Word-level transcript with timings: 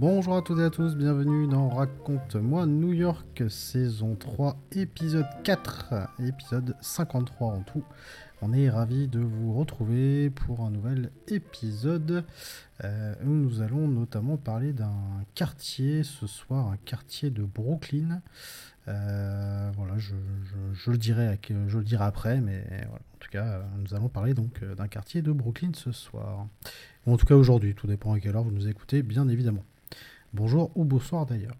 Bonjour 0.00 0.34
à 0.34 0.40
toutes 0.40 0.60
et 0.60 0.64
à 0.64 0.70
tous, 0.70 0.96
bienvenue 0.96 1.46
dans 1.46 1.68
Raconte-moi 1.68 2.64
New 2.64 2.94
York, 2.94 3.42
saison 3.50 4.14
3, 4.14 4.56
épisode 4.72 5.26
4, 5.44 5.92
épisode 6.20 6.74
53 6.80 7.48
en 7.48 7.60
tout. 7.60 7.84
On 8.40 8.54
est 8.54 8.70
ravis 8.70 9.08
de 9.08 9.20
vous 9.20 9.52
retrouver 9.52 10.30
pour 10.30 10.62
un 10.62 10.70
nouvel 10.70 11.10
épisode 11.28 12.24
euh, 12.82 13.14
où 13.26 13.28
nous 13.28 13.60
allons 13.60 13.88
notamment 13.88 14.38
parler 14.38 14.72
d'un 14.72 15.22
quartier 15.34 16.02
ce 16.02 16.26
soir, 16.26 16.68
un 16.68 16.78
quartier 16.78 17.28
de 17.28 17.42
Brooklyn. 17.42 18.22
Euh, 18.88 19.70
voilà, 19.76 19.98
je, 19.98 20.14
le 20.90 20.96
dirai, 20.96 21.38
après, 21.98 22.40
mais 22.40 22.64
en 22.90 23.18
tout 23.18 23.28
cas, 23.28 23.64
nous 23.76 23.94
allons 23.94 24.08
parler 24.08 24.32
donc 24.32 24.64
d'un 24.64 24.88
quartier 24.88 25.20
de 25.20 25.30
Brooklyn 25.30 25.72
ce 25.74 25.92
soir. 25.92 26.46
En 27.04 27.18
tout 27.18 27.26
cas 27.26 27.34
aujourd'hui, 27.34 27.74
tout 27.74 27.86
dépend 27.86 28.14
à 28.14 28.20
quelle 28.20 28.34
heure 28.34 28.44
vous 28.44 28.50
nous 28.50 28.66
écoutez, 28.66 29.02
bien 29.02 29.28
évidemment. 29.28 29.62
Bonjour 30.32 30.70
ou 30.76 30.84
bonsoir 30.84 31.26
d'ailleurs. 31.26 31.56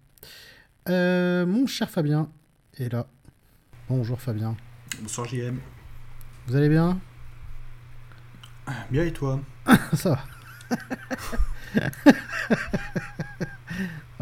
Euh, 0.87 1.45
mon 1.45 1.67
cher 1.67 1.89
Fabien 1.89 2.29
est 2.77 2.89
là. 2.91 3.05
Bonjour 3.89 4.21
Fabien. 4.21 4.55
Bonsoir 5.01 5.27
JM. 5.27 5.59
Vous 6.47 6.55
allez 6.55 6.69
bien? 6.69 6.97
Bien 8.89 9.03
et 9.03 9.11
toi? 9.11 9.41
Ça 9.93 10.11
va. 10.11 10.23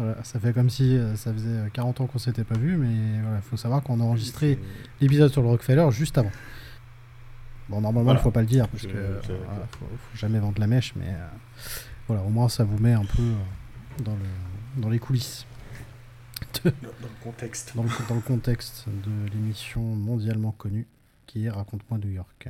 ça 0.24 0.40
fait 0.40 0.52
comme 0.52 0.68
si 0.68 0.96
euh, 0.96 1.14
ça 1.14 1.32
faisait 1.32 1.70
40 1.72 2.00
ans 2.00 2.06
qu'on 2.06 2.18
s'était 2.18 2.42
pas 2.42 2.58
vu, 2.58 2.76
mais 2.76 3.20
voilà, 3.22 3.40
faut 3.42 3.56
savoir 3.56 3.84
qu'on 3.84 4.00
a 4.00 4.02
enregistré 4.02 4.58
l'épisode 5.00 5.30
sur 5.30 5.42
le 5.42 5.48
Rockefeller 5.48 5.86
juste 5.92 6.18
avant. 6.18 6.32
Bon, 7.68 7.80
normalement, 7.80 8.10
il 8.12 8.16
ne 8.16 8.20
faut 8.20 8.32
pas 8.32 8.40
le 8.40 8.46
dire, 8.46 8.66
parce 8.68 8.84
que 8.84 9.20
faut, 9.22 9.86
jamais 10.14 10.40
vendre 10.40 10.58
la 10.58 10.66
mèche, 10.66 10.94
mais 10.96 11.08
euh, 11.08 11.28
voilà, 12.08 12.22
au 12.22 12.30
moins 12.30 12.48
ça 12.48 12.64
vous 12.64 12.78
met 12.78 12.94
un 12.94 13.04
peu 13.04 13.22
dans, 14.00 14.14
le, 14.14 14.80
dans 14.80 14.88
les 14.88 14.98
coulisses. 14.98 15.46
dans, 16.64 16.70
le 16.82 17.22
contexte. 17.22 17.72
Dans 17.76 17.82
le, 17.82 18.20
contexte 18.20 18.86
de 18.88 19.30
l'émission 19.32 19.82
mondialement 19.82 20.52
connue 20.52 20.86
qui 21.26 21.46
est 21.46 21.50
Raconte-moi 21.50 21.98
New 21.98 22.10
York. 22.10 22.48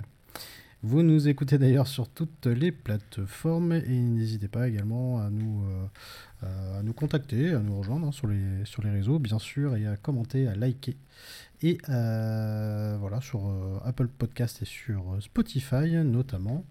Vous 0.83 1.03
nous 1.03 1.29
écoutez 1.29 1.59
d'ailleurs 1.59 1.87
sur 1.87 2.09
toutes 2.09 2.47
les 2.47 2.73
plateformes 2.73 3.73
et 3.73 4.01
n'hésitez 4.01 4.49
pas 4.49 4.67
également 4.67 5.21
à 5.21 5.29
nous, 5.29 5.63
euh, 6.43 6.79
à 6.79 6.83
nous 6.83 6.95
contacter, 6.95 7.51
à 7.51 7.59
nous 7.59 7.79
rejoindre 7.79 8.09
hein, 8.09 8.13
sur, 8.13 8.27
les, 8.27 8.65
sur 8.65 8.83
les 8.83 8.91
réseaux, 8.91 9.19
bien 9.19 9.39
sûr, 9.39 9.77
et 9.77 9.87
à 9.87 9.97
commenter, 9.99 10.49
à 10.49 10.55
liker 10.55 10.97
et 11.63 11.79
euh, 11.91 12.97
voilà, 12.99 13.21
sur 13.21 13.47
euh, 13.47 13.79
Apple 13.85 14.09
Podcast 14.09 14.63
et 14.63 14.65
sur 14.65 15.15
euh, 15.15 15.21
Spotify 15.21 15.93
notamment. 16.05 16.65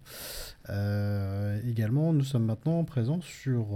également, 1.67 2.13
nous 2.13 2.23
sommes 2.23 2.45
maintenant 2.45 2.83
présents 2.83 3.21
sur 3.21 3.67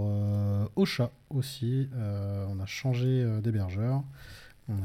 Ocha 0.76 1.10
aussi. 1.30 1.88
on 1.94 2.60
a 2.60 2.66
changé 2.66 3.24
d'hébergeur. 3.42 4.02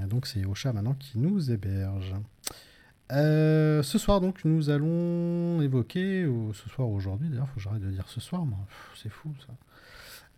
Donc 0.09 0.25
c'est 0.25 0.45
Ocha 0.45 0.73
maintenant 0.73 0.95
qui 0.95 1.19
nous 1.19 1.51
héberge. 1.51 2.15
ce 3.11 3.97
soir 3.97 4.21
donc 4.21 4.43
nous 4.43 4.69
allons 4.69 5.61
évoquer, 5.61 6.25
ou 6.25 6.53
ce 6.53 6.67
soir 6.69 6.89
aujourd'hui 6.89 7.29
d'ailleurs, 7.29 7.47
faut 7.49 7.55
que 7.55 7.61
j'arrête 7.61 7.83
de 7.83 7.91
dire 7.91 8.07
ce 8.07 8.19
soir, 8.19 8.43
c'est 8.95 9.09
fou 9.09 9.33
ça. 9.45 9.53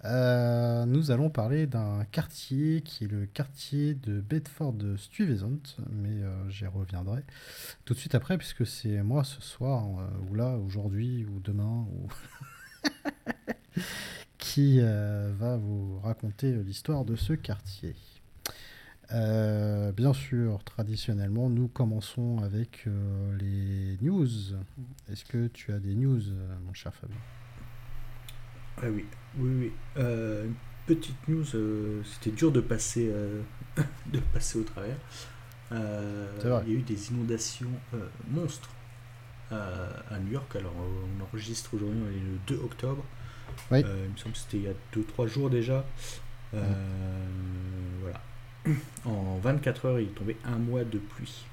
Euh, 0.04 0.86
nous 0.86 1.12
allons 1.12 1.30
parler 1.30 1.68
d'un 1.68 2.06
quartier 2.12 2.82
qui 2.82 3.04
est 3.04 3.08
le 3.08 3.28
quartier 3.28 3.94
de 3.94 4.20
Bedford-Stuyvesant, 4.22 5.60
mais 5.92 6.24
euh, 6.24 6.50
j'y 6.50 6.66
reviendrai 6.66 7.24
tout 7.86 7.94
de 7.94 8.00
suite 8.00 8.16
après, 8.16 8.38
puisque 8.38 8.66
c'est 8.66 9.04
moi 9.04 9.24
ce 9.24 9.42
soir, 9.42 9.86
euh, 10.00 10.08
ou 10.30 10.36
là, 10.36 10.58
aujourd'hui, 10.58 11.26
ou 11.26 11.40
demain, 11.40 11.86
ou 11.94 12.10
qui 14.40 14.80
va 14.82 15.58
vous 15.58 16.00
raconter 16.00 16.52
l'histoire 16.52 17.06
de 17.06 17.16
ce 17.16 17.34
quartier. 17.34 17.96
bien 19.12 20.14
sûr, 20.14 20.64
traditionnellement, 20.64 21.50
nous 21.50 21.68
commençons 21.68 22.40
avec 22.40 22.86
les 23.40 23.98
news. 24.02 24.28
Est-ce 25.10 25.26
que 25.26 25.48
tu 25.48 25.72
as 25.72 25.80
des 25.80 25.94
news, 25.94 26.22
mon 26.66 26.74
cher 26.74 26.94
Fabien? 26.94 27.18
Ah 28.82 28.88
oui, 28.90 29.06
oui, 29.38 29.50
oui. 29.60 29.72
Euh, 29.98 30.48
petite 30.88 31.28
news, 31.28 31.46
euh, 31.54 32.02
c'était 32.04 32.36
dur 32.36 32.52
de 32.52 32.62
passer, 32.62 33.10
euh, 33.14 33.42
de 34.08 34.20
passer 34.34 34.60
au 34.60 34.64
travers. 34.64 34.96
il 35.72 35.78
y 35.78 36.76
a 36.76 36.80
eu 36.80 36.82
des 36.82 37.12
inondations 37.12 37.72
monstres 38.30 38.70
à 39.52 40.18
New 40.24 40.32
York. 40.32 40.56
Alors, 40.56 40.74
on 40.78 41.24
enregistre 41.24 41.74
aujourd'hui, 41.74 42.00
on 42.04 42.10
est 42.10 42.54
le 42.54 42.58
2 42.58 42.64
octobre. 42.64 43.04
il 43.72 43.78
me 43.78 44.18
semble 44.18 44.34
que 44.34 44.40
c'était 44.40 44.58
il 44.58 44.64
y 44.64 44.68
a 44.68 44.74
2-3 44.96 45.28
jours 45.28 45.50
déjà. 45.50 45.86
Voilà. 46.52 48.22
En 49.06 49.40
24 49.40 49.86
heures, 49.86 50.00
il 50.00 50.10
est 50.10 50.12
tombé 50.12 50.38
un 50.46 50.58
mois 50.58 50.84
de 50.84 51.00
pluie. 51.00 51.46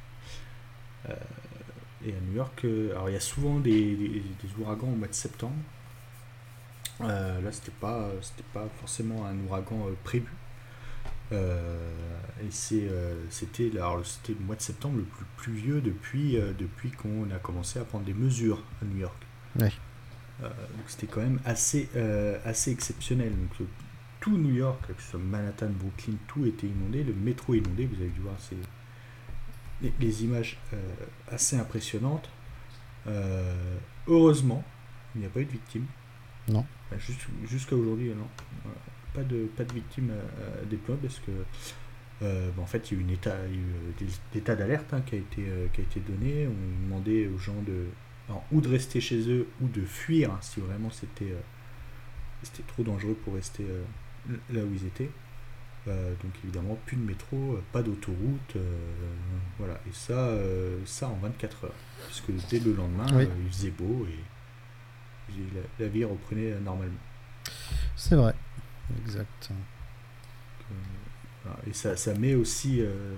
et 1.09 2.13
à 2.13 2.21
New 2.29 2.37
York, 2.37 2.65
alors 2.91 3.09
il 3.09 3.15
y 3.15 3.17
a 3.17 3.21
souvent 3.21 3.59
des, 3.59 3.97
des 3.97 4.63
ouragans 4.63 4.89
au 4.89 4.97
mois 4.97 5.09
de 5.09 5.15
septembre. 5.15 5.57
Euh, 7.01 7.41
là, 7.41 7.53
c'était 7.53 7.73
pas, 7.81 8.11
c'était 8.23 8.49
pas 8.53 8.67
forcément 8.81 9.27
un 9.27 9.39
ouragan 9.47 9.87
euh, 9.87 9.95
prévu. 10.05 10.33
Euh, 11.31 11.79
et 12.43 12.51
c'est, 12.51 12.89
c'était, 13.31 13.71
alors, 13.77 14.05
c'était 14.05 14.39
le 14.39 14.45
mois 14.45 14.57
de 14.57 14.63
septembre 14.63 14.99
le 14.99 15.05
plus 15.05 15.27
pluvieux 15.37 15.81
depuis, 15.81 16.39
depuis 16.59 16.91
qu'on 16.91 17.31
a 17.31 17.39
commencé 17.39 17.79
à 17.79 17.85
prendre 17.85 18.05
des 18.05 18.15
mesures 18.15 18.63
à 18.81 18.85
New 18.87 18.99
York. 18.99 19.27
donc 19.59 20.85
c'était 20.87 21.07
quand 21.07 21.21
même 21.21 21.41
assez, 21.45 21.89
assez 22.45 22.71
exceptionnel. 22.71 23.33
Donc, 23.37 23.69
tout 24.21 24.39
New 24.39 24.55
York, 24.55 24.81
que 24.87 25.03
ce 25.03 25.11
soit 25.11 25.21
Manhattan, 25.21 25.69
Brooklyn, 25.71 26.15
tout 26.29 26.47
était 26.47 26.67
inondé. 26.67 27.05
Le 27.05 27.13
métro 27.13 27.55
inondé, 27.55 27.87
vous 27.87 28.01
avez 28.01 28.11
dû 28.11 28.21
voir 28.21 28.37
c'est 28.39 28.57
les, 30.01 30.25
images 30.25 30.59
assez 31.27 31.57
impressionnantes. 31.57 32.31
heureusement, 34.07 34.65
il 35.15 35.21
n'y 35.21 35.27
a 35.27 35.31
pas 35.31 35.41
eu 35.41 35.45
de 35.45 35.51
victimes. 35.51 35.87
Non. 36.49 36.65
Bah, 36.91 36.97
jusqu'à 37.47 37.77
aujourd'hui, 37.77 38.11
non. 38.11 38.29
Pas 39.15 39.23
de, 39.23 39.47
pas 39.57 39.65
de 39.65 39.73
victimes 39.73 40.11
à, 40.11 40.65
déployer 40.65 41.01
parce 41.03 41.19
que 41.19 41.33
euh, 42.23 42.51
bah, 42.57 42.63
en 42.63 42.67
fait, 42.67 42.91
il 42.91 42.95
y 42.95 42.97
a 42.97 43.01
eu, 43.01 43.05
une 43.05 43.11
état, 43.11 43.37
des 43.99 44.39
états 44.39 44.57
d'alerte 44.57 44.93
hein, 44.93 45.03
qui, 45.05 45.15
a 45.15 45.19
été, 45.19 45.45
euh, 45.49 45.67
qui 45.73 45.81
a 45.81 45.85
été 45.85 46.01
donné. 46.01 46.47
On 46.47 46.85
demandait 46.87 47.27
aux 47.29 47.39
gens 47.39 47.61
de, 47.67 47.87
ou 48.53 48.61
de 48.61 48.69
rester 48.69 49.01
chez 49.01 49.29
eux 49.31 49.47
ou 49.61 49.69
de 49.69 49.83
fuir 49.83 50.33
hein, 50.33 50.39
si 50.43 50.61
vraiment 50.61 50.91
c'était 50.91 51.33
euh, 51.33 51.41
c'était 52.43 52.63
trop 52.65 52.83
dangereux 52.83 53.17
pour 53.25 53.35
rester 53.35 53.65
là 54.29 54.63
où 54.63 54.73
ils 54.73 54.87
étaient. 54.87 55.11
donc 55.87 56.33
évidemment, 56.45 56.79
plus 56.87 56.97
de 56.97 57.03
métro, 57.03 57.59
pas 57.73 57.83
d'autoroute, 57.83 58.57
voilà. 59.59 59.75
Et 59.89 59.93
ça, 59.93 60.39
ça 60.85 61.09
en 61.09 61.17
24 61.17 61.65
heures, 61.65 61.75
puisque 62.07 62.31
dès 62.49 62.61
le 62.61 62.75
lendemain, 62.75 63.07
il 63.21 63.51
faisait 63.51 63.73
beau 63.73 64.07
et 64.09 64.19
la, 65.79 65.89
vie 65.89 66.05
reprenait 66.05 66.53
euh, 66.53 66.61
normalement. 66.61 66.99
C'est 67.97 68.17
vrai, 68.17 68.35
exact. 69.05 69.51
Euh, 70.71 71.51
et 71.67 71.73
ça, 71.73 71.97
ça 71.97 72.15
met 72.15 72.35
aussi 72.35 72.81
euh, 72.81 73.15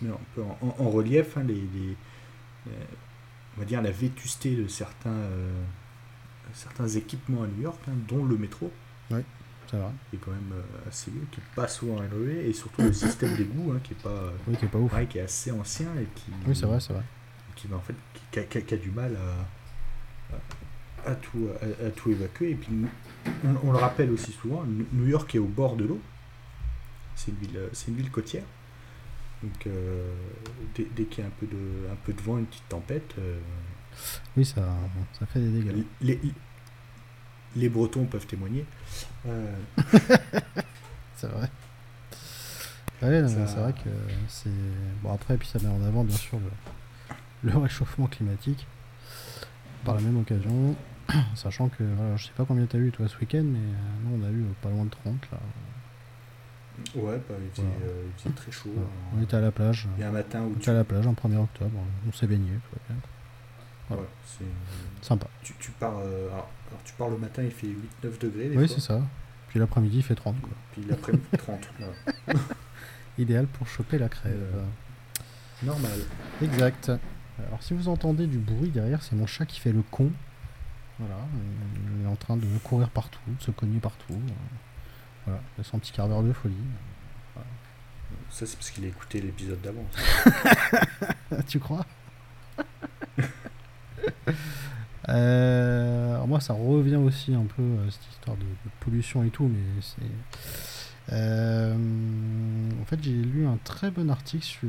met 0.00 0.08
un 0.08 0.18
peu 0.34 0.42
en, 0.42 0.90
relief 0.90 1.36
hein, 1.36 1.42
les, 1.42 1.96
on 3.56 3.60
va 3.60 3.64
dire 3.64 3.82
la 3.82 3.90
vétusté 3.90 4.54
de 4.54 4.68
certains, 4.68 5.28
certains 6.52 6.88
équipements 6.88 7.42
à 7.42 7.46
New 7.46 7.62
York, 7.62 7.80
hein, 7.88 7.94
dont 8.08 8.24
le 8.24 8.36
métro. 8.36 8.70
Oui, 9.10 9.20
c'est 9.68 9.76
vrai. 9.76 9.90
Qui 10.08 10.16
est 10.16 10.18
quand 10.20 10.30
même 10.30 10.62
assez 10.88 11.10
vieux, 11.10 11.26
qui 11.30 11.40
n'est 11.40 11.46
pas 11.54 11.68
souvent 11.68 11.96
rénové, 11.96 12.48
et 12.48 12.52
surtout 12.52 12.82
le 12.82 12.92
système 12.92 13.36
d'égout 13.36 13.72
hein, 13.72 13.80
qui 13.82 13.92
est 13.92 14.02
pas, 14.02 14.32
qui 14.58 14.64
est 14.64 14.68
pas 14.68 14.78
ouf. 14.78 14.92
qui 15.08 15.18
est 15.18 15.22
assez 15.22 15.50
ancien 15.50 15.88
et 16.00 16.06
qui. 16.14 16.30
Oui, 16.46 16.54
c'est 16.54 16.66
vrai, 16.66 16.80
c'est 16.80 16.92
vrai 16.92 17.04
qui, 17.56 17.68
en 17.72 17.80
fait, 17.80 17.94
qui, 18.30 18.74
a, 18.74 18.76
du 18.76 18.90
mal 18.90 19.16
à, 21.04 21.10
à, 21.10 21.14
tout, 21.14 21.48
à, 21.62 21.90
tout 21.90 22.10
évacuer. 22.10 22.50
Et 22.50 22.54
puis, 22.54 22.70
on, 23.62 23.72
le 23.72 23.78
rappelle 23.78 24.10
aussi 24.10 24.32
souvent, 24.32 24.64
New 24.92 25.06
York 25.06 25.34
est 25.34 25.38
au 25.38 25.46
bord 25.46 25.76
de 25.76 25.84
l'eau. 25.84 26.00
C'est 27.14 27.30
une, 27.32 27.38
ville, 27.38 27.60
une 27.88 27.94
ville 27.94 28.10
côtière. 28.10 28.44
Donc, 29.42 29.66
euh, 29.66 30.14
dès, 30.74 31.04
qu'il 31.04 31.24
y 31.24 31.26
a 31.26 31.26
un 31.26 31.32
peu, 31.38 31.46
de, 31.46 31.90
un 31.90 31.96
peu 32.04 32.12
de 32.12 32.20
vent, 32.20 32.38
une 32.38 32.46
petite 32.46 32.68
tempête. 32.68 33.14
Euh, 33.18 33.38
oui, 34.36 34.44
ça, 34.44 34.62
ça 35.18 35.26
fait 35.26 35.40
des 35.40 35.60
dégâts. 35.60 35.84
Les, 36.00 36.20
les 37.56 37.68
Bretons 37.68 38.04
peuvent 38.04 38.26
témoigner. 38.26 38.64
C'est 41.16 41.26
vrai. 41.26 41.50
Ouais, 43.02 43.22
c'est 43.26 43.58
vrai 43.58 43.72
que 43.72 43.90
c'est. 44.28 44.50
Bon, 45.02 45.12
après, 45.14 45.36
puis 45.38 45.48
ça 45.48 45.58
met 45.58 45.68
en 45.68 45.82
avant, 45.82 46.04
bien 46.04 46.16
sûr, 46.16 46.38
le, 46.38 46.50
le 47.42 47.56
réchauffement 47.56 48.06
climatique. 48.06 48.66
Par 49.84 49.94
la 49.94 50.02
même 50.02 50.18
occasion, 50.18 50.76
sachant 51.34 51.68
que 51.68 51.82
voilà, 51.82 52.16
je 52.16 52.26
sais 52.26 52.32
pas 52.36 52.44
combien 52.44 52.66
tu 52.66 52.76
as 52.76 52.80
eu 52.80 52.90
toi 52.90 53.08
ce 53.08 53.16
week-end, 53.18 53.44
mais 53.44 53.58
euh, 53.58 53.72
nous 54.04 54.22
on 54.22 54.26
a 54.26 54.30
eu 54.30 54.44
pas 54.60 54.68
loin 54.68 54.84
de 54.84 54.90
30 54.90 55.14
là. 55.32 55.38
Ouais, 56.94 57.20
bah, 57.28 57.34
il, 57.42 57.50
faisait, 57.50 57.66
euh, 57.82 58.04
il, 58.06 58.22
faisait, 58.22 58.34
très 58.34 58.52
chaud. 58.52 58.70
Hein. 58.78 58.86
On 59.16 59.22
était 59.22 59.36
à 59.36 59.40
la 59.40 59.50
plage. 59.50 59.86
Il 59.96 60.00
y 60.00 60.04
a 60.04 60.08
un 60.08 60.12
matin 60.12 60.40
où. 60.40 60.52
On 60.54 60.58
était 60.58 60.70
à 60.70 60.74
la 60.74 60.84
plage 60.84 61.06
en 61.06 61.12
1er 61.12 61.36
octobre, 61.38 61.72
on 62.06 62.12
s'est 62.12 62.26
baigné. 62.26 62.52
Voilà. 63.88 64.02
Ouais, 64.02 64.08
c'est 64.24 65.06
sympa. 65.06 65.26
Tu, 65.42 65.54
tu 65.58 65.70
pars, 65.72 65.98
euh, 65.98 66.28
alors, 66.28 66.48
tu 66.84 66.92
pars 66.94 67.08
le 67.08 67.18
matin, 67.18 67.42
il 67.42 67.50
fait 67.50 67.66
8-9 67.66 68.20
degrés. 68.20 68.50
oui, 68.54 68.68
c'est 68.68 68.80
ça. 68.80 69.02
Puis 69.48 69.58
l'après-midi, 69.58 69.96
il 69.96 70.02
fait 70.02 70.14
30. 70.14 70.40
Quoi. 70.40 70.52
Puis 70.72 70.84
l'après-midi, 70.88 71.24
30. 71.38 71.68
Idéal 73.18 73.46
pour 73.46 73.66
choper 73.66 73.98
la 73.98 74.08
crève. 74.08 74.46
normal. 75.62 75.98
Exact. 76.42 76.92
Alors 77.46 77.62
si 77.62 77.74
vous 77.74 77.88
entendez 77.88 78.26
du 78.26 78.38
bruit 78.38 78.70
derrière, 78.70 79.02
c'est 79.02 79.16
mon 79.16 79.26
chat 79.26 79.46
qui 79.46 79.60
fait 79.60 79.72
le 79.72 79.82
con. 79.90 80.10
Voilà, 80.98 81.16
il 81.98 82.04
est 82.04 82.08
en 82.08 82.16
train 82.16 82.36
de 82.36 82.46
courir 82.62 82.90
partout, 82.90 83.20
de 83.26 83.42
se 83.42 83.50
cogner 83.50 83.78
partout. 83.78 84.20
Voilà, 85.24 85.40
il 85.56 85.60
a 85.62 85.64
son 85.64 85.78
petit 85.78 85.92
quart 85.92 86.08
d'heure 86.08 86.22
de 86.22 86.32
folie. 86.32 86.54
Ça 88.30 88.46
c'est 88.46 88.56
parce 88.56 88.70
qu'il 88.70 88.84
a 88.84 88.88
écouté 88.88 89.20
l'épisode 89.20 89.60
d'avant. 89.60 89.84
tu 91.48 91.58
crois? 91.58 91.84
Euh, 95.08 96.24
moi 96.26 96.40
ça 96.40 96.52
revient 96.52 96.96
aussi 96.96 97.34
un 97.34 97.44
peu 97.44 97.62
euh, 97.62 97.90
cette 97.90 98.06
histoire 98.12 98.36
de, 98.36 98.44
pollution 98.78 99.24
et 99.24 99.30
tout, 99.30 99.48
mais 99.48 99.82
c'est. 99.82 101.12
Euh, 101.12 101.74
en 102.80 102.84
fait, 102.84 103.02
j'ai 103.02 103.10
lu 103.10 103.46
un 103.46 103.58
très 103.64 103.90
bon 103.90 104.08
article 104.10 104.44
sur 104.44 104.68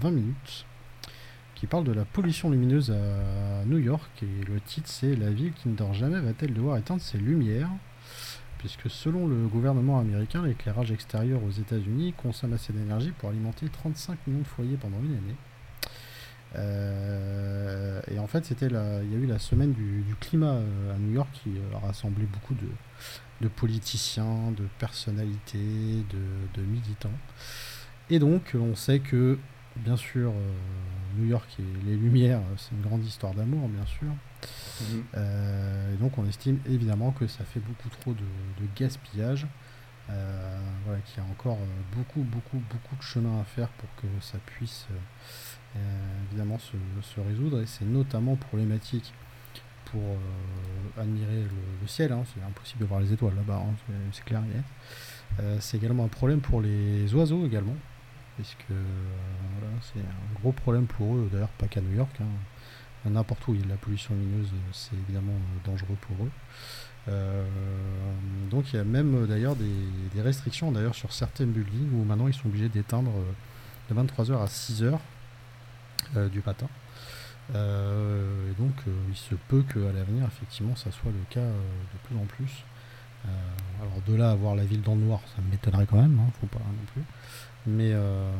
20 0.00 0.10
minutes 0.10 0.66
qui 1.58 1.66
parle 1.66 1.84
de 1.84 1.92
la 1.92 2.04
pollution 2.04 2.50
lumineuse 2.50 2.92
à 2.92 3.64
New 3.66 3.78
York. 3.78 4.10
Et 4.22 4.44
le 4.44 4.60
titre, 4.60 4.88
c'est 4.88 5.16
La 5.16 5.30
ville 5.30 5.52
qui 5.52 5.68
ne 5.68 5.74
dort 5.74 5.92
jamais 5.92 6.20
va-t-elle 6.20 6.54
devoir 6.54 6.76
éteindre 6.76 7.02
ses 7.02 7.18
lumières? 7.18 7.70
Puisque 8.58 8.88
selon 8.88 9.26
le 9.26 9.46
gouvernement 9.48 9.98
américain, 9.98 10.44
l'éclairage 10.44 10.92
extérieur 10.92 11.40
aux 11.42 11.50
États-Unis 11.50 12.14
consomme 12.16 12.52
assez 12.52 12.72
d'énergie 12.72 13.12
pour 13.18 13.30
alimenter 13.30 13.66
35 13.68 14.18
millions 14.26 14.40
de 14.40 14.46
foyers 14.46 14.76
pendant 14.76 14.98
une 14.98 15.12
année. 15.12 15.36
Euh, 16.56 18.00
et 18.10 18.18
en 18.18 18.26
fait, 18.26 18.44
c'était 18.44 18.66
il 18.66 18.72
y 18.72 19.14
a 19.16 19.18
eu 19.18 19.26
la 19.26 19.38
semaine 19.38 19.72
du, 19.72 20.04
climat 20.20 20.54
euh, 20.54 20.94
à 20.94 20.98
New 20.98 21.12
York 21.12 21.28
qui 21.32 21.50
euh, 21.50 21.76
a 21.76 21.86
rassemblé 21.86 22.24
beaucoup 22.24 22.54
de, 22.54 23.48
politiciens, 23.48 24.52
de 24.56 24.64
personnalités, 24.78 26.04
de, 26.54 26.62
militants. 26.62 27.10
Et 28.10 28.18
donc, 28.20 28.54
on 28.54 28.74
sait 28.74 29.00
que 29.00 29.38
bien 29.76 29.96
sûr, 29.96 30.32
New 31.18 31.26
York 31.26 31.48
et 31.58 31.86
les 31.86 31.96
Lumières, 31.96 32.38
euh, 32.38 32.54
c'est 32.56 32.74
une 32.74 32.82
grande 32.82 33.04
histoire 33.04 33.34
d'amour, 33.34 33.68
bien 33.68 33.86
sûr. 33.86 34.08
Mhm. 34.08 35.04
Euh, 35.16 35.94
et 35.94 35.96
donc, 35.96 36.16
on 36.18 36.26
estime 36.26 36.58
évidemment 36.66 37.10
que 37.10 37.26
ça 37.26 37.44
fait 37.44 37.60
beaucoup 37.60 37.88
trop 37.88 38.12
de, 38.12 38.24
gaspillage. 38.76 39.46
voilà, 40.06 41.00
qu'il 41.00 41.22
y 41.22 41.26
a 41.26 41.30
encore 41.30 41.58
beaucoup, 41.94 42.22
beaucoup, 42.22 42.62
beaucoup 42.70 42.96
de 42.96 43.02
chemin 43.02 43.40
à 43.40 43.44
faire 43.44 43.68
pour 43.68 43.88
que 43.96 44.06
ça 44.20 44.38
puisse 44.46 44.86
évidemment 46.30 46.58
se, 46.58 47.20
résoudre. 47.20 47.60
Et 47.60 47.66
c'est 47.66 47.84
notamment 47.84 48.36
problématique 48.36 49.12
pour 49.86 50.16
admirer 50.98 51.42
le, 51.42 51.86
ciel. 51.86 52.12
Hein. 52.12 52.22
C'est 52.32 52.42
impossible 52.42 52.80
de 52.80 52.86
voir 52.86 53.00
les 53.00 53.12
étoiles 53.12 53.34
là-bas, 53.36 53.62
hein. 53.64 53.74
c'est 54.12 54.24
clair 54.24 54.42
c'est 55.60 55.76
également 55.76 56.04
un 56.04 56.08
problème 56.08 56.40
pour 56.40 56.62
les 56.62 57.14
oiseaux 57.14 57.44
également 57.46 57.76
puisque 58.38 58.70
voilà, 58.70 59.72
c'est 59.82 59.98
un 59.98 60.40
gros 60.40 60.52
problème 60.52 60.86
pour 60.86 61.16
eux, 61.16 61.28
d'ailleurs 61.32 61.48
pas 61.50 61.66
qu'à 61.66 61.80
New 61.80 61.96
York, 61.96 62.14
hein. 62.20 63.10
n'importe 63.10 63.48
où 63.48 63.54
il 63.54 63.60
y 63.60 63.62
a 63.62 63.64
de 63.64 63.70
la 63.70 63.76
pollution 63.76 64.14
lumineuse, 64.14 64.48
c'est 64.72 64.94
évidemment 64.94 65.34
dangereux 65.64 65.96
pour 66.00 66.24
eux. 66.24 66.30
Euh, 67.08 67.44
donc 68.50 68.72
il 68.72 68.76
y 68.76 68.78
a 68.78 68.84
même 68.84 69.26
d'ailleurs 69.26 69.56
des, 69.56 70.22
restrictions 70.22 70.72
d'ailleurs 70.72 70.94
sur 70.94 71.12
certaines 71.12 71.52
buildings 71.52 71.92
où 71.92 72.04
maintenant 72.04 72.28
ils 72.28 72.34
sont 72.34 72.48
obligés 72.48 72.68
d'éteindre 72.68 73.12
de 73.88 73.94
23h 73.94 74.42
à 74.42 74.46
6h 74.46 74.98
euh, 76.16 76.28
du 76.28 76.42
matin. 76.44 76.68
Euh, 77.54 78.50
et 78.50 78.60
donc 78.60 78.74
il 79.08 79.16
se 79.16 79.34
peut 79.48 79.62
qu'à 79.62 79.92
l'avenir 79.92 80.26
effectivement 80.26 80.76
ça 80.76 80.90
soit 80.90 81.10
le 81.10 81.24
cas 81.30 81.40
de 81.40 81.98
plus 82.04 82.16
en 82.16 82.26
plus. 82.26 82.64
alors 83.80 84.02
de 84.06 84.14
là 84.14 84.30
à 84.32 84.34
voir 84.34 84.54
la 84.54 84.64
ville 84.64 84.82
dans 84.82 84.94
le 84.94 85.02
noir, 85.02 85.20
ça 85.34 85.42
m'étonnerait 85.50 85.86
quand 85.86 86.00
même, 86.00 86.18
hein, 86.20 86.30
faut 86.40 86.46
pas 86.46 86.58
non 86.58 86.86
plus. 86.92 87.02
Mais. 87.68 87.92
Euh, 87.92 88.32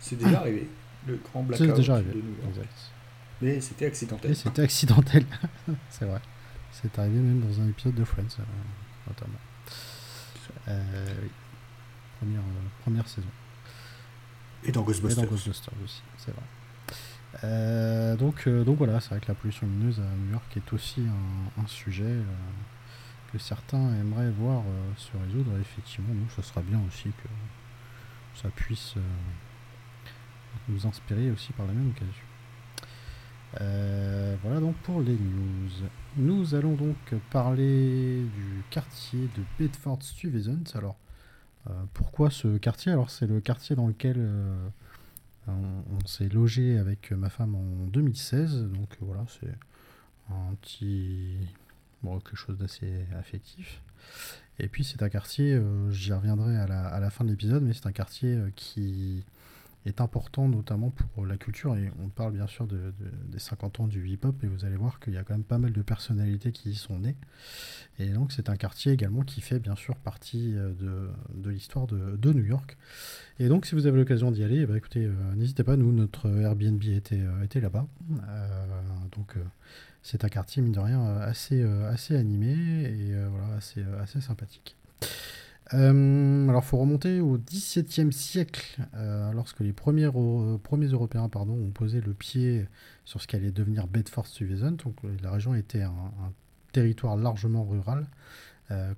c'est 0.00 0.16
déjà 0.16 0.40
arrivé. 0.40 0.68
Le 1.06 1.16
grand 1.16 1.42
blackout. 1.42 1.66
C'est 1.66 1.74
déjà 1.74 1.94
arrivé. 1.94 2.22
Mais 3.40 3.60
c'était 3.60 3.86
accidentel. 3.86 4.34
c'était 4.34 4.62
accidentel. 4.62 5.24
c'est 5.90 6.06
vrai. 6.06 6.20
C'est 6.72 6.98
arrivé 6.98 7.18
même 7.18 7.40
dans 7.40 7.60
un 7.60 7.68
épisode 7.68 7.94
de 7.94 8.04
Friends, 8.04 8.36
euh, 8.40 8.42
notamment. 9.06 9.38
Euh, 10.68 11.14
première, 12.18 12.42
première 12.82 13.08
saison. 13.08 13.28
Et 14.64 14.72
dans 14.72 14.82
Ghostbusters. 14.82 15.22
Et 15.22 15.26
dans 15.26 15.30
Ghostbusters 15.30 15.74
aussi, 15.84 16.02
c'est 16.16 16.32
vrai. 16.32 18.16
donc, 18.16 18.48
donc 18.48 18.78
voilà, 18.78 19.00
c'est 19.00 19.10
vrai 19.10 19.20
que 19.20 19.28
la 19.28 19.34
pollution 19.34 19.66
lumineuse 19.66 20.00
à 20.00 20.16
New 20.16 20.32
York 20.32 20.56
est 20.56 20.72
aussi 20.72 21.02
un, 21.56 21.66
sujet 21.66 22.16
que 23.32 23.38
certains 23.38 23.94
aimeraient 24.00 24.30
voir 24.30 24.62
se 24.96 25.10
résoudre. 25.16 25.52
Et 25.56 25.60
effectivement, 25.60 26.12
nous, 26.12 26.28
ce 26.34 26.42
sera 26.42 26.60
bien 26.60 26.80
aussi 26.88 27.04
que 27.04 27.28
ça 28.40 28.50
puisse 28.50 28.94
euh, 28.96 29.00
nous 30.68 30.86
inspirer 30.86 31.30
aussi 31.30 31.52
par 31.52 31.66
la 31.66 31.72
même 31.72 31.90
occasion. 31.90 32.24
Euh, 33.60 34.36
voilà 34.42 34.60
donc 34.60 34.76
pour 34.76 35.00
les 35.00 35.14
news. 35.14 35.70
Nous 36.16 36.54
allons 36.54 36.74
donc 36.74 36.96
parler 37.30 38.22
du 38.22 38.62
quartier 38.70 39.28
de 39.36 39.42
Bedford-Stuyvesant. 39.58 40.64
Alors, 40.74 40.96
euh, 41.68 41.72
pourquoi 41.94 42.30
ce 42.30 42.58
quartier? 42.58 42.92
Alors, 42.92 43.10
c'est 43.10 43.26
le 43.26 43.40
quartier 43.40 43.74
dans 43.74 43.86
lequel 43.86 44.28
on, 45.46 46.06
s'est 46.06 46.28
logé 46.28 46.78
avec 46.78 47.10
ma 47.10 47.30
femme 47.30 47.54
en 47.54 47.86
2016. 47.86 48.64
Donc, 48.64 48.96
voilà, 49.00 49.24
c'est 49.40 49.54
un 50.30 50.54
petit. 50.56 51.38
Bon, 52.02 52.18
quelque 52.20 52.36
chose 52.36 52.58
d'assez 52.58 53.06
affectif. 53.18 53.80
Et 54.60 54.68
puis 54.68 54.84
c'est 54.84 55.02
un 55.02 55.08
quartier, 55.08 55.54
euh, 55.54 55.90
j'y 55.90 56.12
reviendrai 56.12 56.56
à 56.56 56.66
la, 56.66 57.10
fin 57.10 57.24
de 57.24 57.30
l'épisode, 57.30 57.62
mais 57.62 57.72
c'est 57.74 57.86
un 57.86 57.92
quartier 57.92 58.34
euh, 58.34 58.50
qui 58.56 59.22
est 59.86 60.00
important 60.00 60.48
notamment 60.48 60.90
pour 60.90 61.24
la 61.24 61.36
culture. 61.36 61.76
Et 61.76 61.92
on 62.02 62.08
parle 62.08 62.32
bien 62.32 62.48
sûr 62.48 62.66
de, 62.66 62.92
des 63.28 63.38
50 63.38 63.80
ans 63.80 63.86
du 63.86 64.08
hip-hop, 64.08 64.34
et 64.42 64.48
vous 64.48 64.64
allez 64.64 64.76
voir 64.76 64.98
qu'il 64.98 65.12
y 65.12 65.16
a 65.16 65.22
quand 65.22 65.34
même 65.34 65.44
pas 65.44 65.58
mal 65.58 65.72
de 65.72 65.82
personnalités 65.82 66.50
qui 66.50 66.70
y 66.70 66.74
sont 66.74 66.98
nées. 66.98 67.14
Et 68.00 68.08
donc 68.08 68.32
c'est 68.32 68.48
un 68.48 68.56
quartier 68.56 68.92
également 68.92 69.22
qui 69.22 69.40
fait 69.40 69.60
bien 69.60 69.76
sûr 69.76 69.94
partie 69.94 70.54
euh, 70.56 70.72
de, 71.34 71.50
l'histoire 71.50 71.86
de, 71.86 72.32
New 72.32 72.44
York. 72.44 72.76
Et 73.38 73.46
donc 73.46 73.64
si 73.64 73.76
vous 73.76 73.86
avez 73.86 73.96
l'occasion 73.96 74.32
d'y 74.32 74.42
aller, 74.42 74.66
bah, 74.66 74.76
écoutez, 74.76 75.08
n'hésitez 75.36 75.62
pas, 75.62 75.76
nous, 75.76 75.92
notre 75.92 76.28
Airbnb 76.28 76.82
était, 76.82 77.22
était 77.44 77.60
là-bas. 77.60 77.86
donc 79.12 79.36
c'est 80.02 80.24
un 80.24 80.28
quartier, 80.28 80.62
mine 80.62 80.72
de 80.72 80.80
rien, 80.80 81.00
euh, 81.00 81.28
assez, 81.28 81.60
euh, 81.60 81.90
assez 81.90 82.16
animé 82.16 82.52
et 82.52 83.14
euh, 83.14 83.28
voilà, 83.30 83.56
assez, 83.56 83.84
assez 84.00 84.20
sympathique. 84.20 84.76
Euh, 85.74 86.48
alors, 86.48 86.64
faut 86.64 86.78
remonter 86.78 87.20
au 87.20 87.36
XVIIe 87.36 88.12
siècle, 88.12 88.80
lorsque 89.34 89.60
les 89.60 89.74
premiers, 89.74 90.08
premiers 90.62 90.86
Européens 90.86 91.28
pardon, 91.28 91.52
ont 91.52 91.70
posé 91.70 92.00
le 92.00 92.14
pied 92.14 92.66
sur 93.04 93.20
ce 93.20 93.26
qu'allait 93.26 93.50
devenir 93.50 93.86
Bedford-Stuyvesant. 93.86 94.72
Donc, 94.72 94.96
la 95.22 95.30
région 95.30 95.54
était 95.54 95.82
un, 95.82 95.92
territoire 96.72 97.16
largement 97.16 97.64
rural, 97.64 98.06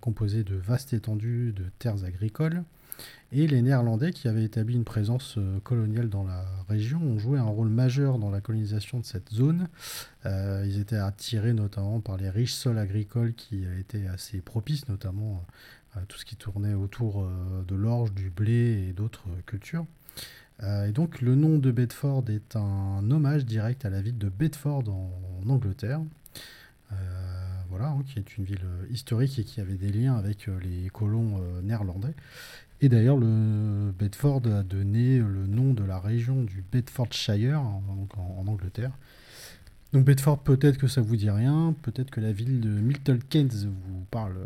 composé 0.00 0.44
de 0.44 0.54
vastes 0.54 0.92
étendues 0.92 1.52
de 1.52 1.64
terres 1.80 2.04
agricoles. 2.04 2.62
Et 3.32 3.46
les 3.46 3.62
Néerlandais, 3.62 4.10
qui 4.10 4.26
avaient 4.26 4.42
établi 4.42 4.74
une 4.74 4.84
présence 4.84 5.36
euh, 5.38 5.60
coloniale 5.60 6.08
dans 6.08 6.24
la 6.24 6.44
région, 6.68 7.00
ont 7.00 7.18
joué 7.18 7.38
un 7.38 7.44
rôle 7.44 7.68
majeur 7.68 8.18
dans 8.18 8.30
la 8.30 8.40
colonisation 8.40 8.98
de 8.98 9.04
cette 9.04 9.30
zone. 9.30 9.68
Euh, 10.26 10.64
ils 10.66 10.80
étaient 10.80 10.96
attirés 10.96 11.52
notamment 11.52 12.00
par 12.00 12.16
les 12.16 12.28
riches 12.28 12.54
sols 12.54 12.78
agricoles 12.78 13.34
qui 13.34 13.64
étaient 13.78 14.08
assez 14.08 14.40
propices, 14.40 14.88
notamment 14.88 15.44
à 15.94 16.00
tout 16.00 16.18
ce 16.18 16.24
qui 16.24 16.34
tournait 16.34 16.74
autour 16.74 17.22
euh, 17.22 17.62
de 17.68 17.76
l'orge, 17.76 18.12
du 18.12 18.30
blé 18.30 18.88
et 18.88 18.92
d'autres 18.92 19.28
cultures. 19.46 19.86
et 20.62 20.92
donc 20.92 21.20
le 21.20 21.36
nom 21.36 21.58
de 21.58 21.70
Bedford 21.70 22.24
est 22.28 22.56
un 22.56 23.08
hommage 23.10 23.46
direct 23.46 23.84
à 23.84 23.90
la 23.90 24.02
ville 24.02 24.18
de 24.18 24.28
Bedford 24.28 24.88
en, 24.88 25.48
Angleterre. 25.48 26.00
voilà, 27.70 27.90
hein, 27.90 28.02
qui 28.06 28.18
est 28.18 28.36
une 28.36 28.44
ville 28.44 28.66
historique 28.90 29.38
et 29.38 29.44
qui 29.44 29.60
avait 29.60 29.78
des 29.78 29.90
liens 29.90 30.16
avec 30.16 30.48
les 30.62 30.90
colons 30.90 31.40
néerlandais. 31.62 32.14
Et 32.82 32.88
d'ailleurs, 32.88 33.18
le 33.18 33.92
Bedford 33.98 34.42
a 34.46 34.62
donné 34.62 35.18
le 35.18 35.46
nom 35.46 35.74
de 35.74 35.84
la 35.84 35.98
région 35.98 36.42
du 36.42 36.64
Bedfordshire, 36.72 37.60
en, 37.60 37.82
en, 38.16 38.46
Angleterre. 38.46 38.92
Donc 39.92 40.04
Bedford, 40.04 40.38
peut-être 40.42 40.78
que 40.78 40.86
ça 40.86 41.00
vous 41.00 41.16
dit 41.16 41.30
rien, 41.30 41.74
peut-être 41.82 42.10
que 42.10 42.20
la 42.20 42.32
ville 42.32 42.60
de 42.60 42.70
Milton 42.70 43.18
Keynes 43.28 43.50
vous 43.66 44.04
parle 44.10 44.36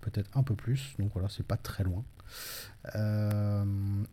peut-être 0.00 0.30
un 0.36 0.42
peu 0.42 0.54
plus, 0.54 0.94
donc 0.98 1.10
voilà, 1.12 1.28
c'est 1.28 1.46
pas 1.46 1.56
très 1.56 1.84
loin. 1.84 2.04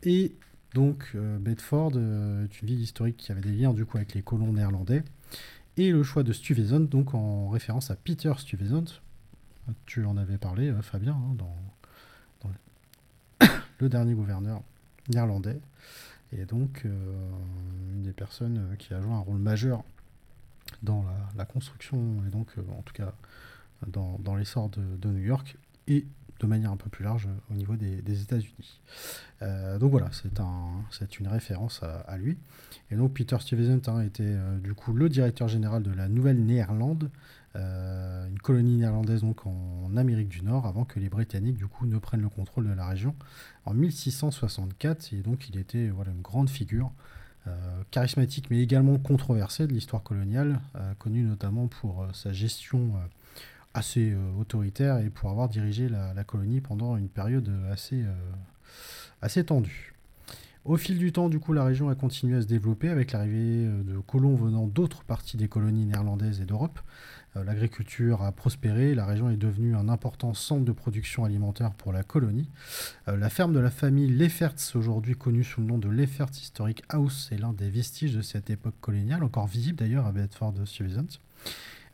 et 0.04 0.36
donc 0.74 1.16
Bedford 1.16 1.92
est 1.92 2.62
une 2.62 2.68
ville 2.68 2.82
historique 2.82 3.18
qui 3.18 3.32
avait 3.32 3.42
des 3.42 3.52
liens 3.52 3.74
du 3.74 3.86
coup 3.86 3.98
avec 3.98 4.14
les 4.14 4.24
colons 4.24 4.52
néerlandais. 4.52 5.04
Et 5.78 5.92
le 5.92 6.04
choix 6.04 6.24
de 6.24 6.34
Stuyvesant, 6.34 6.82
donc 6.82 7.14
en 7.14 7.50
référence 7.50 7.92
à 7.92 7.96
Peter 7.96 8.34
Stuyvesant, 8.38 8.86
tu 9.86 10.04
en 10.04 10.18
avais 10.18 10.38
parlé, 10.38 10.74
Fabien, 10.82 11.14
hein, 11.14 11.36
dans, 11.38 11.56
le 13.80 13.90
dernier 13.90 14.14
gouverneur 14.14 14.62
néerlandais. 15.10 15.60
Et 16.32 16.46
donc, 16.46 16.84
une 16.84 18.04
des 18.04 18.14
personnes 18.14 18.76
qui 18.78 18.94
a 18.94 19.02
joué 19.02 19.12
un 19.12 19.20
rôle 19.20 19.40
majeur 19.40 19.84
dans 20.84 21.04
la, 21.36 21.46
construction, 21.46 22.24
et 22.28 22.30
donc, 22.30 22.50
en 22.78 22.84
tout 22.84 22.94
cas, 22.94 23.14
dans, 23.88 24.36
l'essor 24.36 24.70
de, 24.70 25.10
New 25.10 25.24
York, 25.24 25.58
et 25.88 26.06
de 26.40 26.48
manière 26.48 26.72
un 26.72 26.78
peu 26.78 26.90
plus 26.90 27.04
large 27.04 27.28
au 27.52 27.54
niveau 27.54 27.76
des, 27.76 28.22
États-Unis. 28.22 28.80
Euh, 29.42 29.78
donc 29.78 29.92
voilà, 29.92 30.10
c'est 30.12 30.40
un, 30.40 30.86
une 31.20 31.28
référence 31.28 31.82
à, 31.84 32.18
lui. 32.18 32.38
Et 32.92 32.96
donc 32.96 33.14
Peter 33.14 33.38
Stuyvesant 33.40 33.82
hein, 33.88 34.02
était 34.02 34.24
euh, 34.24 34.58
du 34.60 34.74
coup 34.74 34.94
le 34.94 35.10
directeur 35.10 35.48
général 35.48 35.84
de 35.84 35.92
la 35.92 36.08
Nouvelle-Néerlande, 36.08 37.06
euh, 37.06 37.10
une 37.56 38.40
colonie 38.42 38.78
néerlandaise 38.78 39.22
donc 39.22 39.46
en 39.46 39.96
Amérique 39.98 40.30
du 40.30 40.44
Nord, 40.44 40.66
avant 40.66 40.86
que 40.86 41.00
les 41.00 41.10
Britanniques 41.10 41.58
du 41.58 41.68
coup 41.68 41.86
ne 41.86 41.98
prennent 41.98 42.22
le 42.22 42.30
contrôle 42.30 42.68
de 42.68 42.74
la 42.74 42.88
région 42.88 43.16
en 43.66 43.74
1664. 43.74 45.14
Et 45.14 45.22
donc 45.22 45.50
il 45.50 45.58
était 45.58 45.90
voilà 45.90 46.12
une 46.12 46.22
grande 46.22 46.50
figure. 46.50 46.92
charismatique 47.92 48.50
mais 48.52 48.62
également 48.62 48.98
controversée 49.00 49.66
de 49.66 49.74
l'histoire 49.74 50.04
coloniale, 50.04 50.62
connu 51.00 51.24
notamment 51.24 51.68
pour 51.68 52.08
sa 52.14 52.32
gestion 52.32 52.94
assez 53.74 54.12
euh, 54.12 54.32
autoritaire 54.40 55.00
et 55.00 55.10
pour 55.10 55.30
avoir 55.30 55.50
dirigé 55.50 55.90
la, 55.90 56.24
colonie 56.24 56.62
pendant 56.62 56.98
une 56.98 57.10
période 57.10 57.50
assez, 57.72 58.02
euh, 58.04 58.14
assez 59.22 59.44
tendue. 59.44 59.94
Au 60.66 60.76
fil 60.76 60.98
du 60.98 61.12
temps, 61.12 61.30
du 61.30 61.40
coup, 61.40 61.54
la 61.54 61.64
région 61.64 61.90
a 61.90 61.96
continué 61.96 62.38
à 62.38 62.42
se 62.42 62.48
développer 62.48 62.90
avec 62.90 63.12
l'arrivée 63.12 63.66
euh, 63.66 63.84
de 63.84 63.98
colons 64.00 64.36
venant 64.36 64.68
d'autres 64.68 65.04
parties 65.04 65.38
des 65.38 65.48
colonies 65.48 65.86
néerlandaises 65.86 66.42
et 66.42 66.46
d'Europe. 66.46 66.80
L'agriculture 67.36 68.24
a 68.24 68.32
prospéré, 68.32 68.96
la 68.96 69.06
région 69.06 69.30
est 69.30 69.38
devenue 69.38 69.76
un 69.76 69.88
important 69.88 70.34
centre 70.34 70.66
de 70.66 70.72
production 70.72 71.26
alimentaire 71.26 71.72
pour 71.72 71.94
la 71.94 72.04
colonie. 72.04 72.50
La 73.08 73.30
ferme 73.30 73.54
de 73.54 73.60
la 73.60 73.70
famille 73.70 74.08
Lefferts, 74.08 74.76
aujourd'hui 74.76 75.16
connue 75.16 75.44
sous 75.44 75.62
le 75.62 75.68
nom 75.68 75.78
de 75.78 75.90
Lefferts 75.90 76.32
Historic 76.32 76.84
House, 76.90 77.30
est 77.32 77.38
l'un 77.38 77.54
des 77.54 77.70
vestiges 77.70 78.16
de 78.16 78.22
cette 78.22 78.50
époque 78.50 78.76
coloniale, 78.82 79.24
encore 79.24 79.48
visible 79.48 79.78
d'ailleurs 79.78 80.08
à 80.08 80.12
Bedford 80.12 80.56
Stuyvesant. 80.66 81.20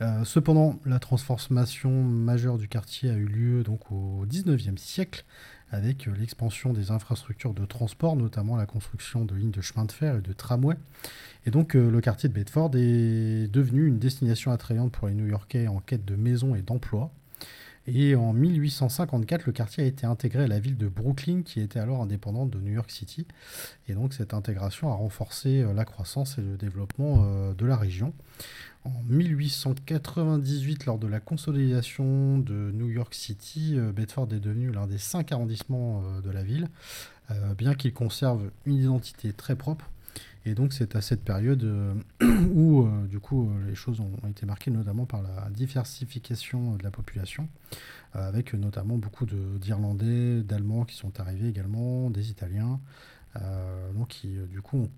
Euh, 0.01 0.25
cependant, 0.25 0.79
la 0.85 0.99
transformation 0.99 2.03
majeure 2.03 2.57
du 2.57 2.67
quartier 2.67 3.09
a 3.09 3.13
eu 3.13 3.25
lieu 3.25 3.63
donc 3.63 3.91
au 3.91 4.25
19e 4.25 4.77
siècle 4.77 5.23
avec 5.75 6.07
euh, 6.07 6.13
l'expansion 6.17 6.73
des 6.73 6.91
infrastructures 6.91 7.53
de 7.53 7.65
transport, 7.65 8.15
notamment 8.15 8.55
la 8.55 8.65
construction 8.65 9.25
de 9.25 9.35
lignes 9.35 9.51
de 9.51 9.61
chemin 9.61 9.85
de 9.85 9.91
fer 9.91 10.17
et 10.17 10.21
de 10.21 10.33
tramway. 10.33 10.75
Et 11.45 11.51
donc 11.51 11.75
euh, 11.75 11.91
le 11.91 12.01
quartier 12.01 12.29
de 12.29 12.33
Bedford 12.33 12.71
est 12.75 13.51
devenu 13.51 13.85
une 13.87 13.99
destination 13.99 14.51
attrayante 14.51 14.91
pour 14.91 15.07
les 15.07 15.13
New-Yorkais 15.13 15.67
en 15.67 15.79
quête 15.79 16.05
de 16.05 16.15
maisons 16.15 16.55
et 16.55 16.61
d'emplois. 16.61 17.11
Et 17.87 18.15
en 18.15 18.33
1854, 18.33 19.45
le 19.45 19.51
quartier 19.51 19.83
a 19.83 19.87
été 19.87 20.05
intégré 20.05 20.43
à 20.43 20.47
la 20.47 20.59
ville 20.59 20.77
de 20.77 20.87
Brooklyn, 20.87 21.43
qui 21.43 21.61
était 21.61 21.79
alors 21.79 22.01
indépendante 22.01 22.49
de 22.49 22.59
New 22.59 22.73
York 22.73 22.89
City. 22.89 23.27
Et 23.87 23.93
donc 23.93 24.13
cette 24.13 24.33
intégration 24.33 24.89
a 24.91 24.95
renforcé 24.95 25.63
la 25.75 25.85
croissance 25.85 26.37
et 26.37 26.41
le 26.41 26.57
développement 26.57 27.53
de 27.53 27.65
la 27.65 27.77
région. 27.77 28.13
En 28.85 29.01
1898, 29.09 30.85
lors 30.85 30.99
de 30.99 31.07
la 31.07 31.19
consolidation 31.19 32.37
de 32.37 32.71
New 32.71 32.87
York 32.87 33.15
City, 33.15 33.73
euh, 33.77 33.91
Bedford 33.91 34.27
est 34.31 34.39
devenu 34.39 34.71
l'un 34.71 34.85
des 34.85 34.99
cinq 34.99 35.31
arrondissements 35.31 36.03
euh, 36.05 36.21
de 36.21 36.29
la 36.29 36.43
ville, 36.43 36.67
euh, 37.31 37.55
bien 37.55 37.73
qu'il 37.73 37.93
conserve 37.93 38.51
une 38.67 38.75
identité 38.75 39.33
très 39.33 39.55
propre. 39.55 39.89
Et 40.45 40.53
donc 40.53 40.73
c'est 40.73 40.95
à 40.95 41.01
cette 41.01 41.23
période 41.23 41.63
où 42.53 42.87
du 43.09 43.19
coup 43.19 43.49
les 43.65 43.75
choses 43.75 43.99
ont, 43.99 44.27
été 44.29 44.45
marquées 44.45 44.71
notamment 44.71 45.05
par 45.05 45.21
la 45.21 45.49
diversification 45.49 46.75
de 46.75 46.83
la 46.83 46.91
population, 46.91 47.49
avec 48.13 48.53
notamment 48.53 48.97
beaucoup 48.97 49.25
d'Irlandais, 49.25 50.43
d'Allemands 50.43 50.85
qui 50.85 50.95
sont 50.95 51.19
arrivés 51.19 51.49
également, 51.49 52.11
des 52.11 52.29
Italiens, 52.29 52.79
donc 53.95 54.09
qui 54.09 54.37
du 54.49 54.61
coup 54.61 54.77
ont 54.77 54.91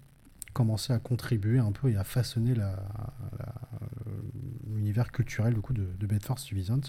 commencé 0.58 0.92
à 0.92 0.98
contribuer 0.98 1.60
un 1.60 1.72
peu 1.72 1.92
et 1.92 1.98
à 1.98 2.04
façonner 2.04 2.56
l'univers 4.74 5.12
culturel 5.12 5.54
du 5.54 5.62
coup, 5.62 5.74
de, 5.74 6.08
Bedford 6.08 6.40
Stuyvesant. 6.40 6.82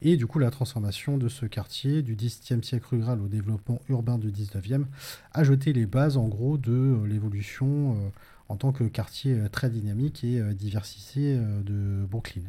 Et 0.00 0.16
du 0.16 0.26
coup, 0.26 0.38
la 0.38 0.50
transformation 0.50 1.18
de 1.18 1.28
ce 1.28 1.44
quartier 1.46 2.02
du 2.02 2.14
XXe 2.14 2.62
siècle 2.62 2.86
rural 2.90 3.20
au 3.20 3.26
développement 3.26 3.80
urbain 3.88 4.16
du 4.18 4.30
XIXe 4.30 4.86
a 5.32 5.44
jeté 5.44 5.72
les 5.72 5.86
bases 5.86 6.16
en 6.16 6.28
gros 6.28 6.56
de 6.56 6.72
euh, 6.72 7.06
l'évolution 7.06 7.96
euh, 7.96 8.08
en 8.48 8.56
tant 8.56 8.72
que 8.72 8.84
quartier 8.84 9.34
euh, 9.34 9.48
très 9.48 9.70
dynamique 9.70 10.22
et 10.22 10.40
diversifié 10.54 11.36
de 11.36 12.06
Brooklyn. 12.08 12.42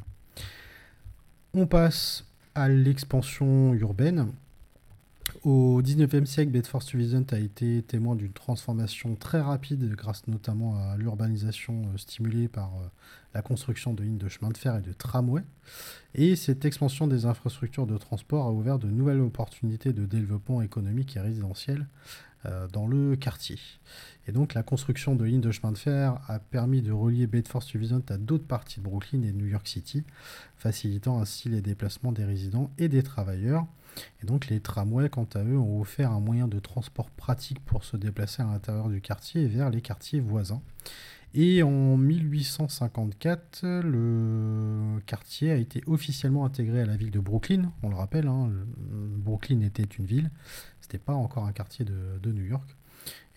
On 1.54 1.66
passe 1.66 2.26
à 2.54 2.70
l'expansion 2.70 3.74
urbaine 3.74 4.28
au 5.44 5.82
XIXe 5.82 6.30
siècle, 6.30 6.52
Bedford-Stuyvesant 6.52 7.26
a 7.32 7.40
été 7.40 7.82
témoin 7.84 8.16
d'une 8.16 8.34
transformation 8.34 9.16
très 9.16 9.40
rapide 9.42 9.96
grâce 9.96 10.28
notamment 10.28 10.78
à 10.78 10.98
l'urbanisation 10.98 11.84
euh, 11.84 11.98
stimulée 11.98 12.48
par 12.48 12.76
euh, 12.76 12.88
la 13.34 13.42
construction 13.42 13.94
de 13.94 14.04
lignes 14.04 14.18
de 14.18 14.28
chemin 14.28 14.50
de 14.50 14.58
fer 14.58 14.76
et 14.76 14.82
de 14.82 14.94
tramway. 14.94 15.44
Et 16.16 16.36
cette 16.36 16.66
expansion 16.66 17.08
des 17.08 17.26
infrastructures 17.26 17.88
de 17.88 17.98
transport 17.98 18.48
a 18.48 18.52
ouvert 18.52 18.80
de 18.80 18.88
nouvelles 18.88 19.22
opportunités 19.22 19.94
de 19.94 20.06
développement 20.06 20.62
économique 20.62 21.16
et 21.16 21.20
résidentiel 21.20 21.88
euh, 22.46 22.68
dans 22.68 22.88
le 22.88 23.16
quartier. 23.16 23.60
Et 24.28 24.32
donc 24.32 24.54
la 24.54 24.64
construction 24.64 25.16
de 25.16 25.26
lignes 25.26 25.42
de 25.42 25.52
chemin 25.52 25.72
de 25.72 25.78
fer 25.78 26.20
a 26.28 26.40
permis 26.40 26.82
de 26.82 26.92
relier 26.92 27.28
Bedford-Stuyvesant 27.28 28.02
à 28.10 28.18
d'autres 28.18 28.48
parties 28.48 28.80
de 28.80 28.86
Brooklyn 28.86 29.24
et 29.24 29.32
New 29.32 29.46
York 29.48 29.68
City, 29.68 30.04
facilitant 30.56 31.20
ainsi 31.20 31.50
les 31.50 31.62
déplacements 31.62 32.12
des 32.12 32.26
résidents 32.26 32.72
et 32.78 32.88
des 32.88 33.04
travailleurs. 33.04 33.66
Et 34.22 34.26
donc 34.26 34.48
les 34.48 34.60
tramways, 34.60 35.10
quant 35.10 35.28
à 35.36 35.44
eux, 35.44 35.58
ont 35.58 35.82
offert 35.82 36.12
un 36.12 36.20
moyen 36.20 36.48
de 36.48 36.60
transport 36.60 37.10
pratique 37.10 37.60
pour 37.66 37.84
se 37.84 37.98
déplacer 37.98 38.42
à 38.42 38.46
l'intérieur 38.46 38.90
du 38.90 39.02
quartier 39.02 39.44
et 39.44 39.48
vers 39.48 39.70
les 39.70 39.82
quartiers 39.82 40.20
voisins. 40.20 40.62
Et 41.36 41.62
en 41.62 41.96
1854, 41.96 43.64
le 43.84 45.00
quartier 45.06 45.52
a 45.52 45.56
été 45.56 45.84
officiellement 45.86 46.44
intégré 46.44 46.82
à 46.82 46.86
la 46.86 46.96
ville 46.96 47.12
de 47.12 47.20
Brooklyn. 47.20 47.72
On 47.84 47.90
le 47.90 47.96
rappelle, 47.96 48.28
hein, 48.28 48.50
Brooklyn 49.18 49.62
était 49.62 49.84
une 49.84 50.06
ville, 50.06 50.32
c'était 50.82 50.98
pas 50.98 51.14
encore 51.14 51.46
un 51.46 51.52
quartier 51.52 51.86
de, 51.86 52.32
New 52.32 52.46
York. 52.46 52.76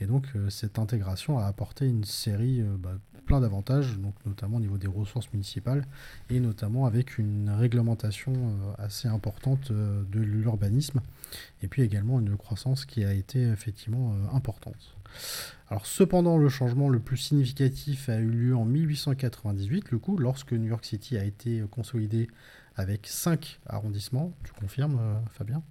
Et 0.00 0.06
donc 0.06 0.26
euh, 0.34 0.50
cette 0.50 0.78
intégration 0.78 1.38
a 1.38 1.44
apporté 1.44 1.86
une 1.86 2.04
série 2.04 2.60
euh, 2.60 2.76
bah, 2.76 2.98
plein 3.24 3.40
d'avantages, 3.40 3.98
notamment 4.26 4.56
au 4.56 4.60
niveau 4.60 4.78
des 4.78 4.86
ressources 4.86 5.32
municipales 5.32 5.86
et 6.30 6.40
notamment 6.40 6.86
avec 6.86 7.18
une 7.18 7.50
réglementation 7.50 8.32
euh, 8.34 8.84
assez 8.84 9.08
importante 9.08 9.70
euh, 9.70 10.02
de 10.10 10.20
l'urbanisme 10.20 11.00
et 11.62 11.68
puis 11.68 11.82
également 11.82 12.20
une 12.20 12.36
croissance 12.36 12.84
qui 12.84 13.04
a 13.04 13.12
été 13.12 13.42
effectivement 13.42 14.12
euh, 14.12 14.36
importante. 14.36 14.96
Alors 15.68 15.86
cependant, 15.86 16.38
le 16.38 16.48
changement 16.48 16.88
le 16.88 16.98
plus 16.98 17.18
significatif 17.18 18.08
a 18.08 18.18
eu 18.18 18.30
lieu 18.30 18.56
en 18.56 18.64
1898, 18.64 19.90
le 19.90 19.98
coup, 19.98 20.16
lorsque 20.16 20.52
New 20.52 20.68
York 20.68 20.84
City 20.84 21.16
a 21.16 21.24
été 21.24 21.62
consolidé 21.70 22.28
avec 22.76 23.06
5 23.06 23.60
arrondissements, 23.66 24.32
tu 24.44 24.52
confirmes 24.52 25.00
Fabien? 25.32 25.62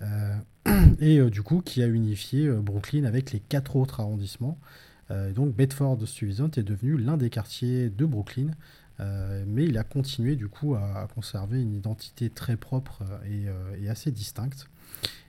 Et 1.00 1.20
du 1.30 1.42
coup 1.42 1.60
qui 1.60 1.82
a 1.82 1.86
unifié 1.86 2.50
Brooklyn 2.50 3.04
avec 3.04 3.32
les 3.32 3.38
quatre 3.38 3.76
autres 3.76 4.00
arrondissements 4.00 4.58
euh, 5.12 5.32
donc 5.32 5.54
Bedford 5.54 5.98
Stuyvesant 6.06 6.50
est 6.56 6.62
devenu 6.62 6.96
l'un 6.96 7.16
des 7.16 7.30
quartiers 7.30 7.90
de 7.90 8.04
Brooklyn, 8.06 8.50
euh, 9.00 9.44
mais 9.46 9.64
il 9.64 9.76
a 9.78 9.84
continué 9.84 10.36
du 10.36 10.48
coup 10.48 10.74
à, 10.74 11.06
conserver 11.14 11.60
une 11.60 11.74
identité 11.74 12.30
très 12.30 12.56
propre 12.56 13.02
euh, 13.24 13.76
et, 13.80 13.88
assez 13.88 14.10
distincte. 14.10 14.68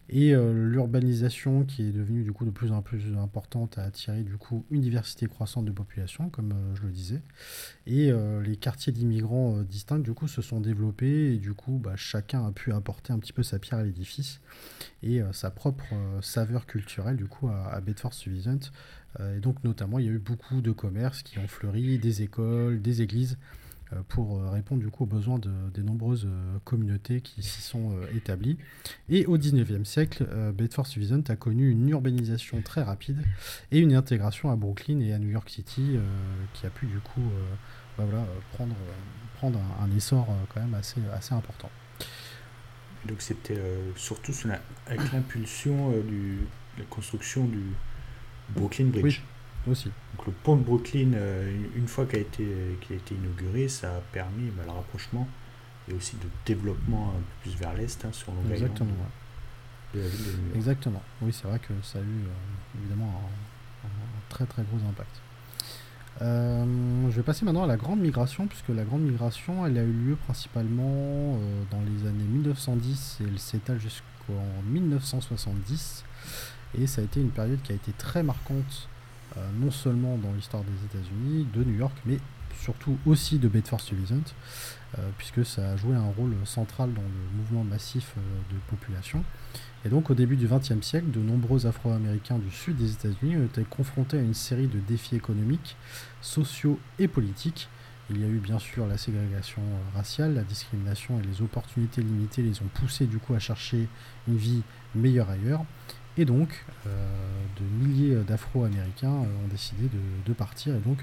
Et 0.09 0.33
l'urbanisation 0.33 1.63
qui 1.63 1.87
est 1.87 1.91
devenue 1.91 2.23
du 2.23 2.33
coup 2.33 2.43
de 2.43 2.51
plus 2.51 2.73
en 2.73 2.81
plus 2.81 3.15
importante 3.17 3.77
a 3.77 3.83
attiré 3.83 4.23
du 4.23 4.35
coup 4.35 4.65
une 4.69 4.81
diversité 4.81 5.27
croissante 5.27 5.63
de 5.63 5.71
population, 5.71 6.29
comme 6.29 6.53
je 6.75 6.81
le 6.81 6.89
disais. 6.89 7.21
Et 7.87 8.11
les 8.43 8.57
quartiers 8.57 8.91
d'immigrants 8.91 9.61
distincts 9.63 9.99
du 9.99 10.13
coup 10.13 10.27
se 10.27 10.41
sont 10.41 10.59
développés 10.59 11.33
et 11.33 11.37
du 11.37 11.53
coup 11.53 11.79
bah, 11.81 11.95
chacun 11.95 12.45
a 12.45 12.51
pu 12.51 12.73
apporter 12.73 13.13
un 13.13 13.17
petit 13.17 13.31
peu 13.31 13.43
sa 13.43 13.59
pierre 13.59 13.79
à 13.79 13.83
l'édifice 13.83 14.41
et 15.03 15.21
sa 15.31 15.49
propre 15.51 15.95
saveur 16.21 16.65
culturelle 16.65 17.15
du 17.15 17.25
coup 17.25 17.47
à, 17.47 17.73
à 17.73 17.79
Bedford 17.79 18.13
Stuyvesant 18.13 18.59
et 19.19 19.39
donc 19.39 19.63
notamment, 19.63 19.99
il 19.99 20.05
y 20.05 20.09
a 20.09 20.11
eu 20.11 20.19
beaucoup 20.19 20.61
de 20.61 20.71
commerces 20.71 21.21
qui 21.21 21.37
ont 21.39 21.47
fleuri, 21.47 21.99
des 21.99 22.23
écoles, 22.23 22.81
des 22.81 23.01
églises, 23.01 23.37
euh, 23.93 24.01
pour 24.07 24.37
euh, 24.37 24.49
répondre 24.49 24.81
du 24.81 24.89
coup 24.89 25.03
aux 25.03 25.07
besoins 25.07 25.39
de, 25.39 25.51
des 25.73 25.83
nombreuses 25.83 26.27
communautés 26.63 27.21
qui 27.21 27.43
s'y 27.43 27.61
sont 27.61 27.95
établies. 28.15 28.57
Et 29.09 29.25
au 29.25 29.37
19e 29.37 29.85
siècle, 29.85 30.25
Bedford 30.53 30.87
Stuyvesant 30.87 31.23
a 31.29 31.35
connu 31.35 31.69
une 31.69 31.89
urbanisation 31.89 32.61
très 32.61 32.81
rapide 32.81 33.21
et 33.71 33.79
une 33.79 33.93
intégration 33.93 34.51
à 34.51 34.55
Brooklyn 34.55 34.99
et 34.99 35.13
à 35.13 35.19
New 35.19 35.29
York 35.29 35.49
City 35.49 35.97
qui 36.53 36.65
a 36.65 36.69
pu 36.69 36.85
du 36.85 36.99
coup 36.99 37.21
bah 37.97 38.05
voilà, 38.09 38.25
prendre, 38.53 38.75
prendre 39.37 39.59
un, 39.79 39.95
essor 39.95 40.27
quand 40.53 40.61
même 40.61 40.73
assez, 40.73 41.01
assez 41.13 41.33
important. 41.33 41.69
Donc 43.05 43.21
c'était 43.21 43.59
surtout 43.95 44.33
avec 44.87 45.11
l'impulsion 45.11 45.91
de 45.91 46.37
la 46.77 46.85
construction 46.85 47.45
du 47.45 47.61
Brooklyn 48.49 48.85
Bridge. 48.85 49.21
Oui, 49.65 49.71
aussi. 49.71 49.91
Donc 50.17 50.27
le 50.27 50.33
pont 50.43 50.55
de 50.57 50.63
Brooklyn, 50.63 51.11
une 51.75 51.87
fois 51.87 52.05
qu'il 52.05 52.19
a, 52.19 52.21
été, 52.21 52.43
a 52.89 52.93
été 52.93 53.15
inauguré, 53.15 53.67
ça 53.67 53.95
a 53.95 53.99
permis 54.11 54.49
bah, 54.49 54.63
le 54.65 54.71
rapprochement 54.71 55.27
et 55.89 55.93
aussi 55.93 56.15
de 56.17 56.27
développement 56.45 57.09
un 57.09 57.19
peu 57.19 57.49
plus 57.49 57.57
vers 57.57 57.73
l'est, 57.73 58.05
hein, 58.05 58.09
sur 58.11 58.31
Long 58.31 58.43
Exactement. 58.51 58.91
Exactement. 60.55 61.01
Oui, 61.21 61.31
c'est 61.33 61.47
vrai 61.47 61.59
que 61.59 61.73
ça 61.83 61.99
a 61.99 62.01
eu 62.01 62.05
euh, 62.05 62.79
évidemment 62.79 63.21
un, 63.83 63.87
très 64.29 64.45
très 64.45 64.63
gros 64.63 64.77
impact. 64.89 65.21
Euh, 66.21 66.65
je 67.09 67.15
vais 67.15 67.23
passer 67.23 67.45
maintenant 67.45 67.63
à 67.63 67.67
la 67.67 67.77
grande 67.77 67.99
migration, 67.99 68.47
puisque 68.47 68.69
la 68.69 68.83
grande 68.83 69.01
migration, 69.01 69.65
elle 69.65 69.77
a 69.77 69.83
eu 69.83 69.91
lieu 69.91 70.15
principalement 70.15 71.37
euh, 71.37 71.63
dans 71.71 71.81
les 71.81 72.07
années 72.07 72.23
1910 72.23 73.19
et 73.21 73.23
elle 73.27 73.39
s'étale 73.39 73.79
jusqu'en 73.79 74.63
1970. 74.67 76.03
Et 76.77 76.87
ça 76.87 77.01
a 77.01 77.03
été 77.03 77.19
une 77.21 77.29
période 77.29 77.61
qui 77.61 77.71
a 77.71 77.75
été 77.75 77.91
très 77.91 78.23
marquante, 78.23 78.87
non 79.59 79.71
seulement 79.71 80.17
dans 80.17 80.31
l'histoire 80.33 80.63
des 80.63 80.85
États-Unis, 80.85 81.47
de 81.53 81.63
New 81.63 81.77
York, 81.77 81.95
mais 82.05 82.19
surtout 82.59 82.97
aussi 83.05 83.39
de 83.39 83.47
Bedford-Stuyvesant, 83.47 84.23
puisque 85.17 85.45
ça 85.45 85.71
a 85.71 85.77
joué 85.77 85.95
un 85.95 86.11
rôle 86.17 86.33
central 86.45 86.93
dans 86.93 87.01
le 87.01 87.37
mouvement 87.37 87.63
massif 87.63 88.13
de 88.51 88.57
population. 88.69 89.23
Et 89.85 89.89
donc 89.89 90.09
au 90.09 90.13
début 90.13 90.37
du 90.37 90.47
XXe 90.47 90.81
siècle, 90.81 91.11
de 91.11 91.19
nombreux 91.19 91.65
Afro-Américains 91.65 92.37
du 92.37 92.49
sud 92.51 92.77
des 92.77 92.93
États-Unis 92.93 93.37
ont 93.37 93.45
été 93.45 93.63
confrontés 93.63 94.17
à 94.17 94.21
une 94.21 94.33
série 94.33 94.67
de 94.67 94.79
défis 94.79 95.15
économiques, 95.15 95.75
sociaux 96.21 96.79
et 96.99 97.07
politiques. 97.07 97.67
Il 98.09 98.19
y 98.19 98.23
a 98.23 98.27
eu 98.27 98.39
bien 98.39 98.59
sûr 98.59 98.85
la 98.85 98.97
ségrégation 98.97 99.61
euh, 99.61 99.97
raciale, 99.97 100.35
la 100.35 100.43
discrimination 100.43 101.19
et 101.19 101.23
les 101.23 101.41
opportunités 101.41 102.01
limitées 102.01 102.41
les 102.41 102.61
ont 102.61 102.69
poussés 102.73 103.05
du 103.05 103.17
coup 103.17 103.33
à 103.33 103.39
chercher 103.39 103.87
une 104.27 104.37
vie 104.37 104.61
meilleure 104.93 105.29
ailleurs. 105.29 105.65
Et 106.17 106.25
donc, 106.25 106.63
euh, 106.85 106.89
de 107.59 107.85
milliers 107.85 108.15
d'Afro-Américains 108.23 109.07
euh, 109.07 109.45
ont 109.45 109.47
décidé 109.49 109.89
de, 110.25 110.33
partir 110.33 110.75
et 110.75 110.79
donc 110.79 110.99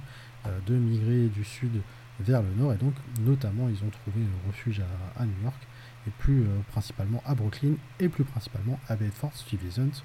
de 0.66 0.74
migrer 0.74 1.26
du 1.26 1.44
sud 1.44 1.82
vers 2.20 2.42
le 2.42 2.48
nord. 2.56 2.72
Et 2.72 2.76
donc, 2.76 2.94
notamment, 3.20 3.68
ils 3.68 3.84
ont 3.84 3.90
trouvé 3.90 4.24
refuge 4.46 4.82
à 5.16 5.24
New 5.24 5.42
York 5.42 5.66
et 6.06 6.10
plus 6.18 6.42
euh, 6.42 6.46
principalement 6.70 7.22
à 7.26 7.34
Brooklyn 7.34 7.74
et 7.98 8.08
plus 8.08 8.24
principalement 8.24 8.78
à 8.88 8.96
Bedford 8.96 9.32
Stuyvesant, 9.34 10.02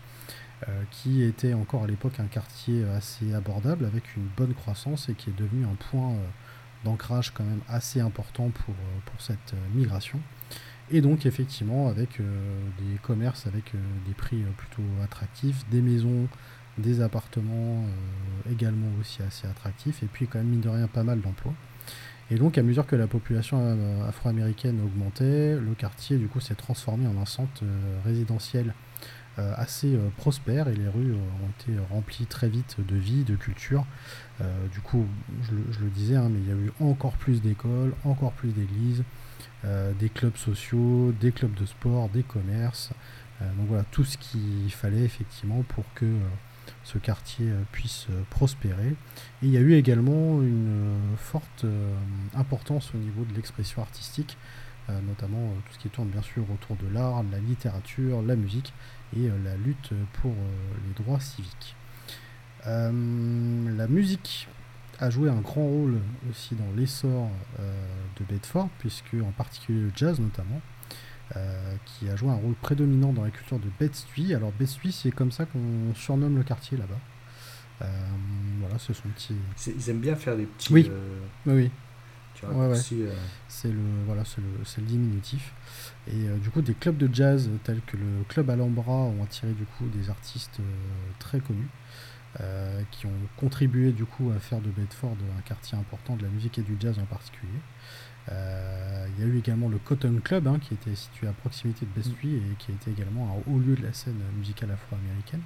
euh, 0.67 0.83
qui 0.91 1.23
était 1.23 1.53
encore 1.53 1.83
à 1.83 1.87
l'époque 1.87 2.19
un 2.19 2.25
quartier 2.25 2.83
assez 2.89 3.33
abordable 3.33 3.85
avec 3.85 4.15
une 4.15 4.27
bonne 4.37 4.53
croissance 4.53 5.09
et 5.09 5.13
qui 5.13 5.29
est 5.29 5.37
devenu 5.37 5.65
un 5.65 5.75
point 5.75 6.11
euh, 6.11 6.27
d'ancrage 6.83 7.31
quand 7.33 7.43
même 7.43 7.61
assez 7.67 7.99
important 7.99 8.49
pour 8.49 8.75
cette 9.19 9.55
migration. 9.73 10.19
Et 10.91 11.01
donc 11.01 11.25
effectivement 11.25 11.87
avec 11.89 12.19
des 12.19 12.97
commerces 13.01 13.47
avec 13.47 13.71
des 14.07 14.13
prix 14.13 14.43
plutôt 14.57 14.83
attractifs, 15.03 15.65
des 15.71 15.81
maisons, 15.81 16.27
des 16.77 17.01
appartements 17.01 17.85
également 18.51 18.89
aussi 18.99 19.23
assez 19.23 19.47
attractifs, 19.47 20.03
et 20.03 20.05
puis 20.05 20.27
quand 20.27 20.37
même 20.37 20.47
mine 20.47 20.61
de 20.61 20.69
rien 20.69 20.87
pas 20.87 21.03
mal 21.03 21.21
d'emplois. 21.21 21.55
Et 22.31 22.35
donc, 22.35 22.57
à 22.57 22.63
mesure 22.63 22.87
que 22.87 22.95
la 22.95 23.07
population 23.07 23.59
euh, 23.61 24.07
afro-américaine 24.07 24.81
augmentait, 24.83 25.57
le 25.59 25.73
quartier 25.77 26.17
du 26.17 26.27
coup 26.27 26.39
s'est 26.39 26.55
transformé 26.55 27.05
en 27.07 27.21
un 27.21 27.25
centre 27.25 27.63
euh, 27.63 27.99
résidentiel 28.03 28.73
euh, 29.37 29.53
assez 29.57 29.95
prospère 30.17 30.67
et 30.69 30.75
les 30.75 30.87
rues 30.87 31.13
ont 31.13 31.49
été 31.59 31.77
remplies 31.91 32.25
très 32.25 32.47
vite 32.47 32.77
de 32.79 32.95
vie, 32.95 33.23
de 33.25 33.35
culture. 33.35 33.85
du 34.71 34.79
coup, 34.79 35.05
je, 35.43 35.79
le 35.83 35.89
disais, 35.89 36.15
hein, 36.15 36.29
mais 36.31 36.39
il 36.39 36.47
y 36.47 36.51
a 36.51 36.55
eu 36.55 36.71
encore 36.79 37.17
plus 37.17 37.41
d'écoles, 37.41 37.93
encore 38.05 38.31
plus 38.31 38.53
d'églises, 38.53 39.03
des 39.63 40.09
clubs 40.09 40.37
sociaux, 40.37 41.11
des 41.19 41.31
clubs 41.31 41.53
de 41.55 41.65
sport, 41.65 42.09
des 42.09 42.23
commerces. 42.23 42.91
donc 43.41 43.67
voilà, 43.67 43.83
tout 43.91 44.03
ce 44.03 44.17
qu'il 44.17 44.71
fallait 44.71 45.03
effectivement 45.03 45.63
pour 45.63 45.85
que 45.95 46.05
ce 46.83 46.97
quartier 46.97 47.47
euh, 47.49 47.61
puisse 47.71 48.07
euh, 48.09 48.21
prospérer. 48.29 48.89
Et 48.89 49.43
il 49.43 49.49
y 49.49 49.57
a 49.57 49.61
eu 49.61 49.73
également 49.73 50.41
une 50.41 50.67
euh, 50.69 51.17
forte 51.17 51.65
importance 52.35 52.91
au 52.93 52.97
niveau 52.97 53.23
de 53.25 53.33
l'expression 53.35 53.81
artistique, 53.81 54.37
notamment 55.07 55.51
tout 55.65 55.73
ce 55.73 55.79
qui 55.79 55.89
tourne 55.89 56.09
bien 56.09 56.21
sûr 56.21 56.43
autour 56.53 56.75
de 56.75 56.87
l'art, 56.93 57.23
la 57.31 57.39
littérature, 57.39 58.21
la 58.21 58.35
musique 58.35 58.71
et 59.17 59.29
la 59.43 59.55
lutte 59.55 59.93
pour 60.21 60.35
les 60.85 61.03
droits 61.03 61.19
civiques. 61.19 61.75
la 62.65 63.87
musique 63.87 64.47
a 64.99 65.09
joué 65.09 65.29
un 65.29 65.41
grand 65.41 65.65
rôle 65.65 65.99
aussi 66.29 66.55
dans 66.55 66.71
l'essor 66.75 67.29
de 67.59 68.23
Bedford, 68.25 68.69
puisque 68.79 69.15
en 69.21 69.31
particulier 69.31 69.81
le 69.81 69.91
jazz 69.95 70.19
notamment, 70.19 70.61
euh, 71.35 71.75
qui 71.85 72.07
a 72.07 72.15
joué 72.15 72.29
un 72.29 72.35
rôle 72.35 72.53
prédominant 72.53 73.11
dans 73.11 73.23
la 73.23 73.31
culture 73.31 73.57
de 73.57 73.67
Bed-Stuy. 73.79 74.35
Alors 74.35 74.51
Bed-Stuy, 74.51 74.91
c'est 74.91 75.09
comme 75.09 75.31
ça 75.31 75.45
qu'on 75.45 75.95
surnomme 75.95 76.37
le 76.37 76.43
quartier 76.43 76.77
là-bas. 76.77 76.99
Euh, 77.81 77.85
voilà, 78.59 78.77
ce 78.77 78.93
sont 78.93 79.09
petits. 79.09 79.35
Ils 79.65 79.89
aiment 79.89 80.01
bien 80.01 80.15
faire 80.15 80.37
des 80.37 80.45
petits. 80.45 80.71
Oui. 80.71 80.91
Euh, 80.91 81.19
oui. 81.47 81.71
C'est 83.47 83.71
le 83.71 83.79
voilà, 84.05 84.23
c'est 84.23 84.39
le, 84.39 84.47
le, 84.77 84.83
diminutif. 84.83 85.51
Et 86.07 86.27
du 86.39 86.51
coup, 86.51 86.61
des 86.61 86.75
clubs 86.75 86.97
de 86.97 87.09
jazz 87.11 87.49
tels 87.63 87.81
que 87.87 87.97
le 87.97 88.23
club 88.27 88.51
Alhambra 88.51 88.93
ont 88.93 89.23
attiré 89.23 89.51
du 89.53 89.65
coup 89.65 89.85
des 89.87 90.11
artistes 90.11 90.59
très 91.17 91.39
connus. 91.39 91.69
Qui 92.91 93.05
ont 93.05 93.11
contribué 93.37 93.91
du 93.91 94.05
coup 94.05 94.31
à 94.35 94.39
faire 94.39 94.59
de 94.59 94.69
Bedford 94.69 95.15
un 95.37 95.41
quartier 95.41 95.77
important 95.77 96.15
de 96.15 96.23
la 96.23 96.29
musique 96.29 96.57
et 96.57 96.61
du 96.61 96.75
jazz 96.79 96.99
en 96.99 97.05
particulier. 97.05 97.59
Euh, 98.31 99.07
il 99.15 99.23
y 99.23 99.27
a 99.27 99.31
eu 99.31 99.37
également 99.37 99.69
le 99.69 99.77
Cotton 99.77 100.19
Club, 100.23 100.47
hein, 100.47 100.59
qui 100.59 100.73
était 100.73 100.95
situé 100.95 101.27
à 101.27 101.31
proximité 101.33 101.85
de 101.85 101.91
Bestui 101.91 102.27
mm. 102.27 102.37
et 102.37 102.55
qui 102.57 102.71
a 102.71 102.75
été 102.75 102.91
également 102.91 103.29
un 103.29 103.51
haut 103.51 103.59
lieu 103.59 103.75
de 103.75 103.83
la 103.83 103.93
scène 103.93 104.19
musicale 104.37 104.71
afro-américaine. 104.71 105.41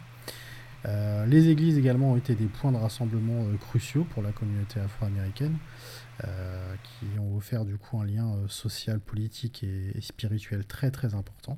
Euh, 0.85 1.25
les 1.25 1.49
églises 1.49 1.77
également 1.77 2.13
ont 2.13 2.17
été 2.17 2.35
des 2.35 2.45
points 2.45 2.71
de 2.71 2.77
rassemblement 2.77 3.43
euh, 3.43 3.57
cruciaux 3.57 4.05
pour 4.05 4.23
la 4.23 4.31
communauté 4.31 4.79
afro-américaine, 4.79 5.57
qui 6.83 7.17
ont 7.17 7.37
offert 7.37 7.63
du 7.63 7.77
coup 7.77 7.97
un 7.97 8.05
lien 8.05 8.35
social, 8.49 8.99
politique 8.99 9.63
et, 9.63 9.93
spirituel 10.01 10.65
très 10.65 10.91
très 10.91 11.15
important. 11.15 11.57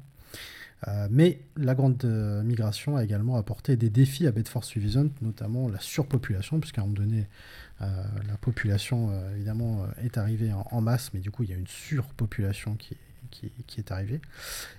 Mais 1.09 1.39
la 1.57 1.75
grande 1.75 2.03
migration 2.43 2.95
a 2.95 3.03
également 3.03 3.35
apporté 3.37 3.75
des 3.75 3.89
défis 3.89 4.25
à 4.25 4.31
Bedford-Stuyvesant, 4.31 5.09
notamment 5.21 5.69
la 5.69 5.79
surpopulation, 5.79 6.59
puisqu'à 6.59 6.81
un 6.81 6.85
moment 6.85 6.95
donné, 6.95 7.27
euh, 7.81 8.03
la 8.27 8.37
population, 8.37 9.09
euh, 9.11 9.35
évidemment, 9.35 9.83
euh, 9.83 10.03
est 10.03 10.17
arrivée 10.17 10.51
en, 10.53 10.81
masse, 10.81 11.11
mais 11.13 11.19
du 11.19 11.31
coup, 11.31 11.43
il 11.43 11.49
y 11.49 11.53
a 11.53 11.57
une 11.57 11.67
surpopulation 11.67 12.75
qui, 12.75 12.95
qui, 13.31 13.79
est 13.79 13.91
arrivée. 13.91 14.21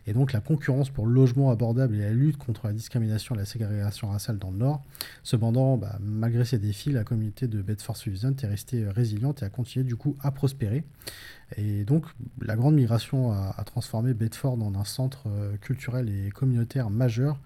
Et 0.07 0.13
donc, 0.13 0.33
la 0.33 0.41
concurrence 0.41 0.91
pour 0.91 1.07
le 1.07 1.13
logement 1.13 1.51
abordable 1.51 1.97
et 1.97 2.01
la 2.01 2.13
lutte 2.13 2.37
contre 2.37 2.67
la 2.67 2.73
discrimination 2.73 3.35
et 3.35 3.39
la 3.39 3.45
ségrégation 3.45 4.09
raciale 4.09 4.39
dans 4.39 4.51
le 4.51 4.59
Nord. 4.59 4.83
Cependant, 5.23 5.77
bah, 5.77 5.99
malgré 6.01 6.45
ces 6.45 6.59
défis, 6.59 6.93
la 6.93 7.05
communauté 7.05 7.49
de 7.49 7.61
Bedford-Stuyvesant 7.63 8.35
est 8.43 8.47
restée 8.47 8.87
résiliente 8.87 9.43
et 9.43 9.47
a 9.47 9.49
continué, 9.49 9.85
du 9.85 9.97
coup, 9.97 10.17
à 10.21 10.31
prospérer. 10.31 10.85
Et 11.57 11.85
donc, 11.85 12.07
la 12.41 12.57
grande 12.57 12.77
migration 12.77 13.33
a, 13.33 13.63
transformé 13.65 14.15
Bedford 14.15 14.63
en 14.63 14.75
un 14.75 14.85
centre 14.85 15.29
culturel 15.61 16.09
et 16.09 16.31
communautaire 16.31 16.91
majeur 16.91 17.39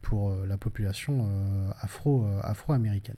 pour 0.00 0.34
la 0.46 0.56
population 0.56 1.28
afro, 1.80 2.26
afro-américaine. 2.42 3.16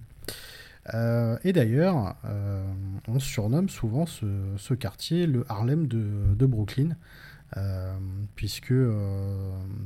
Euh, 0.92 1.38
et 1.44 1.52
d'ailleurs, 1.52 2.16
euh, 2.26 2.62
on 3.08 3.18
surnomme 3.18 3.68
souvent 3.68 4.06
ce, 4.06 4.74
quartier 4.74 5.26
le 5.26 5.44
Harlem 5.48 5.86
de, 5.86 6.46
Brooklyn, 6.46 6.90
euh, 6.90 6.94
puisque 8.34 8.72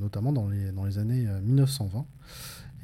notamment 0.00 0.32
dans 0.32 0.48
les, 0.48 0.72
dans 0.72 0.84
les 0.84 0.98
années 0.98 1.26
1920. 1.42 2.06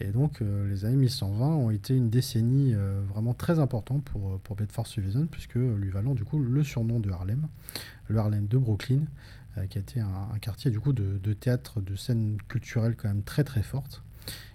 Et 0.01 0.09
donc 0.09 0.41
les 0.41 0.85
années 0.85 0.97
1920 0.97 1.47
ont 1.47 1.71
été 1.71 1.97
une 1.97 2.11
décennie 2.11 2.75
vraiment 3.09 3.33
très 3.33 3.59
importante 3.59 4.05
pour, 4.05 4.39
pour 4.41 4.57
Bedford-Stuyvesant, 4.57 5.27
puisque 5.27 5.55
lui 5.55 5.91
valant 5.91 6.15
du 6.15 6.25
coup 6.25 6.39
le 6.39 6.63
surnom 6.63 7.01
de 7.01 7.11
Harlem, 7.11 7.47
le 8.09 8.19
Harlem 8.19 8.47
de 8.47 8.59
Brooklyn, 8.59 9.05
qui 9.71 9.79
a 9.79 9.81
été 9.81 10.01
un, 10.01 10.39
quartier 10.41 10.71
du 10.71 10.81
coup 10.81 10.93
de, 10.93 11.19
de, 11.23 11.33
théâtre, 11.33 11.81
de 11.81 11.97
scène 11.97 12.37
culturelle 12.49 12.97
quand 12.97 13.09
même 13.09 13.23
très 13.23 13.45
très 13.45 13.63
forte. 13.63 14.03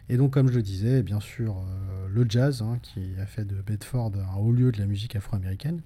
Et 0.10 0.18
donc, 0.18 0.34
comme 0.34 0.50
je 0.50 0.56
le 0.56 0.64
disais, 0.64 1.04
bien 1.04 1.20
sûr, 1.20 1.58
euh, 1.58 2.08
le 2.10 2.26
jazz, 2.28 2.64
hein, 2.64 2.80
qui 2.82 3.14
a 3.22 3.28
fait 3.28 3.46
de 3.46 3.62
Bedford 3.62 4.12
un 4.16 4.38
haut 4.38 4.52
lieu 4.52 4.72
de 4.72 4.80
la 4.80 4.88
musique 4.88 5.16
afro-américaine. 5.16 5.82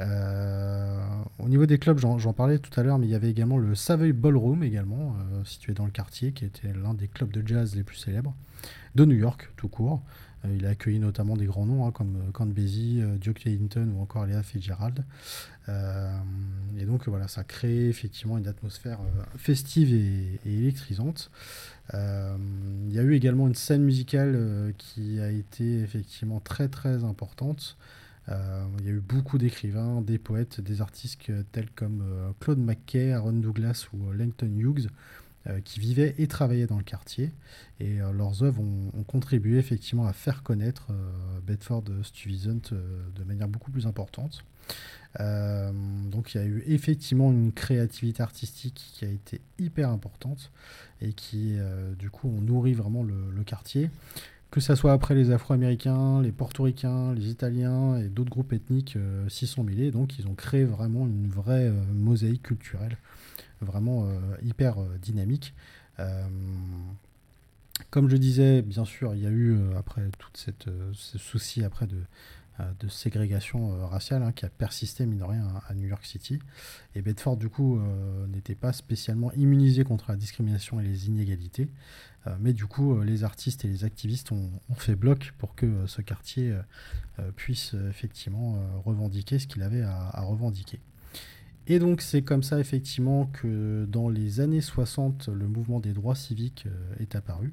Euh, 0.00 1.00
au 1.38 1.48
niveau 1.48 1.66
des 1.66 1.78
clubs, 1.78 1.98
j'en 1.98 2.32
parlais 2.32 2.58
tout 2.58 2.78
à 2.78 2.82
l'heure, 2.82 2.98
mais 2.98 3.06
il 3.06 3.10
y 3.10 3.14
avait 3.14 3.30
également 3.30 3.58
le 3.58 3.74
Savoy 3.74 4.12
Ballroom, 4.12 4.62
également, 4.62 5.16
euh, 5.32 5.44
situé 5.44 5.72
dans 5.74 5.84
le 5.84 5.90
quartier, 5.90 6.32
qui 6.32 6.44
était 6.44 6.72
l'un 6.72 6.94
des 6.94 7.08
clubs 7.08 7.32
de 7.32 7.46
jazz 7.46 7.74
les 7.74 7.82
plus 7.82 7.96
célèbres 7.96 8.34
de 8.94 9.04
New 9.04 9.16
York, 9.16 9.50
tout 9.56 9.68
court. 9.68 10.02
il 10.48 10.64
a 10.66 10.70
accueilli 10.70 10.98
notamment 10.98 11.36
des 11.36 11.46
grands 11.46 11.66
noms 11.66 11.86
hein, 11.86 11.90
comme 11.90 12.16
Count 12.32 12.46
Basie, 12.46 13.02
Duke 13.20 13.46
Ellington 13.46 13.88
ou 13.96 14.02
encore 14.02 14.24
Léa 14.26 14.42
Fitzgerald. 14.42 15.04
et 15.68 16.84
donc 16.84 17.08
voilà, 17.08 17.28
ça 17.28 17.44
crée 17.44 17.88
effectivement 17.88 18.38
une 18.38 18.48
atmosphère 18.48 18.98
festive 19.36 19.92
et 19.92 20.40
électrisante. 20.44 21.30
Euh, 21.94 22.36
il 22.88 22.94
y 22.94 22.98
a 22.98 23.02
eu 23.02 23.14
également 23.14 23.46
une 23.46 23.54
scène 23.54 23.82
musicale 23.82 24.34
euh, 24.36 24.72
qui 24.76 25.20
a 25.20 25.30
été 25.30 25.80
effectivement 25.80 26.40
très 26.40 26.68
très 26.68 27.04
importante. 27.04 27.76
Il 28.78 28.84
y 28.84 28.88
a 28.88 28.92
eu 28.92 29.00
beaucoup 29.00 29.38
d'écrivains, 29.38 30.02
des 30.02 30.18
poètes, 30.18 30.60
des 30.60 30.80
artistes 30.80 31.30
tels 31.52 31.70
comme 31.70 32.02
Claude 32.40 32.58
McKay, 32.58 33.12
Aaron 33.12 33.32
Douglas 33.32 33.86
ou 33.92 34.12
Langton 34.12 34.52
Hughes 34.54 34.88
qui 35.64 35.80
vivaient 35.80 36.14
et 36.18 36.26
travaillaient 36.26 36.66
dans 36.66 36.76
le 36.76 36.84
quartier. 36.84 37.32
Et 37.80 37.96
leurs 37.98 38.42
œuvres 38.42 38.60
ont, 38.60 39.02
contribué 39.04 39.56
effectivement 39.58 40.06
à 40.06 40.12
faire 40.12 40.42
connaître 40.42 40.88
Bedford 41.46 41.84
Stuyvesant 42.02 42.70
de 42.70 43.24
manière 43.24 43.48
beaucoup 43.48 43.70
plus 43.70 43.86
importante. 43.86 44.44
Euh, 45.20 45.72
donc 45.72 46.34
il 46.34 46.38
y 46.38 46.40
a 46.40 46.46
eu 46.46 46.62
effectivement 46.66 47.32
une 47.32 47.52
créativité 47.52 48.22
artistique 48.22 48.92
qui 48.94 49.04
a 49.04 49.08
été 49.08 49.40
hyper 49.58 49.90
importante 49.90 50.50
et 51.00 51.12
qui 51.12 51.56
euh, 51.58 51.94
du 51.94 52.10
coup 52.10 52.28
ont 52.28 52.40
nourri 52.40 52.74
vraiment 52.74 53.02
le, 53.02 53.42
quartier. 53.44 53.90
Que 54.50 54.60
ce 54.60 54.74
soit 54.74 54.92
après 54.92 55.14
les 55.14 55.30
Afro-Américains, 55.30 56.22
les 56.22 56.32
Portoricains, 56.32 57.12
les 57.14 57.28
Italiens 57.28 57.98
et 57.98 58.08
d'autres 58.08 58.30
groupes 58.30 58.52
ethniques 58.54 58.96
euh, 58.96 59.28
s'y 59.28 59.46
sont 59.46 59.62
mêlés, 59.62 59.90
donc 59.90 60.18
ils 60.18 60.26
ont 60.26 60.34
créé 60.34 60.64
vraiment 60.64 61.06
une 61.06 61.28
vraie 61.28 61.70
mosaïque 61.92 62.42
culturelle, 62.42 62.96
vraiment 63.60 64.08
hyper 64.42 64.76
dynamique. 65.02 65.54
comme 67.90 68.08
je 68.08 68.16
disais, 68.16 68.62
bien 68.62 68.84
sûr, 68.84 69.14
il 69.14 69.22
y 69.22 69.26
a 69.26 69.30
eu 69.30 69.58
après 69.76 70.02
tout 70.18 70.30
ce 70.34 71.18
souci 71.18 71.62
après 71.64 71.86
de, 71.86 71.98
euh, 72.60 72.88
ségrégation 72.88 73.72
euh, 73.72 73.86
raciale 73.86 74.22
hein, 74.22 74.32
qui 74.32 74.44
a 74.44 74.48
persisté, 74.48 75.06
mine 75.06 75.18
de 75.18 75.24
rien, 75.24 75.44
à, 75.68 75.74
New 75.74 75.86
York 75.86 76.04
City. 76.04 76.40
Et 76.96 77.02
Bedford, 77.02 77.36
du 77.36 77.48
coup, 77.48 77.78
euh, 77.78 78.26
n'était 78.26 78.56
pas 78.56 78.72
spécialement 78.72 79.30
immunisé 79.34 79.84
contre 79.84 80.06
la 80.10 80.16
discrimination 80.16 80.80
et 80.80 80.82
les 80.82 81.06
inégalités. 81.06 81.68
Mais 82.40 82.52
du 82.52 82.66
coup, 82.66 83.00
les 83.00 83.24
artistes 83.24 83.64
et 83.64 83.68
les 83.68 83.84
activistes 83.84 84.32
ont, 84.32 84.50
fait 84.76 84.96
bloc 84.96 85.34
pour 85.38 85.54
que 85.54 85.86
ce 85.86 86.02
quartier 86.02 86.54
puisse 87.36 87.74
effectivement 87.88 88.60
revendiquer 88.84 89.38
ce 89.38 89.46
qu'il 89.46 89.62
avait 89.62 89.82
à, 89.82 90.20
revendiquer. 90.22 90.80
Et 91.66 91.78
donc 91.78 92.00
c'est 92.00 92.22
comme 92.22 92.42
ça 92.42 92.58
effectivement 92.60 93.26
que 93.26 93.86
dans 93.90 94.08
les 94.08 94.40
années 94.40 94.60
60, 94.60 95.28
le 95.28 95.48
mouvement 95.48 95.80
des 95.80 95.92
droits 95.92 96.14
civiques 96.14 96.66
est 96.98 97.14
apparu. 97.14 97.52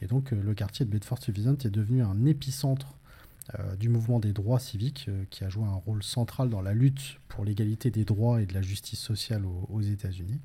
Et 0.00 0.06
donc 0.06 0.30
le 0.30 0.54
quartier 0.54 0.86
de 0.86 0.90
Bedford-Stuyvesant 0.90 1.56
est 1.64 1.70
devenu 1.70 2.02
un 2.02 2.24
épicentre 2.24 2.94
euh, 2.94 2.99
du 3.78 3.88
mouvement 3.88 4.20
des 4.20 4.32
droits 4.32 4.60
civiques, 4.60 5.06
euh, 5.08 5.24
qui 5.30 5.44
a 5.44 5.48
joué 5.48 5.64
un 5.64 5.74
rôle 5.74 6.02
central 6.02 6.50
dans 6.50 6.62
la 6.62 6.72
lutte 6.72 7.18
pour 7.28 7.44
l'égalité 7.44 7.90
des 7.90 8.04
droits 8.04 8.40
et 8.40 8.46
de 8.46 8.54
la 8.54 8.62
justice 8.62 9.00
sociale 9.00 9.44
aux, 9.44 9.80
États-Unis. 9.80 10.40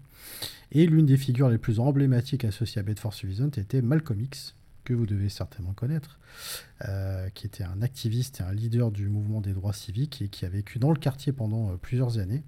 Et 0.72 0.88
l'une 0.88 1.06
des 1.06 1.18
figures 1.18 1.50
les 1.50 1.58
plus 1.58 1.80
emblématiques 1.80 2.46
associées 2.46 2.80
à 2.80 2.84
Bedford-Stuyvesant 2.84 3.52
était 3.58 3.82
Malcolm 3.82 4.22
X, 4.22 4.56
que 4.84 4.94
vous 4.94 5.06
devez 5.06 5.30
certainement 5.30 5.74
connaître, 5.74 6.20
euh, 6.88 7.30
qui 7.30 7.46
était 7.46 7.64
un 7.64 7.82
activiste 7.82 8.42
et 8.42 8.44
un 8.44 8.54
leader 8.54 8.92
du 8.92 9.08
mouvement 9.08 9.42
des 9.42 9.54
droits 9.54 9.74
civiques 9.74 10.22
et 10.22 10.30
qui 10.30 10.46
a 10.46 10.50
vécu 10.50 10.80
dans 10.80 10.92
le 10.92 11.00
quartier 11.00 11.32
pendant 11.32 11.78
plusieurs 11.78 12.18
années 12.18 12.44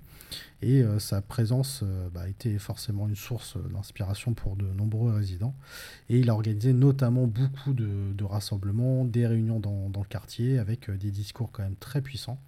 et 0.62 0.82
euh, 0.82 1.00
sa 1.00 1.22
présence 1.22 1.82
euh, 1.84 2.10
bah, 2.10 2.22
a 2.22 2.28
été 2.28 2.58
forcément 2.58 3.08
une 3.08 3.16
source 3.16 3.58
d'inspiration 3.72 4.34
pour 4.34 4.56
de 4.56 4.66
nombreux 4.66 5.14
résidents. 5.14 5.56
Et 6.10 6.20
il 6.20 6.30
a 6.30 6.34
organisé 6.34 6.74
notamment 6.74 7.28
beaucoup 7.28 7.74
de, 7.74 8.24
rassemblements, 8.24 9.06
des 9.06 9.28
réunions 9.28 9.60
dans, 9.60 9.92
le 9.96 10.08
quartier 10.08 10.58
avec 10.60 10.90
euh, 10.90 10.98
des 10.98 11.12
discours 11.12 11.52
quand 11.52 11.64
même 11.64 11.76
très 11.76 12.02
puissants 12.02 12.40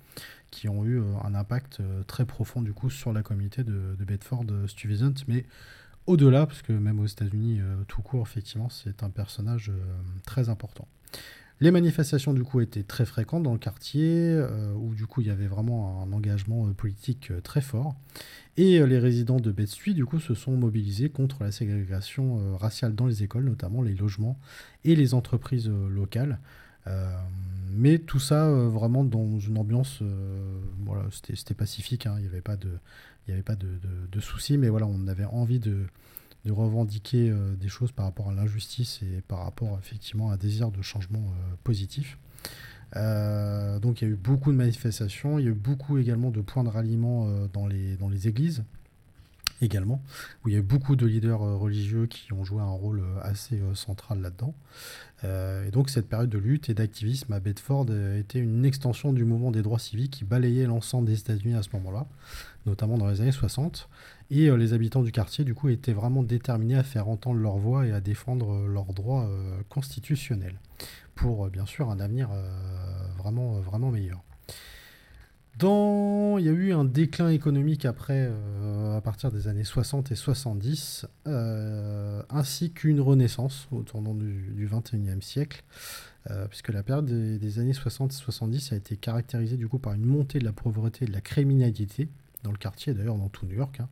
qui 0.52 0.68
ont 0.68 0.84
eu 0.84 1.00
un 1.24 1.36
impact 1.36 1.80
très 2.08 2.26
profond 2.26 2.64
du 2.64 2.74
coup 2.74 2.90
sur 2.90 3.14
la 3.14 3.22
communauté 3.22 3.64
de, 3.64 3.96
de 4.00 4.04
Bedford-Stuyvesant, 4.04 5.14
mais 5.28 5.46
au-delà, 6.08 6.48
parce 6.48 6.64
que 6.64 6.74
même 6.74 7.00
aux 7.00 7.06
États-Unis, 7.06 7.62
tout 7.88 8.02
court, 8.02 8.24
effectivement, 8.28 8.68
c'est 8.68 9.04
un 9.04 9.12
personnage 9.12 9.72
très 10.26 10.50
important. 10.50 10.88
Les 11.62 11.72
manifestations 11.72 12.34
du 12.34 12.44
coup 12.44 12.62
étaient 12.62 12.84
très 12.84 13.06
fréquentes 13.06 13.44
dans 13.44 13.52
le 13.52 13.60
quartier, 13.60 14.06
euh, 14.06 14.74
où 14.76 14.96
du 14.96 15.06
coup 15.06 15.20
il 15.20 15.28
y 15.28 15.30
avait 15.30 15.48
vraiment 15.48 16.02
un 16.02 16.14
engagement 16.14 16.68
euh, 16.68 16.72
politique 16.72 17.32
euh, 17.32 17.42
très 17.42 17.60
fort. 17.60 17.96
Et 18.56 18.86
les 18.86 19.00
résidents 19.00 19.40
de 19.40 19.52
Bed-Stuy 19.54 19.94
du 19.94 20.06
coup 20.06 20.20
se 20.20 20.34
sont 20.34 20.52
mobilisés 20.52 21.10
contre 21.10 21.44
la 21.44 21.52
ségrégation 21.52 22.58
raciale 22.58 22.94
dans 22.94 23.06
les 23.06 23.24
écoles, 23.24 23.46
notamment 23.46 23.82
les 23.82 23.96
logements 23.96 24.38
et 24.84 24.98
les 24.98 25.14
entreprises 25.14 25.70
locales. 25.70 26.40
mais 27.72 28.00
tout 28.00 28.20
ça 28.20 28.52
vraiment 28.52 29.06
dans 29.06 29.40
une 29.40 29.58
ambiance, 29.58 30.04
voilà, 30.86 31.04
c'était 31.12 31.54
pacifique, 31.54 32.06
hein, 32.06 32.16
il 32.18 32.24
n'y 32.24 32.28
avait 32.28 32.42
pas 32.42 32.58
de, 32.58 32.68
il 33.26 33.32
y 33.32 33.34
avait 33.34 33.44
pas 33.44 33.56
de, 33.56 33.80
de 34.12 34.20
soucis, 34.20 34.58
mais 34.58 34.68
voilà, 34.68 34.88
on 34.88 35.08
avait 35.08 35.24
envie 35.24 35.60
de, 35.60 35.86
de 36.46 36.52
revendiquer 36.52 37.30
euh, 37.30 37.56
des 37.56 37.68
choses 37.68 37.92
par 37.92 38.06
rapport 38.06 38.30
à 38.30 38.34
l'injustice 38.34 39.02
et 39.04 39.22
par 39.28 39.40
rapport 39.40 39.78
effectivement 39.80 40.32
à 40.32 40.36
un 40.36 40.38
désir 40.38 40.72
de 40.72 40.82
changement 40.82 41.20
euh, 41.20 41.56
positif. 41.64 42.18
Euh, 42.96 43.80
donc 43.80 44.02
il 44.02 44.06
y 44.06 44.08
a 44.08 44.14
eu 44.14 44.18
beaucoup 44.18 44.52
de 44.52 44.58
manifestations, 44.58 45.38
il 45.38 45.46
y 45.46 45.48
a 45.48 45.52
eu 45.52 45.54
beaucoup 45.54 45.98
également 45.98 46.32
de 46.32 46.42
points 46.42 46.64
de 46.64 46.70
ralliement 46.70 47.30
dans, 47.54 47.68
les, 47.68 48.28
églises 48.28 48.64
également, 49.62 50.02
où 50.44 50.50
il 50.50 50.54
y 50.54 50.56
a 50.56 50.60
eu 50.60 50.64
beaucoup 50.64 50.96
de 50.96 51.06
leaders 51.06 51.40
religieux 51.40 52.08
qui 52.08 52.34
ont 52.34 52.44
joué 52.44 52.62
un 52.62 52.72
rôle 52.72 53.04
assez 53.22 53.62
central 53.76 54.22
là-dedans. 54.22 54.56
et 55.24 55.70
donc 55.70 55.92
cette 55.92 56.10
période 56.10 56.32
de 56.32 56.40
lutte 56.40 56.70
et 56.70 56.74
d'activisme 56.74 57.32
à 57.32 57.40
Bedford 57.40 57.86
était 58.18 58.40
une 58.40 58.66
extension 58.66 59.14
du 59.14 59.24
mouvement 59.24 59.52
des 59.52 59.62
droits 59.62 59.78
civiques 59.78 60.12
qui 60.12 60.26
balayait 60.26 60.66
l'ensemble 60.66 61.06
des 61.06 61.20
États-Unis 61.20 61.54
à 61.54 61.62
ce 61.62 61.70
moment-là, 61.74 62.08
notamment 62.66 62.98
dans 62.98 63.08
les 63.08 63.22
années 63.22 63.32
60. 63.32 63.90
Et 64.32 64.50
euh, 64.50 64.56
les 64.56 64.74
habitants 64.74 65.02
du 65.02 65.12
quartier, 65.12 65.44
du 65.44 65.54
coup, 65.54 65.70
étaient 65.70 65.94
vraiment 65.94 66.24
déterminés 66.24 66.76
à 66.76 66.84
faire 66.84 67.08
entendre 67.08 67.40
leur 67.40 67.58
voix 67.58 67.86
et 67.86 67.92
à 67.92 68.02
défendre 68.02 68.54
euh, 68.54 68.68
leurs 68.68 68.94
droits 68.94 69.26
euh, 69.26 69.62
constitutionnels 69.70 70.60
pour, 71.16 71.50
bien 71.50 71.66
sûr, 71.66 71.90
un 71.90 72.00
avenir 72.00 72.30
vraiment, 73.18 73.92
meilleur. 73.92 74.24
Dans... 75.58 76.38
Il 76.38 76.46
y 76.46 76.48
a 76.48 76.54
eu 76.54 76.72
un 76.72 76.86
déclin 76.86 77.28
économique 77.28 77.84
après, 77.84 78.32
à 78.96 79.02
partir 79.02 79.30
des 79.30 79.50
années 79.50 79.66
60 79.66 80.14
et 80.14 80.16
70, 80.16 81.06
ainsi 81.26 82.72
qu'une 82.72 83.02
renaissance 83.02 83.68
au 83.74 83.82
tournant 83.82 84.16
du, 84.16 84.70
21e 84.72 85.20
siècle, 85.20 85.66
puisque 86.48 86.70
la 86.70 86.84
période 86.84 87.08
des, 87.08 87.60
années 87.60 87.74
60 87.74 88.14
et 88.14 88.16
70 88.16 88.72
a 88.72 88.78
été 88.78 88.96
caractérisée 88.96 89.58
du 89.58 89.68
par 89.68 89.92
une 89.92 90.06
montée 90.06 90.40
de 90.40 90.46
la 90.46 90.54
pauvreté 90.54 91.04
et 91.04 91.08
de 91.10 91.14
la 91.14 91.20
criminalité, 91.20 92.08
dans 92.44 92.52
le 92.52 92.58
quartier, 92.58 92.94
d'ailleurs 92.94 93.16
dans 93.16 93.30
tout 93.30 93.46
New 93.46 93.56
York. 93.56 93.80
Hein. 93.80 93.88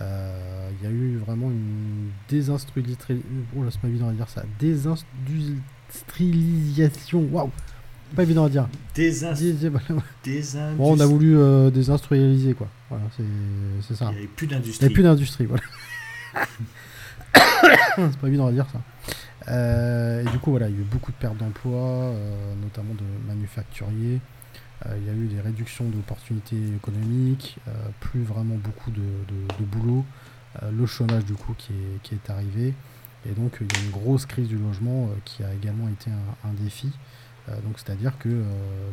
Euh, 0.00 0.70
il 0.78 0.84
y 0.84 0.86
a 0.86 0.90
eu 0.90 1.16
vraiment 1.16 1.50
une 1.50 2.10
désindustrialisation. 2.28 3.16
Oh 3.56 3.64
là, 3.64 3.70
c'est 3.70 3.80
pas 3.80 3.88
évident 3.88 4.08
à 4.08 4.12
dire 4.12 4.28
ça. 4.28 4.44
Désindustrialisation. 4.60 7.26
Waouh! 7.32 7.50
Pas 8.14 8.22
évident 8.22 8.44
à 8.44 8.48
dire. 8.48 8.68
Désindustrialisation. 8.94 10.76
Bon, 10.76 10.96
on 10.96 11.00
a 11.00 11.06
voulu 11.06 11.36
euh, 11.36 11.70
désindustrialiser, 11.70 12.54
quoi. 12.54 12.68
Voilà, 12.90 13.06
c'est 13.16 13.24
ça. 13.94 14.04
Il 14.06 14.12
n'y 14.12 14.18
avait 14.18 14.28
plus 14.28 14.46
d'industrie. 14.46 14.76
Il 14.76 14.80
n'y 14.80 14.86
avait 14.86 14.94
plus 14.94 15.02
d'industrie, 15.02 15.46
voilà. 15.46 15.64
c'est 17.96 18.18
pas 18.18 18.28
évident 18.28 18.46
à 18.46 18.52
dire 18.52 18.66
ça. 18.70 18.80
Euh, 19.48 20.22
et 20.22 20.26
du 20.30 20.38
coup, 20.38 20.52
voilà, 20.52 20.68
il 20.68 20.76
y 20.76 20.78
a 20.78 20.80
eu 20.80 20.84
beaucoup 20.84 21.10
de 21.10 21.16
pertes 21.16 21.38
d'emplois, 21.38 22.12
notamment 22.62 22.94
de 22.94 23.02
manufacturiers. 23.26 24.20
Euh, 24.86 24.98
il 24.98 25.06
y 25.06 25.10
a 25.10 25.12
eu 25.12 25.26
des 25.26 25.40
réductions 25.40 25.88
d'opportunités 25.88 26.74
économiques, 26.76 27.56
euh, 27.68 27.72
plus 28.00 28.22
vraiment 28.22 28.56
beaucoup 28.56 28.90
de, 28.90 29.02
boulot, 29.64 30.04
euh, 30.62 30.70
le 30.70 30.86
chômage 30.86 31.24
du 31.24 31.34
coup 31.34 31.54
qui 31.56 31.72
est, 32.14 32.30
arrivé. 32.30 32.74
Et 33.26 33.32
donc 33.32 33.56
il 33.60 33.66
y 33.66 33.80
a 33.80 33.84
une 33.84 33.90
grosse 33.90 34.26
crise 34.26 34.48
du 34.48 34.58
logement 34.58 35.08
qui 35.24 35.42
a 35.42 35.52
également 35.54 35.88
été 35.88 36.10
un, 36.10 36.52
défi. 36.52 36.90
donc 37.48 37.78
c'est-à-dire 37.78 38.18
que 38.18 38.42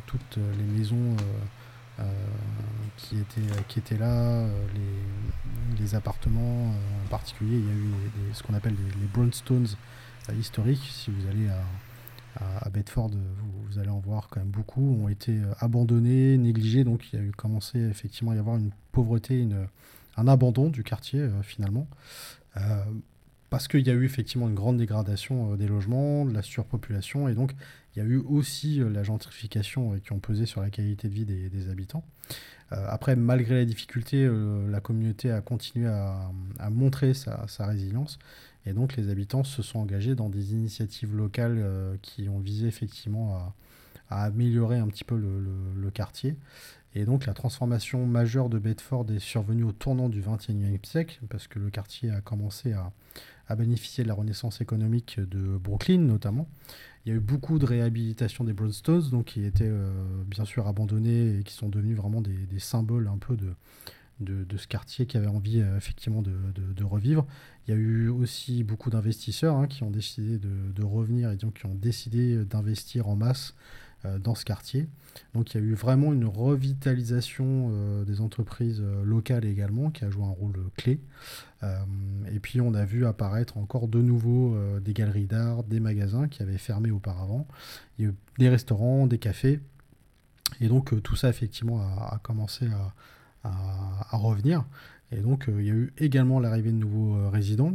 toutes 0.06 0.38
les 0.38 0.64
maisons 0.64 1.18
qui, 2.96 3.18
étaient, 3.20 3.64
qui 3.68 3.80
étaient 3.80 3.98
là, 3.98 4.46
les, 5.78 5.96
appartements 5.96 6.70
en 6.70 7.08
particulier, 7.10 7.58
il 7.58 7.66
y 7.66 7.70
a 7.70 7.74
eu 7.74 8.34
ce 8.34 8.42
qu'on 8.44 8.54
appelle 8.54 8.76
les, 8.76 9.02
les 9.02 9.08
brownstones 9.08 9.68
historiques. 10.40 10.90
Si 10.90 11.12
vous 11.12 11.28
allez 11.28 11.50
à, 11.50 11.62
à, 12.36 12.70
Bedford, 12.70 13.12
vous, 13.68 13.80
allez 13.80 13.90
en 13.90 14.00
voir 14.00 14.30
quand 14.30 14.40
même 14.40 14.52
beaucoup, 14.52 14.82
ont 14.82 15.10
été 15.10 15.32
euh, 15.32 15.54
abandonnés, 15.60 16.38
négligés. 16.38 16.84
Donc 16.84 17.12
il 17.12 17.20
y 17.20 17.22
a 17.22 17.26
eu 17.26 17.32
commencé 17.32 17.80
effectivement 17.80 18.32
à 18.32 18.36
y 18.36 18.40
avoir 18.40 18.58
une 18.58 18.72
pauvreté, 18.92 19.40
une, 19.40 19.68
un 20.18 20.28
abandon 20.28 20.70
du 20.70 20.84
quartier 20.84 21.20
euh, 21.20 21.42
finalement. 21.42 21.88
Euh, 22.58 22.84
parce 23.50 23.68
qu'il 23.68 23.86
y 23.86 23.90
a 23.90 23.94
eu 23.94 24.06
effectivement 24.06 24.48
une 24.48 24.56
grande 24.56 24.78
dégradation 24.78 25.56
des 25.56 25.68
logements, 25.68 26.26
de 26.26 26.34
la 26.34 26.42
surpopulation, 26.42 27.28
et 27.28 27.34
donc 27.34 27.54
il 27.94 28.00
y 28.00 28.02
a 28.02 28.06
eu 28.06 28.16
aussi 28.16 28.80
la 28.80 29.04
gentrification 29.04 30.00
qui 30.00 30.14
ont 30.14 30.20
pesé 30.20 30.46
sur 30.46 30.62
la 30.62 30.70
qualité 30.70 31.10
de 31.10 31.14
vie 31.14 31.26
des, 31.26 31.70
habitants. 31.70 32.06
après, 32.70 33.18
malgré 33.18 33.56
la 33.56 33.66
difficulté, 33.66 34.26
la 34.70 34.80
communauté 34.80 35.32
a 35.32 35.42
continué 35.42 35.88
à, 35.88 36.32
montrer 36.70 37.14
sa, 37.14 37.46
sa, 37.50 37.66
résilience 37.66 38.20
et 38.66 38.74
donc 38.74 38.96
les 38.96 39.10
habitants 39.10 39.44
se 39.44 39.62
sont 39.62 39.80
engagés 39.80 40.16
dans 40.16 40.30
des 40.30 40.54
initiatives 40.54 41.16
locales 41.16 41.58
euh, 41.58 41.96
qui 42.02 42.30
ont 42.30 42.40
visé 42.40 42.68
effectivement 42.68 43.36
à, 43.36 43.54
améliorer 44.14 44.78
un 44.78 44.88
petit 44.88 45.06
peu 45.06 45.16
le, 45.16 45.90
quartier. 45.92 46.36
Et 46.96 47.06
donc 47.06 47.26
la 47.26 47.34
transformation 47.34 48.06
majeure 48.06 48.50
de 48.50 48.60
Bedford 48.60 49.06
est 49.10 49.20
survenue 49.20 49.64
au 49.64 49.72
tournant 49.72 50.10
du 50.10 50.22
XXIe 50.22 50.80
siècle, 50.84 51.22
parce 51.30 51.48
que 51.48 51.60
le 51.60 51.70
quartier 51.70 52.12
a 52.12 52.20
commencé 52.20 52.74
à, 52.74 52.92
bénéficier 53.56 54.06
de 54.06 54.08
la 54.08 54.14
renaissance 54.14 54.62
économique 54.62 55.20
de 55.20 55.58
Brooklyn 55.58 56.00
notamment. 56.00 56.48
Il 57.06 57.10
y 57.10 57.12
a 57.12 57.16
eu 57.16 57.20
beaucoup 57.20 57.60
de 57.60 57.66
réhabilitation 57.66 58.46
des 58.46 58.54
brownstones, 58.54 59.10
donc 59.10 59.26
qui 59.26 59.44
étaient 59.44 59.68
euh, 59.68 59.92
bien 60.26 60.46
sûr 60.46 60.68
abandonnés 60.68 61.40
et 61.40 61.44
qui 61.44 61.54
sont 61.54 61.68
devenus 61.68 61.98
vraiment 61.98 62.22
des, 62.22 62.60
symboles 62.60 63.10
un 63.10 63.18
peu 63.18 63.36
de, 63.36 63.54
de, 64.22 64.58
ce 64.58 64.68
quartier 64.68 65.06
qui 65.06 65.18
avait 65.18 65.28
envie 65.28 65.62
euh, 65.62 65.78
effectivement 65.78 66.22
de, 66.22 66.34
de, 66.56 66.84
revivre. 66.84 67.26
Il 67.68 67.72
y 67.72 67.74
a 67.78 67.78
eu 67.78 68.10
aussi 68.10 68.64
beaucoup 68.64 68.90
d'investisseurs 68.90 69.56
hein, 69.56 69.68
qui 69.68 69.84
ont 69.84 69.92
décidé 69.92 70.40
de, 70.40 70.84
revenir 70.84 71.32
et 71.32 71.38
donc 71.38 71.60
qui 71.60 71.66
ont 71.66 71.76
décidé 71.76 72.44
d'investir 72.44 73.08
en 73.08 73.16
masse 73.16 73.54
euh, 74.06 74.18
dans 74.18 74.34
ce 74.36 74.46
quartier. 74.46 74.88
Donc 75.34 75.54
il 75.54 75.62
y 75.62 75.64
a 75.64 75.64
eu 75.64 75.74
vraiment 75.74 76.12
une 76.12 76.26
revitalisation 76.26 77.70
euh, 77.72 78.04
des 78.04 78.20
entreprises 78.20 78.82
locales 79.04 79.46
également 79.46 79.92
qui 79.92 80.04
a 80.06 80.10
joué 80.10 80.24
un 80.24 80.30
rôle 80.30 80.56
clé. 80.76 81.00
et 82.32 82.40
puis 82.40 82.60
on 82.62 82.74
a 82.74 82.86
vu 82.86 83.06
apparaître 83.06 83.58
encore 83.58 83.88
de 83.88 84.02
nouveau 84.02 84.58
des 84.80 84.94
galeries 84.94 85.28
d'art, 85.28 85.64
des 85.64 85.80
magasins 85.80 86.28
qui 86.28 86.42
avaient 86.42 86.58
fermé 86.58 86.90
auparavant. 86.90 87.48
Des 88.00 88.50
restaurants, 88.50 89.06
des 89.06 89.20
cafés. 89.20 89.60
Et 90.60 90.68
donc 90.68 91.02
tout 91.04 91.16
ça 91.16 91.30
effectivement 91.30 91.80
a, 91.82 92.20
commencé 92.24 92.66
à, 92.68 92.94
revenir. 94.12 94.66
Et 95.12 95.22
donc 95.22 95.46
il 95.48 95.66
y 95.66 95.70
a 95.70 95.74
eu 95.74 95.94
également 95.98 96.40
l'arrivée 96.40 96.72
de 96.72 96.78
nouveaux 96.78 97.30
résidents 97.30 97.74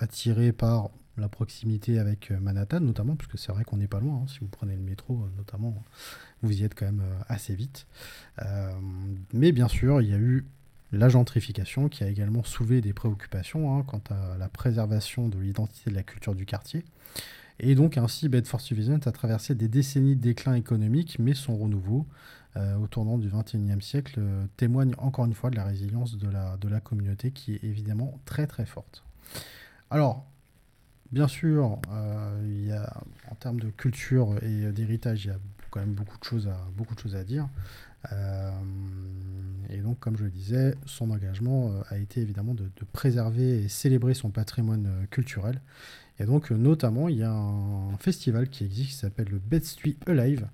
attirés 0.00 0.52
par 0.52 0.90
la 1.16 1.28
proximité 1.28 1.98
avec 1.98 2.30
euh, 2.30 2.40
Manhattan 2.40 2.80
notamment, 2.80 3.16
puisque 3.16 3.38
c'est 3.38 3.52
vrai 3.52 3.64
qu'on 3.64 3.76
n'est 3.76 3.88
pas 3.88 4.00
loin, 4.00 4.22
hein. 4.22 4.26
si 4.28 4.38
vous 4.40 4.48
prenez 4.48 4.74
le 4.74 4.82
métro 4.82 5.14
euh, 5.14 5.36
notamment, 5.36 5.82
vous 6.42 6.60
y 6.60 6.64
êtes 6.64 6.74
quand 6.74 6.86
même 6.86 7.02
euh, 7.04 7.22
assez 7.28 7.54
vite. 7.54 7.86
mais 9.32 9.52
bien 9.52 9.68
sûr, 9.68 10.00
il 10.00 10.08
y 10.08 10.14
a 10.14 10.18
eu 10.18 10.46
la 10.90 11.08
gentrification 11.08 11.88
qui 11.88 12.04
a 12.04 12.08
également 12.08 12.44
soulevé 12.44 12.80
des 12.80 12.92
préoccupations 12.92 13.76
hein, 13.76 13.84
quant 13.86 14.02
à 14.10 14.36
la 14.36 14.48
préservation 14.48 15.28
de 15.28 15.38
l'identité 15.38 15.90
de 15.90 15.94
la 15.94 16.02
culture 16.02 16.34
du 16.34 16.44
quartier. 16.44 16.84
Et 17.60 17.74
donc 17.74 17.96
ainsi, 17.96 18.28
Bedford 18.28 18.60
Stuyvesant 18.60 18.98
a 19.06 19.12
traversé 19.12 19.54
des 19.54 19.68
décennies 19.68 20.16
de 20.16 20.20
déclin 20.20 20.54
économique, 20.54 21.18
mais 21.18 21.34
son 21.34 21.56
renouveau 21.56 22.06
au 22.56 22.86
tournant 22.86 23.16
du 23.18 23.28
XXIe 23.28 23.80
siècle 23.80 24.20
témoigne 24.56 24.92
encore 24.98 25.24
une 25.24 25.34
fois 25.34 25.50
de 25.50 25.56
la 25.56 25.64
résilience 25.64 26.18
de 26.18 26.28
la, 26.28 26.56
de 26.58 26.68
la 26.68 26.80
communauté 26.80 27.30
qui 27.30 27.54
est 27.54 27.64
évidemment 27.64 28.20
très 28.26 28.46
très 28.46 28.66
forte. 28.66 29.04
Alors, 29.90 30.26
Bien 31.12 31.28
sûr, 31.28 31.78
euh, 31.90 32.40
il 32.42 32.68
y 32.68 32.72
a, 32.72 32.90
en 33.30 33.34
termes 33.34 33.60
de 33.60 33.68
culture 33.68 34.42
et 34.42 34.72
d'héritage, 34.72 35.26
il 35.26 35.28
y 35.28 35.30
a 35.30 35.38
quand 35.70 35.80
même 35.80 35.92
beaucoup 35.92 36.18
de 36.18 36.24
choses 36.24 36.48
à, 36.48 36.56
beaucoup 36.74 36.94
de 36.94 37.00
choses 37.00 37.14
à 37.16 37.22
dire. 37.22 37.46
Euh, 38.12 38.50
et 39.68 39.76
donc, 39.76 39.98
comme 40.00 40.16
je 40.16 40.24
le 40.24 40.30
disais, 40.30 40.74
son 40.86 41.10
engagement 41.10 41.70
euh, 41.70 41.82
a 41.90 41.98
été 41.98 42.22
évidemment 42.22 42.54
de, 42.54 42.70
préserver 42.92 43.62
et 43.62 43.68
célébrer 43.68 44.14
son 44.14 44.30
patrimoine 44.30 45.06
culturel. 45.10 45.60
Et 46.18 46.24
donc, 46.24 46.50
notamment, 46.50 47.10
il 47.10 47.18
y 47.18 47.22
a 47.22 47.32
un 47.32 47.96
festival 47.98 48.48
qui 48.48 48.64
existe 48.64 48.90
qui 48.92 48.96
s'appelle 48.96 49.28
le 49.28 49.38
Bedstuy 49.38 49.98
Alive, 50.06 50.48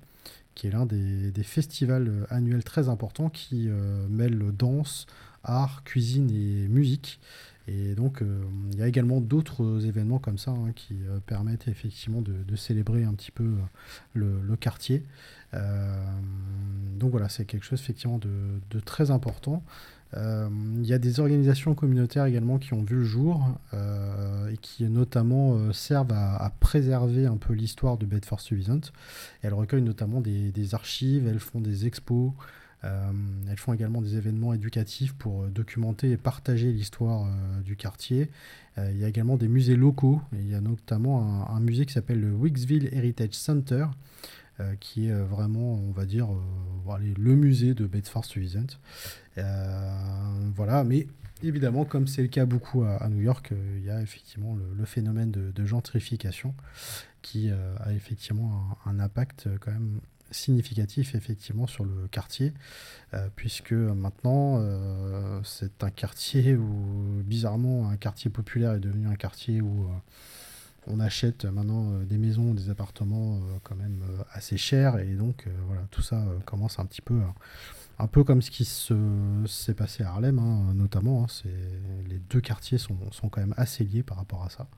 qui 0.58 0.66
est 0.66 0.70
l'un 0.70 0.84
des, 0.84 1.30
des, 1.30 1.42
festivals 1.42 2.26
annuels 2.28 2.64
très 2.64 2.88
importants 2.88 3.30
qui 3.30 3.68
mêle 4.10 4.52
danse, 4.52 5.06
art, 5.44 5.84
cuisine 5.84 6.30
et 6.30 6.68
musique. 6.68 7.20
Et 7.68 7.94
donc, 7.94 8.22
euh, 8.22 8.42
il 8.72 8.78
y 8.78 8.82
a 8.82 8.88
également 8.88 9.20
d'autres 9.20 9.84
événements 9.84 10.18
comme 10.18 10.38
ça 10.38 10.52
hein, 10.52 10.72
qui 10.74 10.96
euh, 11.06 11.20
permettent 11.26 11.68
effectivement 11.68 12.22
de, 12.22 12.56
célébrer 12.56 13.04
un 13.04 13.12
petit 13.12 13.30
peu 13.30 13.44
euh, 13.44 14.40
le, 14.42 14.56
quartier. 14.56 15.04
donc 15.52 17.10
voilà, 17.10 17.28
c'est 17.28 17.44
quelque 17.44 17.64
chose 17.64 17.78
effectivement 17.80 18.18
de, 18.18 18.80
très 18.80 19.10
important. 19.10 19.62
Il 20.14 20.86
y 20.86 20.94
a 20.94 20.98
des 20.98 21.20
organisations 21.20 21.74
communautaires 21.74 22.24
également 22.24 22.58
qui 22.58 22.72
ont 22.72 22.82
vu 22.82 22.96
le 22.96 23.04
jour 23.04 23.46
et 23.74 24.56
qui 24.56 24.84
notamment 24.84 25.72
servent 25.72 26.12
à, 26.12 26.50
préserver 26.60 27.26
un 27.26 27.36
peu 27.36 27.52
l'histoire 27.52 27.98
de 27.98 28.06
Bedford-Stuyvesant. 28.06 28.90
Elles 29.42 29.54
recueillent 29.54 29.82
notamment 29.82 30.20
des, 30.20 30.74
archives, 30.74 31.26
elles 31.28 31.40
font 31.40 31.60
des 31.60 31.86
expos, 31.86 32.32
euh, 32.84 33.10
elles 33.50 33.58
font 33.58 33.72
également 33.72 34.00
des 34.00 34.16
événements 34.16 34.54
éducatifs 34.54 35.12
pour 35.14 35.42
euh, 35.42 35.48
documenter 35.48 36.12
et 36.12 36.16
partager 36.16 36.70
l'histoire 36.70 37.26
euh, 37.26 37.60
du 37.62 37.74
quartier. 37.74 38.30
il 38.76 38.96
y 38.96 39.04
a 39.04 39.08
également 39.08 39.36
des 39.36 39.48
musées 39.48 39.74
locaux. 39.74 40.20
il 40.32 40.48
y 40.48 40.54
a 40.54 40.60
notamment 40.60 41.50
un, 41.50 41.58
musée 41.58 41.84
qui 41.84 41.92
s'appelle 41.92 42.20
le 42.20 42.30
Wicksville 42.30 42.88
Heritage 42.92 43.32
Center, 43.32 43.86
qui 44.80 45.08
est 45.08 45.12
vraiment, 45.12 45.74
on 45.74 45.92
va 45.92 46.04
dire, 46.04 46.28
le 46.98 47.34
musée 47.34 47.74
de 47.74 47.86
Bedford-Stuyvesant. 47.86 48.78
voilà, 50.54 50.84
mais 50.84 51.06
évidemment, 51.42 51.84
comme 51.84 52.06
c'est 52.06 52.22
le 52.22 52.28
cas 52.28 52.46
beaucoup 52.46 52.82
à, 52.82 53.08
New 53.08 53.22
York, 53.22 53.52
il 53.76 53.84
y 53.84 53.90
a 53.90 54.00
effectivement 54.02 54.56
le, 54.56 54.84
phénomène 54.84 55.30
de, 55.30 55.64
gentrification 55.64 56.54
qui 57.22 57.50
a 57.50 57.92
effectivement 57.92 58.76
un, 58.86 58.98
impact 59.00 59.48
quand 59.60 59.72
même 59.72 60.00
significatif 60.30 61.14
effectivement 61.14 61.66
sur 61.66 61.84
le 61.84 62.08
quartier, 62.10 62.52
euh, 63.14 63.28
puisque 63.34 63.72
maintenant 63.72 64.58
euh, 64.58 65.40
c'est 65.44 65.82
un 65.82 65.90
quartier 65.90 66.54
où 66.56 67.22
bizarrement 67.24 67.88
un 67.88 67.96
quartier 67.96 68.30
populaire 68.30 68.74
est 68.74 68.80
devenu 68.80 69.06
un 69.08 69.16
quartier 69.16 69.60
où 69.60 69.84
euh, 69.84 69.96
on 70.88 71.00
achète 71.00 71.44
maintenant 71.44 72.00
des 72.00 72.18
maisons, 72.18 72.54
des 72.54 72.70
appartements 72.70 73.40
quand 73.62 73.76
même 73.76 74.02
assez 74.32 74.56
chers, 74.56 74.98
et 74.98 75.14
donc 75.14 75.46
voilà 75.66 75.82
tout 75.90 76.02
ça 76.02 76.24
commence 76.44 76.78
un 76.78 76.86
petit 76.86 77.02
peu 77.02 77.20
un 77.98 78.06
peu 78.06 78.22
comme 78.24 78.42
ce 78.42 78.50
qui 78.50 78.64
s'est 78.64 79.74
passé 79.74 80.04
à 80.04 80.10
Harlem, 80.10 80.38
hein, 80.38 80.72
notamment. 80.74 81.24
Hein, 81.24 81.48
les 82.08 82.18
deux 82.18 82.40
quartiers 82.40 82.78
sont, 82.78 82.96
quand 83.30 83.40
même 83.40 83.54
assez 83.56 83.84
liés 83.84 84.02
par 84.02 84.16
rapport 84.18 84.44
à 84.44 84.50
ça. 84.50 84.68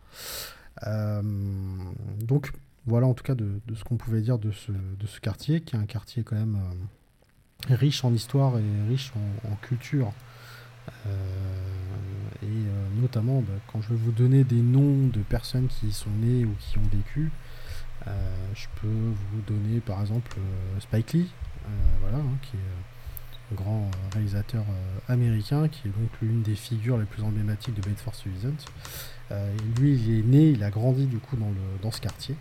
donc, 2.20 2.50
voilà 2.86 3.06
en 3.06 3.14
tout 3.14 3.24
cas 3.24 3.34
de, 3.34 3.60
ce 3.74 3.84
qu'on 3.84 3.96
pouvait 3.96 4.22
dire 4.22 4.38
de 4.38 4.50
ce, 4.52 5.20
quartier, 5.20 5.60
qui 5.60 5.76
est 5.76 5.78
un 5.78 5.86
quartier 5.86 6.22
quand 6.22 6.36
même 6.36 6.58
euh, 7.70 7.74
riche 7.74 8.04
en 8.04 8.12
histoire 8.12 8.58
et 8.58 8.64
riche 8.88 9.12
en, 9.50 9.54
culture. 9.56 10.12
Euh, 11.06 11.10
et 12.42 12.46
euh, 12.46 13.00
notamment, 13.00 13.40
bah, 13.40 13.54
quand 13.72 13.82
je 13.82 13.90
vais 13.90 13.96
vous 13.96 14.12
donner 14.12 14.44
des 14.44 14.62
noms 14.62 15.08
de 15.08 15.20
personnes 15.20 15.68
qui 15.68 15.88
y 15.88 15.92
sont 15.92 16.10
nées 16.10 16.44
ou 16.44 16.54
qui 16.58 16.78
ont 16.78 16.88
vécu, 16.92 17.30
je 18.54 18.66
peux 18.80 18.88
vous 18.88 19.42
donner 19.46 19.78
par 19.78 20.00
exemple 20.00 20.36
Spike 20.80 21.12
Lee, 21.12 21.30
voilà, 22.00 22.16
hein, 22.16 22.38
qui 22.42 22.56
est 22.56 23.52
un 23.52 23.54
grand 23.54 23.90
réalisateur 24.14 24.64
américain, 25.06 25.68
qui 25.68 25.86
est 25.86 25.90
donc 25.90 26.08
l'une 26.22 26.42
des 26.42 26.54
figures 26.56 26.96
les 26.96 27.04
plus 27.04 27.22
emblématiques 27.22 27.74
de 27.74 27.82
Bedford 27.82 28.14
Stuyvesant. 28.14 28.56
lui, 29.78 29.92
il 29.92 30.18
est 30.18 30.22
né, 30.22 30.48
il 30.48 30.64
a 30.64 30.70
grandi 30.70 31.06
du 31.06 31.18
coup 31.18 31.36
dans, 31.36 31.50
le, 31.50 31.82
dans 31.82 31.90
ce 31.90 32.00
quartier. 32.00 32.36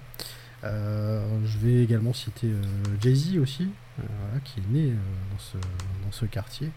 Euh, 0.63 1.23
je 1.45 1.57
vais 1.57 1.83
également 1.83 2.13
citer 2.13 2.47
euh, 2.47 2.61
Jay-Z 3.01 3.37
aussi, 3.37 3.69
euh, 3.99 4.03
qui 4.43 4.59
est 4.59 4.69
né 4.69 4.93
dans, 5.31 5.39
ce, 5.39 5.57
dans 5.57 6.11
ce 6.11 6.25
quartier. 6.25 6.69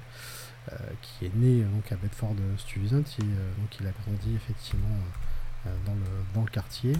Qui 1.00 1.26
est 1.26 1.34
né 1.34 1.62
donc 1.62 1.90
à 1.90 1.96
Bedford 1.96 2.36
Stuyvesant 2.56 3.00
et 3.18 3.22
donc 3.22 3.78
il 3.80 3.86
a 3.86 3.90
grandi 3.90 4.36
effectivement 4.36 4.96
dans, 5.86 6.42
le, 6.42 6.50
quartier. 6.50 6.92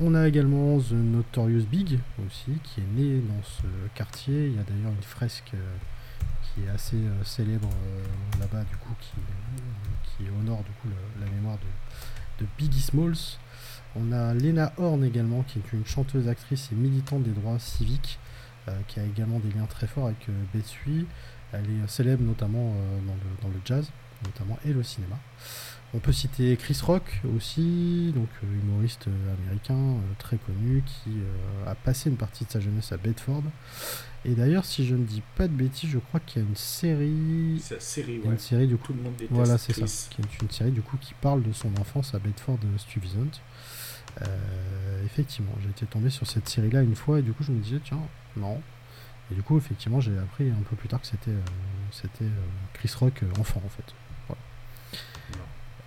On 0.00 0.14
a 0.14 0.26
également 0.26 0.78
The 0.78 0.92
Notorious 0.92 1.64
Big 1.64 1.98
aussi, 2.26 2.52
qui 2.62 2.80
est 2.80 3.00
né 3.00 3.20
dans 3.20 3.42
ce 3.42 3.66
quartier. 3.94 4.46
Il 4.46 4.56
y 4.56 4.58
a 4.58 4.62
d'ailleurs 4.62 4.92
une 4.92 5.02
fresque 5.02 5.52
qui 6.42 6.64
est 6.64 6.68
assez 6.68 6.98
célèbre 7.24 7.68
là-bas, 8.40 8.64
du 8.64 8.76
coup, 8.76 8.94
qui, 9.00 10.24
honore 10.40 10.64
la 11.20 11.30
mémoire 11.30 11.58
de, 11.58 12.44
de 12.44 12.48
Biggie 12.56 12.80
Smalls. 12.80 13.38
On 13.98 14.12
a 14.12 14.34
Lena 14.34 14.72
Horn 14.76 15.02
également, 15.04 15.42
qui 15.42 15.58
est 15.58 15.72
une 15.72 15.86
chanteuse, 15.86 16.28
actrice 16.28 16.70
et 16.72 16.74
militante 16.74 17.22
des 17.22 17.30
droits 17.30 17.58
civiques, 17.58 18.18
euh, 18.68 18.78
qui 18.88 19.00
a 19.00 19.04
également 19.04 19.38
des 19.38 19.50
liens 19.50 19.66
très 19.66 19.86
forts 19.86 20.06
avec 20.06 20.28
euh, 20.28 20.44
Elle 21.56 21.70
est 21.70 21.82
euh, 21.82 21.86
célèbre 21.86 22.22
notamment 22.22 22.74
euh, 22.76 22.98
dans, 23.42 23.48
le, 23.48 23.54
jazz, 23.64 23.90
notamment 24.24 24.58
et 24.64 24.72
le 24.72 24.82
cinéma. 24.82 25.18
On 25.94 25.98
peut 25.98 26.12
citer 26.12 26.56
Chris 26.56 26.78
Rock 26.82 27.22
aussi, 27.36 28.12
donc 28.14 28.28
humoriste 28.42 29.06
américain 29.40 29.96
très 30.18 30.36
connu 30.36 30.82
qui 30.84 31.12
a 31.64 31.74
passé 31.74 32.10
une 32.10 32.16
partie 32.16 32.44
de 32.44 32.50
sa 32.50 32.60
jeunesse 32.60 32.90
à 32.92 32.96
Bedford. 32.96 33.44
Et 34.24 34.34
d'ailleurs, 34.34 34.64
si 34.64 34.84
je 34.84 34.96
ne 34.96 35.04
dis 35.04 35.22
pas 35.36 35.46
de 35.46 35.52
bêtises, 35.52 35.88
je 35.88 35.98
crois 35.98 36.18
qu'il 36.20 36.42
y 36.42 36.44
a 36.44 36.48
une 36.48 36.56
série. 36.56 37.58
C'est 37.60 37.80
série, 37.80 38.20
Une 38.22 38.36
série 38.36 38.66
du 38.66 38.76
coup. 38.76 38.88
Tout 38.88 38.94
le 38.94 39.02
monde 39.04 39.14
Voilà, 39.30 39.56
c'est 39.56 39.72
ça. 39.72 40.08
Qui 40.10 40.20
est 40.20 40.42
une 40.42 40.50
série 40.50 40.72
du 40.72 40.82
coup 40.82 40.96
qui 41.00 41.14
parle 41.14 41.42
de 41.44 41.52
son 41.52 41.74
enfance 41.80 42.14
à 42.14 42.18
Bedford 42.18 42.58
Stuyvesant. 42.78 43.40
Euh, 44.22 45.04
effectivement, 45.04 45.52
j'ai 45.62 45.70
été 45.70 45.86
tombé 45.86 46.10
sur 46.10 46.26
cette 46.26 46.48
série-là 46.48 46.82
une 46.82 46.96
fois 46.96 47.18
et 47.18 47.22
du 47.22 47.32
coup 47.32 47.42
je 47.42 47.52
me 47.52 47.60
disais 47.60 47.80
tiens, 47.84 48.00
non. 48.36 48.60
Et 49.30 49.34
du 49.34 49.42
coup 49.42 49.56
effectivement 49.58 50.00
j'ai 50.00 50.16
appris 50.18 50.50
un 50.50 50.62
peu 50.68 50.76
plus 50.76 50.88
tard 50.88 51.00
que 51.00 51.06
c'était 51.06 51.30
euh, 51.30 51.40
c'était 51.90 52.24
euh, 52.24 52.46
Chris 52.74 52.92
Rock 52.98 53.22
enfant 53.38 53.62
en 53.64 53.68
fait. 53.68 53.94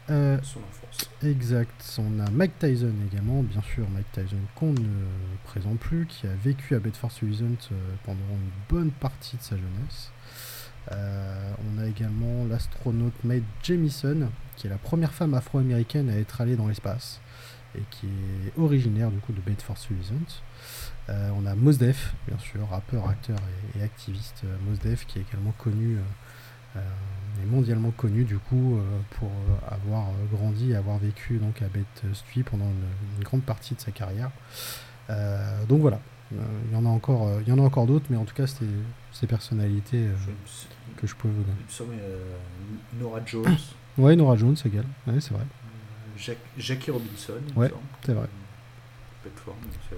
Euh, 0.10 0.40
son 0.42 0.60
enfance. 0.60 1.10
Exact. 1.24 2.00
On 2.00 2.20
a 2.20 2.30
Mike 2.32 2.58
Tyson 2.60 2.94
également, 3.12 3.44
bien 3.44 3.62
sûr, 3.62 3.88
Mike 3.90 4.12
Tyson 4.12 4.38
qu'on 4.56 4.72
ne 4.74 5.06
présente 5.44 5.78
plus, 5.78 6.06
qui 6.08 6.26
a 6.26 6.34
vécu 6.44 6.76
à 6.76 6.80
Bedford-Stuyvesant 6.80 7.70
euh, 7.72 7.76
pendant 8.06 8.20
une 8.32 8.52
bonne 8.70 8.92
partie 8.92 9.38
de 9.38 9.42
sa 9.42 9.56
jeunesse. 9.56 10.12
Euh, 10.92 11.52
on 11.60 11.80
a 11.80 11.86
également 11.86 12.46
l'astronaute 12.50 13.14
Mae 13.24 13.44
Jemison, 13.62 14.30
qui 14.56 14.66
est 14.66 14.70
la 14.70 14.78
première 14.78 15.14
femme 15.14 15.36
afro-américaine 15.36 16.10
à 16.10 16.18
être 16.18 16.42
allée 16.42 16.56
dans 16.56 16.68
l'espace 16.68 17.20
et 17.76 17.84
qui 17.92 18.08
est 18.08 18.60
originaire 18.60 19.12
du 19.12 19.20
coup 19.20 19.32
de 19.32 19.42
Bedford-Stuyvesant. 19.42 20.42
Euh, 21.10 21.30
on 21.36 21.46
a 21.46 21.56
Mos 21.56 21.74
Def, 21.78 22.14
bien 22.28 22.38
sûr, 22.38 22.68
rappeur, 22.70 23.08
acteur 23.10 23.38
et, 23.76 23.80
et 23.80 23.84
activiste 23.84 24.42
euh, 24.46 24.56
Mos 24.68 24.78
Def, 24.78 25.06
qui 25.08 25.18
est 25.20 25.24
également 25.24 25.54
connu, 25.58 25.96
euh, 25.98 26.00
euh, 26.78 26.82
et 27.42 27.46
mondialement 27.48 27.90
connu 27.92 28.26
du 28.26 28.38
coup 28.38 28.78
euh, 28.78 29.00
pour 29.18 29.32
avoir 29.68 30.06
grandi 30.32 30.72
et 30.72 30.76
avoir 30.76 30.98
vécu 31.00 31.38
donc 31.40 31.62
à 31.64 31.68
Beth 31.68 32.14
Stuy 32.14 32.44
pendant 32.44 32.66
une, 32.66 33.18
une 33.18 33.24
grande 33.24 33.42
partie 33.44 33.74
de 33.76 33.80
sa 33.82 33.92
carrière. 33.92 34.30
Donc 35.68 35.82
voilà, 35.82 36.00
il 36.32 36.72
y 36.72 36.76
en 36.76 36.86
a 36.86 36.90
encore, 36.90 37.28
il 37.42 37.48
y 37.48 37.52
en 37.52 37.58
a 37.58 37.62
encore 37.64 37.88
d'autres, 37.88 38.06
mais 38.12 38.18
en 38.18 38.26
tout 38.26 38.36
cas 38.36 38.46
c'était 38.46 38.66
ces 39.12 39.26
personnalités 39.26 40.06
que 40.98 41.08
je 41.08 41.16
pouvais 41.16 41.34
vous 41.34 41.42
donner. 41.42 41.56
il 41.60 41.66
me 41.66 41.72
semble, 41.72 41.94
Nora 43.00 43.20
Jones, 43.26 43.58
Ouais, 43.98 44.16
Nora 44.16 44.36
Jones 44.36 44.56
égal, 44.66 44.86
ouais, 45.08 45.20
c'est 45.20 45.34
vrai, 45.34 45.44
Jack- 46.18 46.38
Jackie 46.58 46.92
Robinson, 46.92 47.34
il 47.48 47.58
Ouais, 47.58 47.72
c'est 48.06 48.14
vrai. 48.14 48.28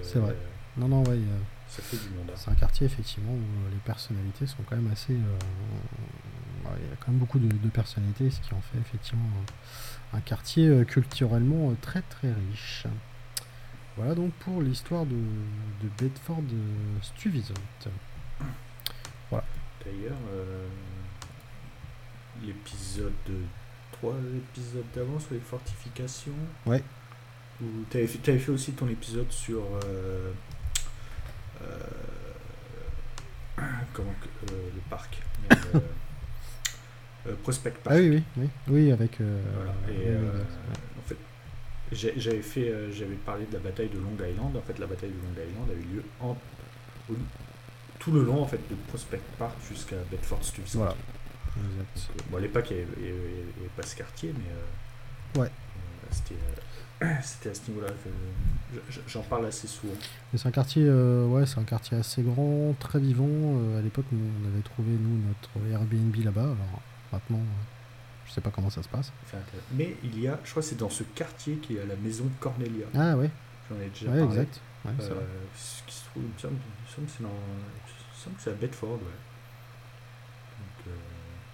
C'est 0.02 0.18
vrai. 0.18 0.34
Non, 0.76 0.88
non, 0.88 1.02
ouais. 1.04 1.10
euh, 1.10 1.38
Ça 1.68 1.82
fait 1.82 1.96
du 1.96 2.08
monde. 2.14 2.28
hein. 2.30 2.34
C'est 2.36 2.50
un 2.50 2.54
quartier 2.54 2.86
effectivement 2.86 3.32
où 3.32 3.36
euh, 3.66 3.70
les 3.70 3.78
personnalités 3.84 4.46
sont 4.46 4.62
quand 4.68 4.76
même 4.76 4.90
assez. 4.90 5.12
euh, 5.12 6.68
ouais, 6.70 6.76
Il 6.82 6.88
y 6.88 6.92
a 6.92 6.96
quand 7.00 7.08
même 7.12 7.20
beaucoup 7.20 7.38
de, 7.38 7.48
de 7.48 7.68
personnalités, 7.68 8.30
ce 8.30 8.40
qui 8.40 8.54
en 8.54 8.60
fait 8.60 8.78
effectivement 8.78 9.28
un, 10.12 10.18
un 10.18 10.20
quartier 10.20 10.84
culturellement 10.86 11.74
très 11.80 12.02
très 12.02 12.32
riche. 12.32 12.86
Voilà 13.96 14.14
donc 14.14 14.32
pour 14.40 14.62
l'histoire 14.62 15.04
de, 15.04 15.14
de 15.14 15.88
Bedford 15.98 16.42
Stuyvesant. 17.02 17.54
D'ailleurs, 19.84 20.16
euh, 20.32 20.68
l'épisode 22.42 23.12
de 23.26 23.34
trois 23.90 24.14
épisodes 24.36 24.84
d'avant 24.94 25.18
sur 25.18 25.34
les 25.34 25.40
fortifications. 25.40 26.32
Ouais. 26.66 26.82
Où 27.60 27.66
t'avais 27.90 28.06
fait, 28.06 28.38
fait 28.38 28.50
aussi 28.52 28.72
ton 28.72 28.88
épisode 28.88 29.30
sur 29.30 29.62
euh, 29.84 30.32
comment 33.92 34.14
que- 34.20 34.52
euh, 34.52 34.70
le 34.74 34.80
parc, 34.90 35.18
euh, 35.52 35.80
euh, 37.28 37.34
Prospect 37.42 37.70
Park. 37.82 37.96
Ah 37.96 37.96
oui, 37.96 38.08
oui, 38.10 38.22
oui, 38.36 38.48
oui, 38.68 38.92
avec. 38.92 39.20
euh, 39.20 39.42
Voilà. 39.54 39.72
Et, 39.88 39.92
oui, 39.98 40.04
euh, 40.08 40.42
en 40.98 41.02
fait, 41.08 41.16
j'avais 41.92 42.42
fait, 42.42 42.68
euh, 42.70 42.90
j'avais 42.92 43.14
parlé 43.16 43.46
de 43.46 43.52
la 43.52 43.58
bataille 43.60 43.88
de 43.88 43.98
Long 43.98 44.16
Island. 44.26 44.56
En 44.56 44.62
fait, 44.62 44.78
la 44.78 44.86
bataille 44.86 45.10
de 45.10 45.14
Long 45.16 45.32
Island 45.50 45.70
a 45.70 45.74
eu 45.74 45.96
lieu 45.96 46.02
en, 46.20 46.36
tout 47.98 48.12
le 48.12 48.24
long 48.24 48.42
en 48.42 48.46
fait 48.46 48.60
de 48.68 48.74
Prospect 48.88 49.20
Park 49.38 49.54
jusqu'à 49.68 49.96
Bedford 50.10 50.42
Stuyvesant. 50.42 50.78
Voilà. 50.80 50.96
Exact. 51.56 51.78
Donc, 51.94 52.16
euh, 52.18 52.30
bon, 52.30 52.36
à 52.38 52.40
l'époque, 52.40 52.66
il 52.70 52.76
n'y 52.78 52.82
avait, 52.82 52.92
avait- 53.12 53.68
pas 53.76 53.82
ce 53.82 53.94
quartier, 53.96 54.32
mais 54.36 54.50
euh, 54.50 55.42
Ouais. 55.42 55.48
euh, 55.48 56.06
c'était, 56.10 56.34
euh, 56.34 56.60
c'était 57.22 57.50
à 57.50 57.54
ce 57.54 57.70
niveau-là 57.70 57.88
que 57.88 58.10
je- 58.74 58.92
je- 58.94 59.00
j'en 59.06 59.22
parle 59.22 59.46
assez 59.46 59.66
souvent. 59.66 59.94
C'est 60.34 60.46
un 60.48 60.50
quartier, 60.50 60.84
euh, 60.86 61.26
ouais, 61.26 61.44
c'est 61.46 61.58
un 61.58 61.64
quartier 61.64 61.98
assez 61.98 62.22
grand, 62.22 62.74
très 62.78 62.98
vivant. 63.00 63.26
Euh, 63.28 63.78
à 63.78 63.82
l'époque, 63.82 64.06
on 64.12 64.46
avait 64.48 64.62
trouvé 64.62 64.90
nous 64.92 65.20
notre 65.28 65.50
Airbnb 65.70 66.14
là-bas. 66.24 66.42
Alors 66.42 66.80
maintenant, 67.12 67.38
euh, 67.38 67.64
je 68.26 68.32
sais 68.32 68.40
pas 68.40 68.50
comment 68.50 68.70
ça 68.70 68.82
se 68.82 68.88
passe. 68.88 69.12
Mais 69.72 69.96
il 70.02 70.18
y 70.20 70.28
a, 70.28 70.38
je 70.44 70.50
crois 70.50 70.62
que 70.62 70.68
c'est 70.68 70.78
dans 70.78 70.88
ce 70.90 71.02
quartier 71.02 71.56
qu'il 71.56 71.76
y 71.76 71.80
a 71.80 71.84
la 71.84 71.96
maison 71.96 72.24
Cornelia. 72.40 72.86
Ah 72.94 73.16
ouais, 73.16 73.30
J'en 73.70 73.76
ai 73.80 73.88
déjà 73.88 74.06
ouais, 74.10 74.18
parlé. 74.20 74.24
exact. 74.40 74.60
Ouais, 74.84 74.92
c'est 74.98 75.10
Euh, 75.10 75.14
vrai. 75.14 75.24
ce 75.56 75.82
qui 75.86 75.94
se 75.94 76.04
trouve, 76.06 76.22
il 76.24 76.32
me 76.34 76.38
semble, 76.38 76.54
que 76.56 77.12
c'est 77.16 77.22
dans, 77.22 77.28
il 77.28 77.32
me 77.32 78.22
semble 78.24 78.36
que 78.36 78.42
c'est 78.42 78.50
à 78.50 78.54
Bedford, 78.54 78.88
ouais. 78.94 79.18
Donc, 80.86 80.94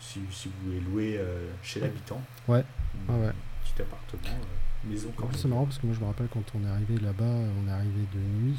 si, 0.00 0.20
si 0.30 0.48
vous 0.48 0.54
voulez 0.66 0.80
louer 0.80 1.20
chez 1.62 1.80
l'habitant, 1.80 2.20
Ouais. 2.46 2.64
Ouais, 3.08 3.30
petit 3.64 3.82
appartement, 3.82 4.38
maison 4.84 5.12
c'est 5.32 5.48
marrant 5.48 5.64
parce 5.64 5.78
que 5.78 5.86
moi 5.86 5.94
je 5.94 6.00
me 6.00 6.06
rappelle 6.06 6.28
quand 6.28 6.44
on 6.54 6.64
est 6.64 6.70
arrivé 6.70 6.98
là-bas, 6.98 7.24
on 7.24 7.68
est 7.68 7.72
arrivé 7.72 8.04
de 8.14 8.18
nuit. 8.18 8.58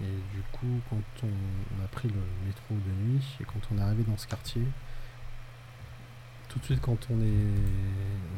Et 0.00 0.34
du 0.34 0.40
coup, 0.52 0.80
quand 0.88 1.26
on, 1.26 1.26
on 1.26 1.84
a 1.84 1.88
pris 1.88 2.08
le 2.08 2.22
métro 2.46 2.74
de 2.74 3.04
nuit 3.04 3.22
et 3.40 3.44
quand 3.44 3.60
on 3.72 3.78
est 3.78 3.82
arrivé 3.82 4.02
dans 4.04 4.16
ce 4.16 4.26
quartier, 4.26 4.62
tout 6.48 6.58
de 6.58 6.64
suite 6.64 6.80
quand 6.80 6.98
on 7.10 7.20
est, 7.20 7.46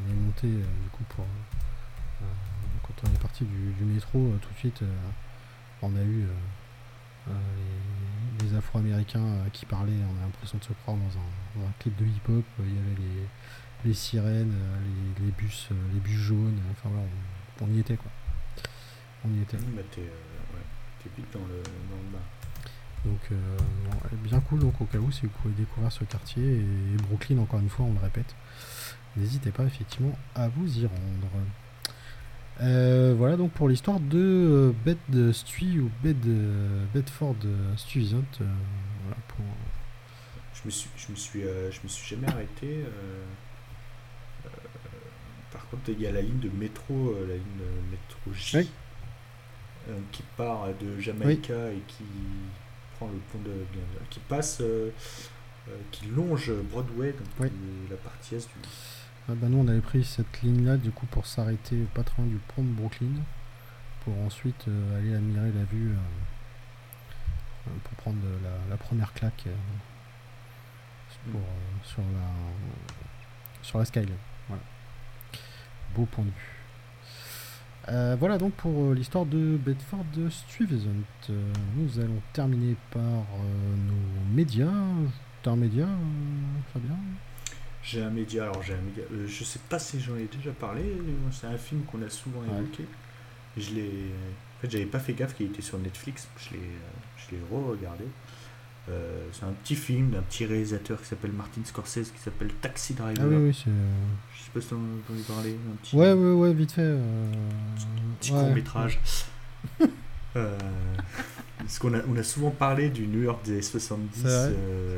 on 0.05 0.11
est 0.11 0.13
monté 0.13 0.47
euh, 0.47 0.63
du 0.83 0.89
coup 0.91 1.03
pour 1.09 1.23
euh, 1.25 2.25
quand 2.83 3.09
on 3.09 3.13
est 3.13 3.19
parti 3.19 3.43
du, 3.45 3.71
du 3.73 3.85
métro, 3.85 4.19
euh, 4.19 4.37
tout 4.41 4.53
de 4.53 4.57
suite 4.57 4.83
on 5.81 5.95
a 5.95 6.01
eu 6.01 6.27
les, 8.39 8.45
les 8.47 8.55
Afro-Américains 8.55 9.45
qui 9.51 9.65
parlaient. 9.65 9.91
On 9.91 10.21
a 10.21 10.25
l'impression 10.25 10.57
de 10.57 10.63
se 10.63 10.73
croire 10.73 10.97
dans 10.97 11.03
un, 11.03 11.59
dans 11.59 11.67
un 11.67 11.71
clip 11.79 11.95
de 11.97 12.05
hip-hop. 12.05 12.45
Il 12.59 12.73
y 12.73 12.77
avait 12.77 12.95
les, 12.97 13.27
les 13.85 13.93
sirènes, 13.93 14.53
euh, 14.53 14.79
les, 15.19 15.25
les 15.25 15.31
bus, 15.31 15.67
euh, 15.71 15.75
les 15.93 15.99
bus 15.99 16.17
jaunes. 16.17 16.59
Enfin 16.71 16.89
voilà, 16.89 17.05
on, 17.61 17.65
on 17.65 17.73
y 17.75 17.79
était 17.79 17.95
quoi. 17.97 18.11
On 19.25 19.29
y 19.33 19.41
était. 19.41 19.57
Bah, 19.57 19.81
t'es, 19.91 20.01
euh, 20.01 20.03
ouais, 20.03 20.63
t'es 21.03 21.09
vite 21.15 21.27
dans 21.33 21.39
le, 21.47 21.61
dans 21.63 22.01
le 22.01 22.11
bas. 22.11 22.23
Donc 23.05 23.19
euh, 23.33 23.57
bien 24.23 24.39
cool 24.39 24.59
donc 24.59 24.79
au 24.79 24.85
cas 24.85 24.97
où 24.97 25.11
si 25.11 25.25
vous 25.25 25.31
pouvez 25.41 25.53
découvrir 25.55 25.91
ce 25.91 26.05
quartier 26.05 26.41
et 26.41 26.95
Brooklyn 27.07 27.37
encore 27.39 27.59
une 27.59 27.67
fois 27.69 27.85
on 27.85 27.93
le 27.93 27.99
répète. 27.99 28.33
N'hésitez 29.17 29.51
pas 29.51 29.65
effectivement 29.65 30.17
à 30.35 30.47
vous 30.47 30.79
y 30.79 30.85
rendre. 30.85 31.27
Euh, 32.61 33.13
voilà 33.17 33.35
donc 33.35 33.51
pour 33.51 33.67
l'histoire 33.67 33.99
de 33.99 34.17
euh, 34.17 34.71
Bed 34.85 35.33
Stuy 35.33 35.79
ou 35.79 35.91
Bed, 36.01 36.25
euh, 36.27 36.85
Bedford 36.93 37.35
euh, 37.45 37.75
Stuyvesant. 37.75 38.23
euh, 38.39 38.45
voilà 39.03 39.17
pour, 39.27 39.43
Je 40.53 40.61
me 40.65 40.71
suis, 40.71 40.89
je 40.95 41.11
me 41.11 41.15
suis, 41.17 41.43
euh, 41.43 41.71
je 41.71 41.79
me 41.83 41.89
suis 41.89 42.15
jamais 42.15 42.29
arrêté. 42.29 42.85
Euh, 45.53 45.57
euh, 45.57 45.59
par 45.59 45.69
contre, 45.69 45.89
il 45.89 46.01
y 46.01 46.07
a 46.07 46.11
la 46.11 46.21
ligne 46.21 46.39
de 46.39 46.49
métro, 46.49 46.93
euh, 47.15 47.27
la 47.27 47.33
ligne 47.35 47.57
de 47.59 47.91
métro 47.91 48.33
J, 48.33 48.57
Oui. 48.57 48.69
euh, 49.89 49.99
qui 50.11 50.23
part 50.37 50.67
de 50.81 50.99
Jamaïca 50.99 51.71
et 51.71 51.81
qui 51.87 52.03
prend 52.97 53.07
le 53.07 53.17
pont 53.31 53.39
de, 53.39 53.51
qui 54.09 54.19
passe, 54.19 54.59
euh, 54.61 54.89
euh, 55.69 55.77
qui 55.91 56.05
longe 56.07 56.51
Broadway, 56.71 57.11
donc 57.13 57.27
Oui. 57.39 57.47
euh, 57.47 57.87
la 57.91 57.97
partie 57.97 58.35
est 58.35 58.47
du. 58.47 58.67
Ah 59.29 59.33
bah 59.35 59.47
nous 59.47 59.57
on 59.59 59.67
avait 59.69 59.79
pris 59.79 60.03
cette 60.03 60.41
ligne 60.41 60.65
là 60.65 60.75
du 60.75 60.91
coup 60.91 61.05
pour 61.05 61.25
s'arrêter 61.25 61.77
pas 61.93 62.03
très 62.03 62.21
loin 62.21 62.29
du 62.29 62.37
pont 62.53 62.61
de 62.61 62.67
Brooklyn 62.67 63.21
pour 64.03 64.17
ensuite 64.19 64.67
euh, 64.67 64.99
aller 64.99 65.15
admirer 65.15 65.49
la 65.53 65.63
vue 65.63 65.91
euh, 65.91 65.93
euh, 67.67 67.71
pour 67.85 67.93
prendre 67.93 68.17
la, 68.43 68.49
la 68.69 68.75
première 68.75 69.13
claque 69.13 69.45
euh, 69.47 69.55
pour, 71.31 71.39
euh, 71.39 71.85
sur 71.85 72.01
la 72.01 73.61
sur 73.61 73.79
la 73.79 73.85
skyline. 73.85 74.17
Beau 75.95 76.05
point 76.05 76.23
de 76.25 76.29
vue. 76.29 76.59
Euh, 77.89 78.15
voilà 78.17 78.37
donc 78.37 78.53
pour 78.53 78.71
euh, 78.91 78.93
l'histoire 78.95 79.25
de 79.25 79.57
Bedford 79.57 80.05
Stuyvesant. 80.29 80.89
Euh, 81.29 81.53
nous 81.75 81.99
allons 81.99 82.21
terminer 82.31 82.75
par 82.91 83.01
nos 83.01 84.33
médias. 84.35 84.71
T'as 85.41 85.51
un 85.51 85.55
média, 85.57 85.87
Fabien? 86.73 86.95
J'ai 87.83 88.01
un 88.01 88.09
média, 88.09 88.43
alors 88.43 88.63
j'ai 88.63 88.73
un 88.75 88.81
média, 88.81 89.03
euh, 89.11 89.27
je 89.27 89.43
sais 89.43 89.59
pas 89.67 89.77
si 89.77 89.99
j'en 89.99 90.15
ai 90.15 90.29
déjà 90.31 90.51
parlé, 90.51 90.83
c'est 91.31 91.47
un 91.47 91.57
film 91.57 91.81
qu'on 91.83 92.01
a 92.01 92.09
souvent 92.09 92.39
Ouais. 92.39 92.57
évoqué. 92.57 92.85
Je 93.57 93.71
l'ai. 93.75 93.89
En 94.57 94.61
fait, 94.61 94.71
j'avais 94.71 94.85
pas 94.85 94.99
fait 94.99 95.13
gaffe 95.13 95.35
qu'il 95.35 95.47
était 95.47 95.61
sur 95.61 95.77
Netflix, 95.79 96.29
je 96.37 96.51
l'ai, 96.55 96.61
je 97.17 97.35
l'ai 97.35 97.41
re-regardé. 97.51 98.05
Euh, 98.89 99.27
c'est 99.31 99.45
un 99.45 99.53
petit 99.63 99.75
film 99.75 100.09
d'un 100.11 100.21
petit 100.21 100.45
réalisateur 100.45 100.99
qui 101.01 101.07
s'appelle 101.07 101.31
Martin 101.31 101.61
Scorsese 101.63 102.11
qui 102.11 102.19
s'appelle 102.19 102.49
Taxi 102.61 102.93
Driver. 102.93 103.23
Ah 103.23 103.27
oui, 103.29 103.35
oui, 103.37 103.53
c'est. 103.63 103.69
Je 104.35 104.43
sais 104.43 104.49
pas 104.53 104.59
si 104.61 104.67
t'en 104.67 104.75
as 104.75 104.79
entendu 104.79 105.21
parler. 105.25 105.57
Un 105.71 105.75
petit, 105.77 105.95
Ouais, 105.95 106.11
ouais, 106.11 106.31
ouais, 106.33 106.53
vite 106.53 106.73
fait. 106.73 106.81
euh, 106.81 107.31
petit 108.19 108.31
ouais. 108.33 108.39
court 108.39 108.53
métrage. 108.53 108.99
Euh, 110.35 110.57
parce 111.59 111.77
qu'on 111.77 111.93
a, 111.93 111.99
on 112.09 112.17
a 112.17 112.23
souvent 112.23 112.49
parlé 112.49 112.89
du 112.89 113.05
New 113.05 113.21
York 113.21 113.45
des 113.45 113.51
années 113.51 113.61
70 113.61 114.09
C'est 114.15 114.27
vrai, 114.27 114.33
euh, 114.57 114.97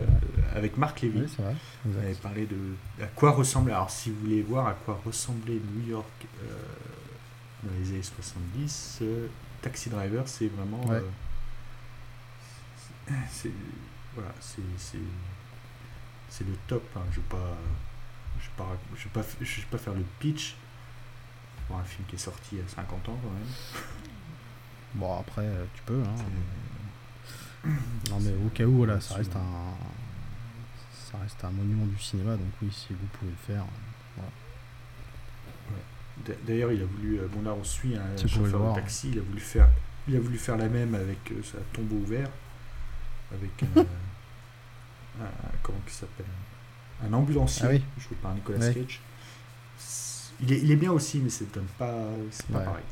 c'est 0.54 0.58
avec 0.58 0.78
Marc 0.78 1.02
Lévy. 1.02 1.19
Oui, 1.19 1.26
c'est 1.36 1.41
vrai. 1.41 1.54
On 1.86 2.02
avait 2.02 2.13
parlé 2.13 2.45
de 2.45 2.56
à 3.04 3.08
quoi 3.08 3.32
ressemblait. 3.32 3.74
Alors, 3.74 3.89
si 3.89 4.12
vous 4.12 4.19
voulez 4.21 4.41
voir 4.43 4.65
à 4.65 4.74
quoi 4.74 4.98
ressemblait 5.06 5.60
New 5.76 5.89
York 5.89 6.08
dans 7.63 7.69
les 7.82 7.89
années 7.89 8.02
70, 8.02 9.00
euh, 9.02 9.28
Taxi 9.62 9.89
Driver, 9.89 10.24
c'est 10.26 10.48
vraiment. 10.48 10.86
Ouais. 10.88 11.02
Euh, 13.12 13.13
c'est- 13.32 13.52
voilà, 14.13 14.32
c'est 14.41 14.62
le 16.46 16.56
top. 16.68 16.84
hein. 16.96 17.02
Je 17.12 17.18
vais 17.18 17.28
pas, 17.30 17.58
je 18.39 18.45
vais 18.45 18.51
pas, 18.58 18.78
je 18.95 19.03
vais 19.06 19.10
pas, 19.10 19.22
je 19.41 19.62
vais 19.62 19.68
pas 19.72 19.78
faire 19.78 19.93
le 19.93 20.03
pitch 20.20 20.56
pour 21.68 21.78
un 21.78 21.84
film 21.84 22.06
qui 22.08 22.16
est 22.16 22.20
sorti 22.20 22.49
il 22.53 22.58
y 22.60 22.62
a 22.62 22.68
50 22.68 23.10
ans 23.10 23.18
quand 23.22 23.30
même. 23.32 23.43
Bon, 24.95 25.20
après, 25.20 25.41
euh, 25.41 25.66
tu 25.74 25.82
peux. 25.84 26.01
Hein. 26.01 27.70
Non, 28.10 28.20
mais 28.22 28.32
au 28.45 28.49
cas 28.53 28.64
où, 28.64 28.78
voilà, 28.78 29.01
ça 29.01 29.16
reste 29.16 29.36
un. 29.36 29.74
Ça 31.12 31.18
reste 31.22 31.43
un 31.43 31.49
monument 31.51 31.86
du 31.86 31.97
cinéma, 32.01 32.38
donc 32.38 32.47
oui, 32.62 32.70
si 32.72 32.93
vous 32.93 33.06
pouvez 33.08 33.32
le 33.32 33.38
faire. 33.56 33.64
euh, 33.64 33.66
voilà. 34.16 34.32
Ouais. 35.72 36.38
D'ailleurs, 36.47 36.72
il 36.72 36.82
a 36.82 36.86
voulu, 36.86 37.20
bon 37.34 37.41
là 37.41 37.53
on 37.53 37.64
suit 37.66 37.95
un 37.97 38.16
chauffeur 38.26 38.43
de 38.43 38.49
voir. 38.58 38.76
taxi, 38.76 39.10
il 39.12 39.20
a 39.20 39.22
voulu 39.22 39.39
faire, 39.41 39.68
il 40.08 40.16
a 40.16 40.20
voulu 40.22 40.38
faire 40.38 40.56
la 40.56 40.70
même 40.70 40.95
avec 40.95 41.30
euh, 41.32 41.43
sa 41.43 41.58
tombeau 41.74 41.97
ouvert, 41.97 42.30
avec 43.34 43.51
un, 43.63 43.82
un- 45.23 45.28
comment 45.63 45.80
il 45.86 45.91
s'appelle, 45.93 46.26
un 47.03 47.13
ambulancier, 47.13 47.65
Ah 47.65 47.71
oui. 47.71 47.84
joué 47.97 48.15
par 48.21 48.34
Nicolas 48.34 48.59
Ouais. 48.59 48.73
Cage. 48.73 48.99
C'est- 49.78 50.34
Il 50.41 50.51
est, 50.51 50.59
il 50.61 50.71
est 50.71 50.76
bien 50.76 50.91
aussi, 50.91 51.19
mais 51.19 51.30
donne 51.53 51.65
pas, 51.78 51.93
c'est 52.32 52.47
pas 52.47 52.59
Ouais. 52.59 52.65
pareil. 52.65 52.84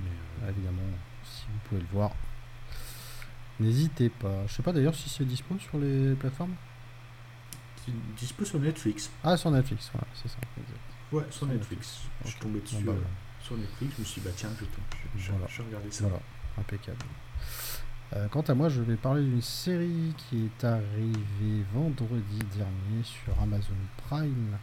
Mais, 0.00 0.08
euh, 0.46 0.50
Évidemment, 0.50 0.82
si 1.24 1.44
vous 1.52 1.58
pouvez 1.68 1.80
le 1.82 1.86
voir, 1.92 2.10
n'hésitez 3.60 4.08
pas. 4.08 4.46
Je 4.46 4.52
sais 4.54 4.62
pas 4.62 4.72
d'ailleurs 4.72 4.94
si 4.94 5.08
c'est 5.08 5.24
dispo 5.24 5.58
sur 5.58 5.78
les 5.78 6.14
plateformes. 6.14 6.54
c'est 7.84 7.92
dispo 8.16 8.44
sur 8.44 8.58
Netflix. 8.60 9.10
Ah, 9.24 9.36
sur 9.36 9.50
Netflix, 9.50 9.90
c'est 10.14 10.28
ça. 10.28 10.36
exact. 10.58 10.78
Ouais, 11.12 11.22
sur 11.30 11.32
Sur 11.38 11.46
Netflix. 11.48 12.00
Je 12.24 12.30
suis 12.30 12.38
tombé 12.40 12.58
Bon, 12.58 12.64
dessus 12.64 12.84
bah, 12.84 12.92
euh, 12.92 13.00
sur 13.42 13.56
Netflix. 13.56 13.94
Je 13.96 14.00
me 14.00 14.04
suis 14.04 14.20
dit, 14.20 14.26
bah 14.28 14.34
tiens, 14.36 14.50
je, 14.58 14.64
je, 14.64 15.22
je, 15.24 15.30
Voilà. 15.32 15.46
je 15.48 15.62
vais 15.62 15.68
regarder 15.68 15.90
ça. 15.90 16.04
Voilà, 16.04 16.20
impeccable. 16.58 16.98
Euh, 18.16 18.26
quant 18.28 18.40
à 18.40 18.54
moi, 18.54 18.68
je 18.68 18.80
vais 18.80 18.96
parler 18.96 19.22
d'une 19.22 19.42
série 19.42 20.14
qui 20.16 20.46
est 20.46 20.64
arrivée 20.64 21.64
vendredi 21.74 22.38
dernier 22.56 23.02
sur 23.02 23.34
Amazon 23.42 23.74
Prime. 24.08 24.56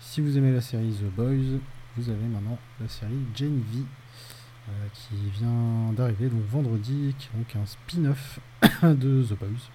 Si 0.00 0.20
vous 0.20 0.36
aimez 0.36 0.52
la 0.52 0.60
série 0.60 0.92
The 0.92 1.14
Boys, 1.14 1.60
vous 1.96 2.10
avez 2.10 2.26
maintenant 2.26 2.58
la 2.80 2.88
série 2.88 3.20
Jane 3.36 3.62
V 3.72 3.84
euh, 4.68 4.72
qui 4.94 5.14
vient 5.38 5.92
d'arriver 5.92 6.28
donc 6.28 6.44
vendredi, 6.50 7.14
qui 7.18 7.28
est 7.28 7.38
donc 7.38 7.56
un 7.56 7.66
spin-off 7.66 8.40
de 8.82 9.22
The 9.22 9.38
Boys. 9.38 9.70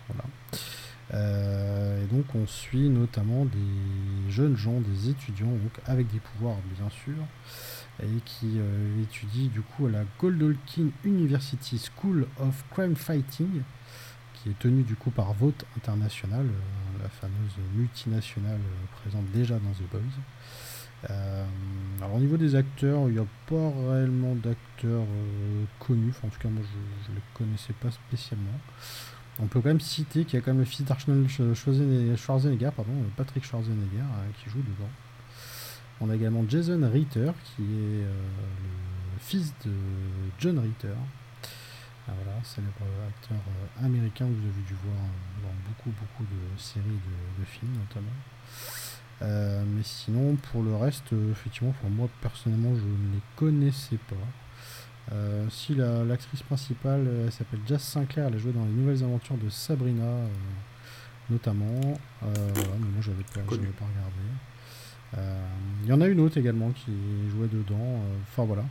Euh, 1.13 2.03
et 2.03 2.07
donc 2.13 2.25
on 2.35 2.45
suit 2.45 2.89
notamment 2.89 3.45
des 3.45 4.29
jeunes 4.29 4.57
gens, 4.57 4.81
des 4.81 5.09
étudiants 5.09 5.53
avec 5.85 6.11
des 6.11 6.19
pouvoirs 6.19 6.57
bien 6.77 6.89
sûr, 6.89 7.15
et 8.03 8.21
qui 8.25 8.59
euh, 8.59 9.01
étudie 9.01 9.49
du 9.49 9.61
coup 9.61 9.87
à 9.87 9.89
la 9.89 10.03
Godolphin 10.19 10.89
University 11.03 11.79
School 11.79 12.27
of 12.39 12.63
Crime 12.71 12.95
Fighting, 12.95 13.61
qui 14.33 14.49
est 14.49 14.59
tenue 14.59 14.83
du 14.83 14.95
coup 14.95 15.09
par 15.09 15.33
Vote 15.33 15.65
International, 15.77 16.45
euh, 16.45 17.03
la 17.03 17.09
fameuse 17.09 17.55
multinationale 17.75 18.59
euh, 18.59 19.01
présente 19.01 19.25
déjà 19.31 19.55
dans 19.55 19.71
The 19.71 19.89
Boys. 19.91 20.01
Alors 22.01 22.15
au 22.15 22.19
niveau 22.19 22.37
des 22.37 22.55
acteurs, 22.55 23.07
il 23.07 23.13
n'y 23.13 23.19
a 23.19 23.25
pas 23.45 23.71
réellement 23.89 24.33
d'acteurs 24.35 25.05
connus, 25.79 26.13
en 26.23 26.27
tout 26.27 26.39
cas 26.39 26.49
moi 26.49 26.63
je 27.05 27.11
ne 27.11 27.15
les 27.15 27.21
connaissais 27.33 27.73
pas 27.73 27.91
spécialement. 27.91 28.59
On 29.39 29.45
peut 29.45 29.61
quand 29.61 29.69
même 29.69 29.79
citer 29.79 30.25
qu'il 30.25 30.39
y 30.39 30.41
a 30.41 30.41
quand 30.41 30.51
même 30.51 30.59
le 30.59 30.65
fils 30.65 30.83
d'Arnold 30.83 31.29
Schwarzenegger, 31.29 32.17
Schwarzenegger, 32.17 32.71
pardon, 32.75 32.91
Patrick 33.15 33.45
Schwarzenegger, 33.45 34.03
qui 34.43 34.49
joue 34.49 34.57
dedans. 34.57 34.89
On 36.01 36.09
a 36.09 36.15
également 36.15 36.43
Jason 36.47 36.89
Ritter, 36.91 37.31
qui 37.43 37.63
est 37.63 38.03
euh, 38.03 38.11
le 39.13 39.19
fils 39.19 39.53
de 39.65 39.71
John 40.39 40.59
Ritter. 40.59 40.93
Ah, 42.07 42.11
voilà, 42.23 42.41
célèbre 42.43 42.73
acteur 43.09 43.37
euh, 43.37 43.85
américain 43.85 44.25
que 44.27 44.31
vous 44.31 44.47
avez 44.47 44.61
dû 44.67 44.73
voir 44.85 44.95
euh, 44.95 45.43
dans 45.43 45.53
beaucoup, 45.67 45.89
beaucoup 45.99 46.23
de 46.23 46.59
séries 46.59 46.85
de, 46.85 47.41
de 47.41 47.45
films 47.45 47.73
notamment. 47.73 48.13
Euh, 49.23 49.63
mais 49.75 49.81
sinon, 49.83 50.35
pour 50.35 50.61
le 50.63 50.75
reste, 50.75 51.11
effectivement, 51.31 51.71
pour 51.81 51.89
moi 51.89 52.07
personnellement, 52.21 52.75
je 52.75 52.81
ne 52.83 53.13
les 53.15 53.21
connaissais 53.35 53.97
pas. 54.09 54.15
Si 55.49 55.73
la- 55.73 56.03
l'actrice 56.03 56.43
principale, 56.43 57.07
elle 57.25 57.31
s'appelle 57.31 57.61
Jazz 57.65 57.81
Sinclair, 57.81 58.27
elle 58.27 58.35
a 58.35 58.37
joué 58.37 58.51
dans 58.51 58.65
les 58.65 58.71
nouvelles 58.73 59.03
aventures 59.03 59.37
de 59.37 59.49
Sabrina, 59.49 60.03
notamment. 61.29 61.79
Voilà, 62.21 62.69
mais 62.79 62.87
moi, 62.93 63.01
pas, 63.23 63.39
Connu. 63.41 63.61
j'avais 63.63 63.73
pas 63.73 63.85
regardé. 63.85 64.21
Euh, 65.17 65.45
Il 65.83 65.89
y 65.89 65.93
en 65.93 66.01
a 66.01 66.07
une 66.07 66.19
autre 66.19 66.37
également 66.37 66.71
qui 66.71 66.91
jouait 67.31 67.47
dedans. 67.47 67.75
euh, 67.79 68.15
Enfin 68.29 68.43
voilà. 68.45 68.63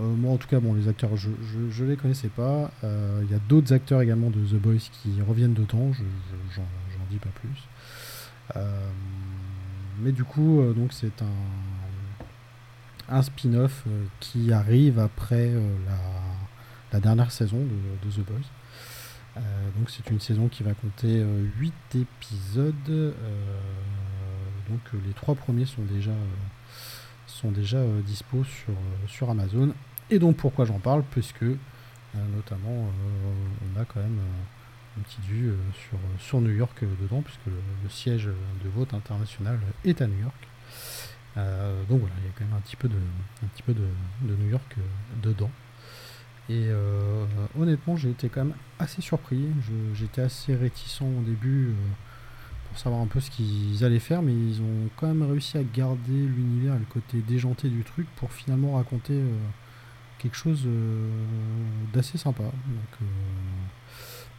Euh, 0.00 0.04
moi 0.04 0.32
en 0.32 0.36
tout 0.38 0.48
cas, 0.48 0.60
bon, 0.60 0.72
les 0.74 0.88
acteurs, 0.88 1.16
je, 1.16 1.28
je, 1.52 1.70
je 1.70 1.84
les 1.84 1.96
connaissais 1.96 2.28
pas. 2.28 2.70
Il 2.82 3.30
y 3.30 3.34
a 3.34 3.38
d'autres 3.48 3.72
acteurs 3.72 4.00
également 4.00 4.30
de 4.30 4.40
The 4.40 4.54
Boys 4.60 4.78
qui 4.92 5.20
reviennent 5.26 5.54
dedans. 5.54 5.92
Je, 5.92 6.02
je- 6.02 6.54
j'en, 6.56 6.62
dis 7.10 7.18
pas 7.18 7.28
plus. 7.34 7.68
Mais 10.00 10.12
du 10.12 10.24
coup, 10.24 10.62
donc 10.74 10.92
c'est 10.92 11.22
un, 11.22 13.14
un 13.16 13.22
spin-off 13.22 13.84
qui 14.20 14.52
arrive 14.52 14.98
après 14.98 15.52
la, 15.86 15.98
la 16.92 17.00
dernière 17.00 17.30
saison 17.30 17.58
de, 17.58 18.10
The 18.10 18.20
Boys. 18.26 19.42
Donc 19.76 19.90
c'est 19.90 20.08
une 20.10 20.20
saison 20.20 20.48
qui 20.48 20.62
va 20.62 20.72
compter 20.74 21.24
8 21.58 21.72
épisodes. 21.94 23.14
Donc 24.68 24.80
euh, 24.94 24.98
les 25.06 25.12
trois 25.12 25.34
premiers 25.34 25.66
sont 25.66 25.82
déjà, 25.82 26.10
euh, 26.10 26.34
sont 27.26 27.50
déjà 27.50 27.78
euh, 27.78 28.00
dispo 28.02 28.44
sur, 28.44 28.74
sur 29.08 29.30
Amazon. 29.30 29.74
Et 30.10 30.18
donc 30.18 30.36
pourquoi 30.36 30.64
j'en 30.64 30.78
parle? 30.78 31.02
Puisque 31.10 31.44
notamment 32.36 32.88
on 33.74 33.80
a 33.80 33.84
quand 33.84 33.98
même 33.98 34.20
une 34.96 35.02
petite 35.02 35.24
vue 35.24 35.52
sur, 35.72 35.98
sur 36.20 36.40
New 36.40 36.52
York 36.52 36.84
dedans, 37.00 37.22
puisque 37.22 37.46
le, 37.46 37.88
siège 37.88 38.26
de 38.26 38.68
vote 38.68 38.94
international 38.94 39.58
est 39.84 40.00
à 40.00 40.06
New 40.06 40.20
York. 40.20 40.34
Donc 41.88 42.00
voilà, 42.00 42.14
il 42.20 42.26
y 42.26 42.28
a 42.28 42.32
quand 42.38 42.44
même 42.44 42.54
un 42.54 42.60
petit 42.60 42.76
peu 42.76 42.88
de, 42.88 42.94
un 42.94 43.46
petit 43.48 43.62
peu 43.62 43.72
de, 43.72 43.88
de 44.22 44.36
New 44.36 44.50
York 44.50 44.76
dedans. 45.22 45.50
Et 46.48 46.68
honnêtement, 47.58 47.96
j'ai 47.96 48.10
été 48.10 48.28
quand 48.28 48.44
même 48.44 48.54
assez 48.78 49.02
surpris. 49.02 49.48
J'étais 49.94 50.22
assez 50.22 50.54
réticent 50.54 51.02
au 51.02 51.22
début 51.22 51.74
pour 52.74 52.82
savoir 52.82 53.02
un 53.02 53.06
peu 53.06 53.20
ce 53.20 53.30
qu'ils 53.30 53.84
allaient 53.84 54.00
faire, 54.00 54.20
mais 54.20 54.32
ils 54.32 54.60
ont 54.60 54.88
quand 54.96 55.06
même 55.06 55.22
réussi 55.22 55.56
à 55.56 55.62
garder 55.62 56.10
l'univers 56.12 56.74
et 56.74 56.78
le 56.80 56.84
côté 56.86 57.18
déjanté 57.18 57.68
du 57.68 57.84
truc 57.84 58.04
pour 58.16 58.32
finalement 58.32 58.74
raconter 58.74 59.12
euh, 59.12 59.38
quelque 60.18 60.36
chose 60.36 60.64
euh, 60.66 61.08
d'assez 61.92 62.18
sympa. 62.18 62.42
Donc, 62.42 62.52
euh, 63.00 63.04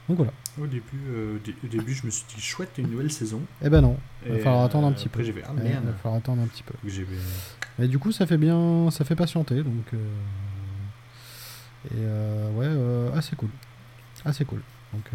donc 0.10 0.18
voilà. 0.18 0.34
Au 0.60 0.68
début, 0.68 0.84
au 1.10 1.38
dé- 1.40 1.56
au 1.64 1.68
début, 1.68 1.94
je 1.94 2.06
me 2.06 2.12
suis 2.12 2.26
dit 2.36 2.42
chouette, 2.42 2.72
une 2.78 2.90
nouvelle 2.90 3.10
saison. 3.10 3.40
Eh 3.64 3.70
ben 3.70 3.80
non, 3.80 3.96
il 4.26 4.34
va 4.34 4.38
Et, 4.38 4.42
falloir 4.42 4.64
attendre 4.66 4.88
un 4.88 4.92
petit 4.92 5.08
peu. 5.08 5.24
fait, 5.24 5.42
ah 5.48 5.52
Il 5.56 5.64
merde. 5.64 5.86
va 5.86 5.94
falloir 5.94 6.16
attendre 6.18 6.42
un 6.42 6.48
petit 6.48 6.64
peu. 6.64 6.74
Mais 7.80 7.88
du 7.88 8.00
coup, 8.00 8.12
ça 8.12 8.28
fait 8.28 8.38
bien, 8.38 8.90
ça 8.92 9.06
fait 9.06 9.16
patienter, 9.16 9.64
donc 9.64 9.94
et 11.90 12.02
ouais, 12.58 12.68
assez 13.16 13.38
cool, 13.38 13.50
assez 14.26 14.44
cool. 14.44 14.62
Donc 14.92 15.06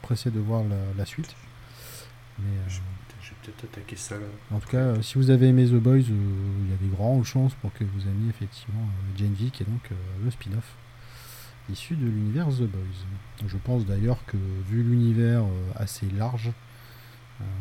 pressé 0.00 0.30
de 0.30 0.40
voir 0.40 0.62
la, 0.64 0.76
la 0.96 1.04
suite. 1.04 1.34
Mais 2.42 2.58
euh, 2.58 2.68
Je 2.68 2.80
je 3.22 3.30
vais 3.30 3.36
peut-être 3.42 3.64
attaquer 3.64 3.96
ça 3.96 4.16
là. 4.16 4.26
en 4.50 4.58
tout 4.60 4.68
cas, 4.68 4.78
euh, 4.78 5.02
si 5.02 5.18
vous 5.18 5.30
avez 5.30 5.48
aimé 5.48 5.66
The 5.66 5.74
Boys, 5.74 5.98
euh, 5.98 6.62
il 6.64 6.70
y 6.70 6.74
a 6.74 6.76
des 6.76 6.88
grandes 6.88 7.24
chances 7.24 7.54
pour 7.54 7.72
que 7.74 7.84
vous 7.84 8.08
aimiez 8.08 8.30
effectivement 8.30 8.86
Jane 9.16 9.34
V, 9.34 9.50
qui 9.50 9.62
est 9.62 9.66
donc 9.66 9.90
le 10.24 10.30
spin-off 10.30 10.76
issu 11.70 11.94
de 11.94 12.06
l'univers 12.06 12.48
The 12.48 12.62
Boys. 12.62 13.46
Je 13.46 13.56
pense 13.58 13.84
d'ailleurs 13.84 14.24
que 14.26 14.38
vu 14.68 14.82
l'univers 14.82 15.44
assez 15.76 16.06
large, 16.10 16.50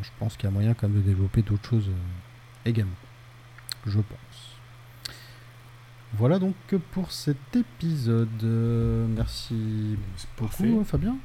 je 0.01 0.09
pense 0.17 0.35
qu'il 0.35 0.45
y 0.45 0.47
a 0.47 0.51
moyen 0.51 0.73
quand 0.73 0.87
même 0.87 0.97
de 0.97 1.05
développer 1.05 1.41
d'autres 1.41 1.69
choses 1.69 1.91
également. 2.65 2.95
Je 3.85 3.99
pense. 3.99 4.57
Voilà 6.13 6.39
donc 6.39 6.55
pour 6.91 7.11
cet 7.11 7.55
épisode. 7.55 8.43
Merci 9.15 9.97
beaucoup 10.37 10.83
Fabien. 10.85 11.17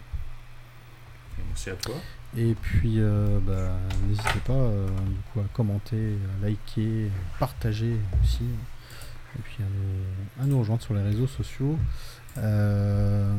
Merci 1.49 1.71
à 1.71 1.75
toi. 1.77 1.95
Et 2.37 2.55
puis 2.55 2.95
euh, 2.99 3.39
bah, 3.41 3.77
n'hésitez 4.09 4.41
pas 4.45 4.53
euh, 4.53 4.89
à 5.37 5.49
commenter, 5.53 6.17
à 6.43 6.47
liker, 6.47 7.07
à 7.07 7.39
partager 7.39 7.95
aussi. 8.23 8.45
Et 9.39 9.43
puis 9.43 9.59
à 10.41 10.47
nous, 10.47 10.59
rejoindre 10.59 10.83
sur 10.83 10.95
les 10.95 11.03
réseaux 11.03 11.27
sociaux. 11.27 11.79
Euh, 12.39 13.33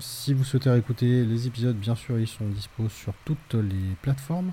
si 0.00 0.32
vous 0.32 0.44
souhaitez 0.44 0.70
réécouter 0.70 1.24
les 1.24 1.46
épisodes, 1.46 1.76
bien 1.76 1.94
sûr, 1.94 2.18
ils 2.18 2.26
sont 2.26 2.46
dispo 2.46 2.88
sur 2.88 3.12
toutes 3.24 3.54
les 3.54 3.96
plateformes. 4.00 4.52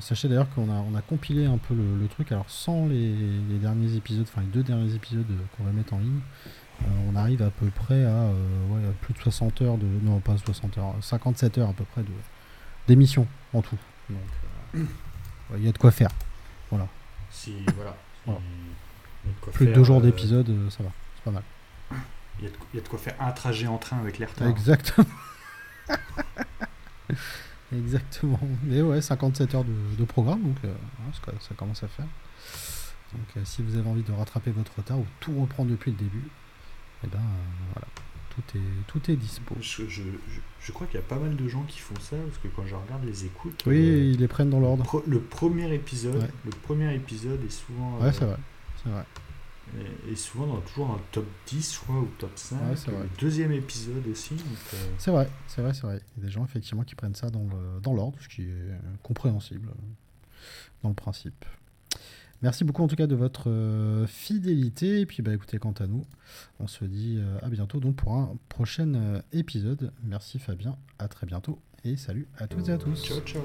Sachez 0.00 0.28
d'ailleurs 0.28 0.50
qu'on 0.50 0.68
a, 0.68 1.02
compilé 1.02 1.44
un 1.44 1.58
peu 1.58 1.72
le, 1.74 2.08
truc, 2.08 2.32
alors 2.32 2.50
sans 2.50 2.88
les, 2.88 3.14
derniers 3.60 3.94
épisodes, 3.94 4.26
enfin 4.28 4.40
les 4.40 4.48
deux 4.48 4.64
derniers 4.64 4.92
épisodes 4.92 5.24
qu'on 5.56 5.62
va 5.62 5.70
mettre 5.70 5.94
en 5.94 6.00
ligne, 6.00 6.20
on 7.08 7.16
arrive 7.16 7.42
à 7.42 7.50
peu 7.50 7.66
près 7.66 8.04
à, 8.04 8.08
euh, 8.08 8.66
ouais, 8.68 8.88
à 8.88 8.92
plus 9.00 9.14
de 9.14 9.18
60 9.18 9.62
heures 9.62 9.78
de. 9.78 9.86
Non, 10.02 10.20
pas 10.20 10.36
60 10.36 10.78
heures, 10.78 10.94
57 11.00 11.58
heures 11.58 11.70
à 11.70 11.72
peu 11.72 11.84
près 11.84 12.02
de 12.02 12.12
d'émissions 12.86 13.26
en 13.52 13.62
tout. 13.62 13.78
Donc, 14.10 14.18
euh, 14.74 14.78
ouais, 15.50 15.58
il 15.58 15.64
y 15.64 15.68
a 15.68 15.72
de 15.72 15.78
quoi 15.78 15.90
faire. 15.90 16.10
Si, 17.30 17.52
voilà. 17.76 17.94
Voilà. 18.24 18.40
Il 19.24 19.28
y 19.28 19.32
a 19.32 19.34
de 19.34 19.40
quoi 19.40 19.52
Plus 19.52 19.66
de 19.66 19.72
deux 19.72 19.84
jours 19.84 19.98
euh, 19.98 20.02
d'épisode, 20.02 20.48
euh, 20.48 20.70
ça 20.70 20.82
va. 20.82 20.90
C'est 21.16 21.24
pas 21.24 21.30
mal. 21.32 21.42
Il 22.38 22.44
y, 22.44 22.46
a 22.46 22.50
de, 22.50 22.56
il 22.72 22.76
y 22.76 22.80
a 22.80 22.82
de 22.82 22.88
quoi 22.88 22.98
faire 22.98 23.14
un 23.20 23.32
trajet 23.32 23.66
en 23.66 23.78
train 23.78 23.98
avec 23.98 24.18
les 24.18 24.26
retards. 24.26 24.48
Exactement. 24.48 25.06
Exactement. 27.72 28.40
Mais 28.62 28.80
ouais, 28.80 29.00
57 29.00 29.54
heures 29.54 29.64
de, 29.64 29.96
de 29.98 30.04
programme, 30.04 30.42
donc 30.42 30.56
euh, 30.64 30.68
ouais, 30.68 31.12
ça, 31.12 31.32
ça 31.48 31.54
commence 31.54 31.82
à 31.82 31.88
faire. 31.88 32.06
Donc 33.12 33.26
euh, 33.36 33.40
si 33.44 33.62
vous 33.62 33.76
avez 33.76 33.88
envie 33.88 34.02
de 34.02 34.12
rattraper 34.12 34.50
votre 34.50 34.74
retard 34.76 34.98
ou 34.98 35.06
tout 35.20 35.38
reprendre 35.40 35.70
depuis 35.70 35.90
le 35.90 35.96
début, 35.96 36.24
eh 37.06 37.10
ben 37.10 37.18
euh, 37.18 37.72
voilà, 37.72 37.88
tout 38.30 38.58
est, 38.58 38.86
tout 38.86 39.10
est 39.10 39.16
dispo. 39.16 39.54
Je, 39.60 39.88
je, 39.88 40.02
je, 40.60 40.72
crois 40.72 40.86
qu'il 40.86 40.96
y 40.96 41.02
a 41.02 41.06
pas 41.06 41.18
mal 41.18 41.36
de 41.36 41.48
gens 41.48 41.62
qui 41.64 41.78
font 41.78 41.98
ça, 42.00 42.16
parce 42.16 42.38
que 42.38 42.48
quand 42.48 42.66
je 42.66 42.74
regarde 42.74 43.04
les 43.04 43.24
écoutes... 43.24 43.62
Oui, 43.66 44.12
ils 44.12 44.18
les 44.18 44.28
prennent 44.28 44.50
dans 44.50 44.60
l'ordre. 44.60 45.02
Le, 45.06 45.20
premier 45.20 45.72
épisode, 45.74 46.28
le 46.44 46.50
premier 46.50 46.94
épisode 46.94 47.42
est 47.44 47.50
souvent... 47.50 47.98
Ouais, 47.98 48.12
c'est 48.12 48.24
vrai. 48.24 48.38
C'est 48.82 48.90
vrai. 48.90 49.04
Et, 50.08 50.14
souvent 50.14 50.46
dans 50.46 50.60
toujours 50.60 50.90
un 50.90 51.00
top 51.10 51.26
10, 51.48 51.74
je 51.74 51.80
crois, 51.80 51.96
ou 51.96 52.08
top 52.18 52.30
5. 52.36 52.58
le 52.86 53.08
deuxième 53.18 53.50
épisode 53.52 54.06
aussi. 54.06 54.34
Euh, 54.34 54.76
c'est 54.96 55.10
vrai, 55.10 55.28
c'est 55.48 55.60
vrai, 55.60 55.74
c'est 55.74 55.82
vrai. 55.82 56.00
Il 56.16 56.22
y 56.22 56.24
a 56.24 56.26
des 56.28 56.32
gens 56.32 56.44
effectivement 56.44 56.84
qui 56.84 56.94
prennent 56.94 57.16
ça 57.16 57.30
dans 57.30 57.92
l'ordre, 57.92 58.16
ce 58.20 58.28
qui 58.28 58.42
est 58.42 58.78
compréhensible 59.02 59.68
dans 60.82 60.90
le 60.90 60.94
principe. 60.94 61.44
Merci 62.42 62.64
beaucoup 62.64 62.82
en 62.82 62.88
tout 62.88 62.96
cas 62.96 63.06
de 63.06 63.14
votre 63.14 63.50
euh, 63.50 64.06
fidélité. 64.06 65.00
Et 65.00 65.06
puis 65.06 65.22
bah 65.22 65.32
écoutez, 65.32 65.58
quant 65.58 65.72
à 65.72 65.86
nous, 65.86 66.04
on 66.60 66.66
se 66.66 66.84
dit 66.84 67.16
euh, 67.18 67.38
à 67.42 67.48
bientôt 67.48 67.80
donc 67.80 67.96
pour 67.96 68.14
un 68.14 68.36
prochain 68.48 69.20
épisode. 69.32 69.92
Merci 70.02 70.38
Fabien, 70.38 70.76
à 70.98 71.08
très 71.08 71.26
bientôt 71.26 71.58
et 71.84 71.96
salut 71.96 72.28
à 72.38 72.46
toutes 72.46 72.68
et 72.68 72.72
à 72.72 72.78
tous. 72.78 73.02
Ciao 73.04 73.20
ciao. 73.20 73.42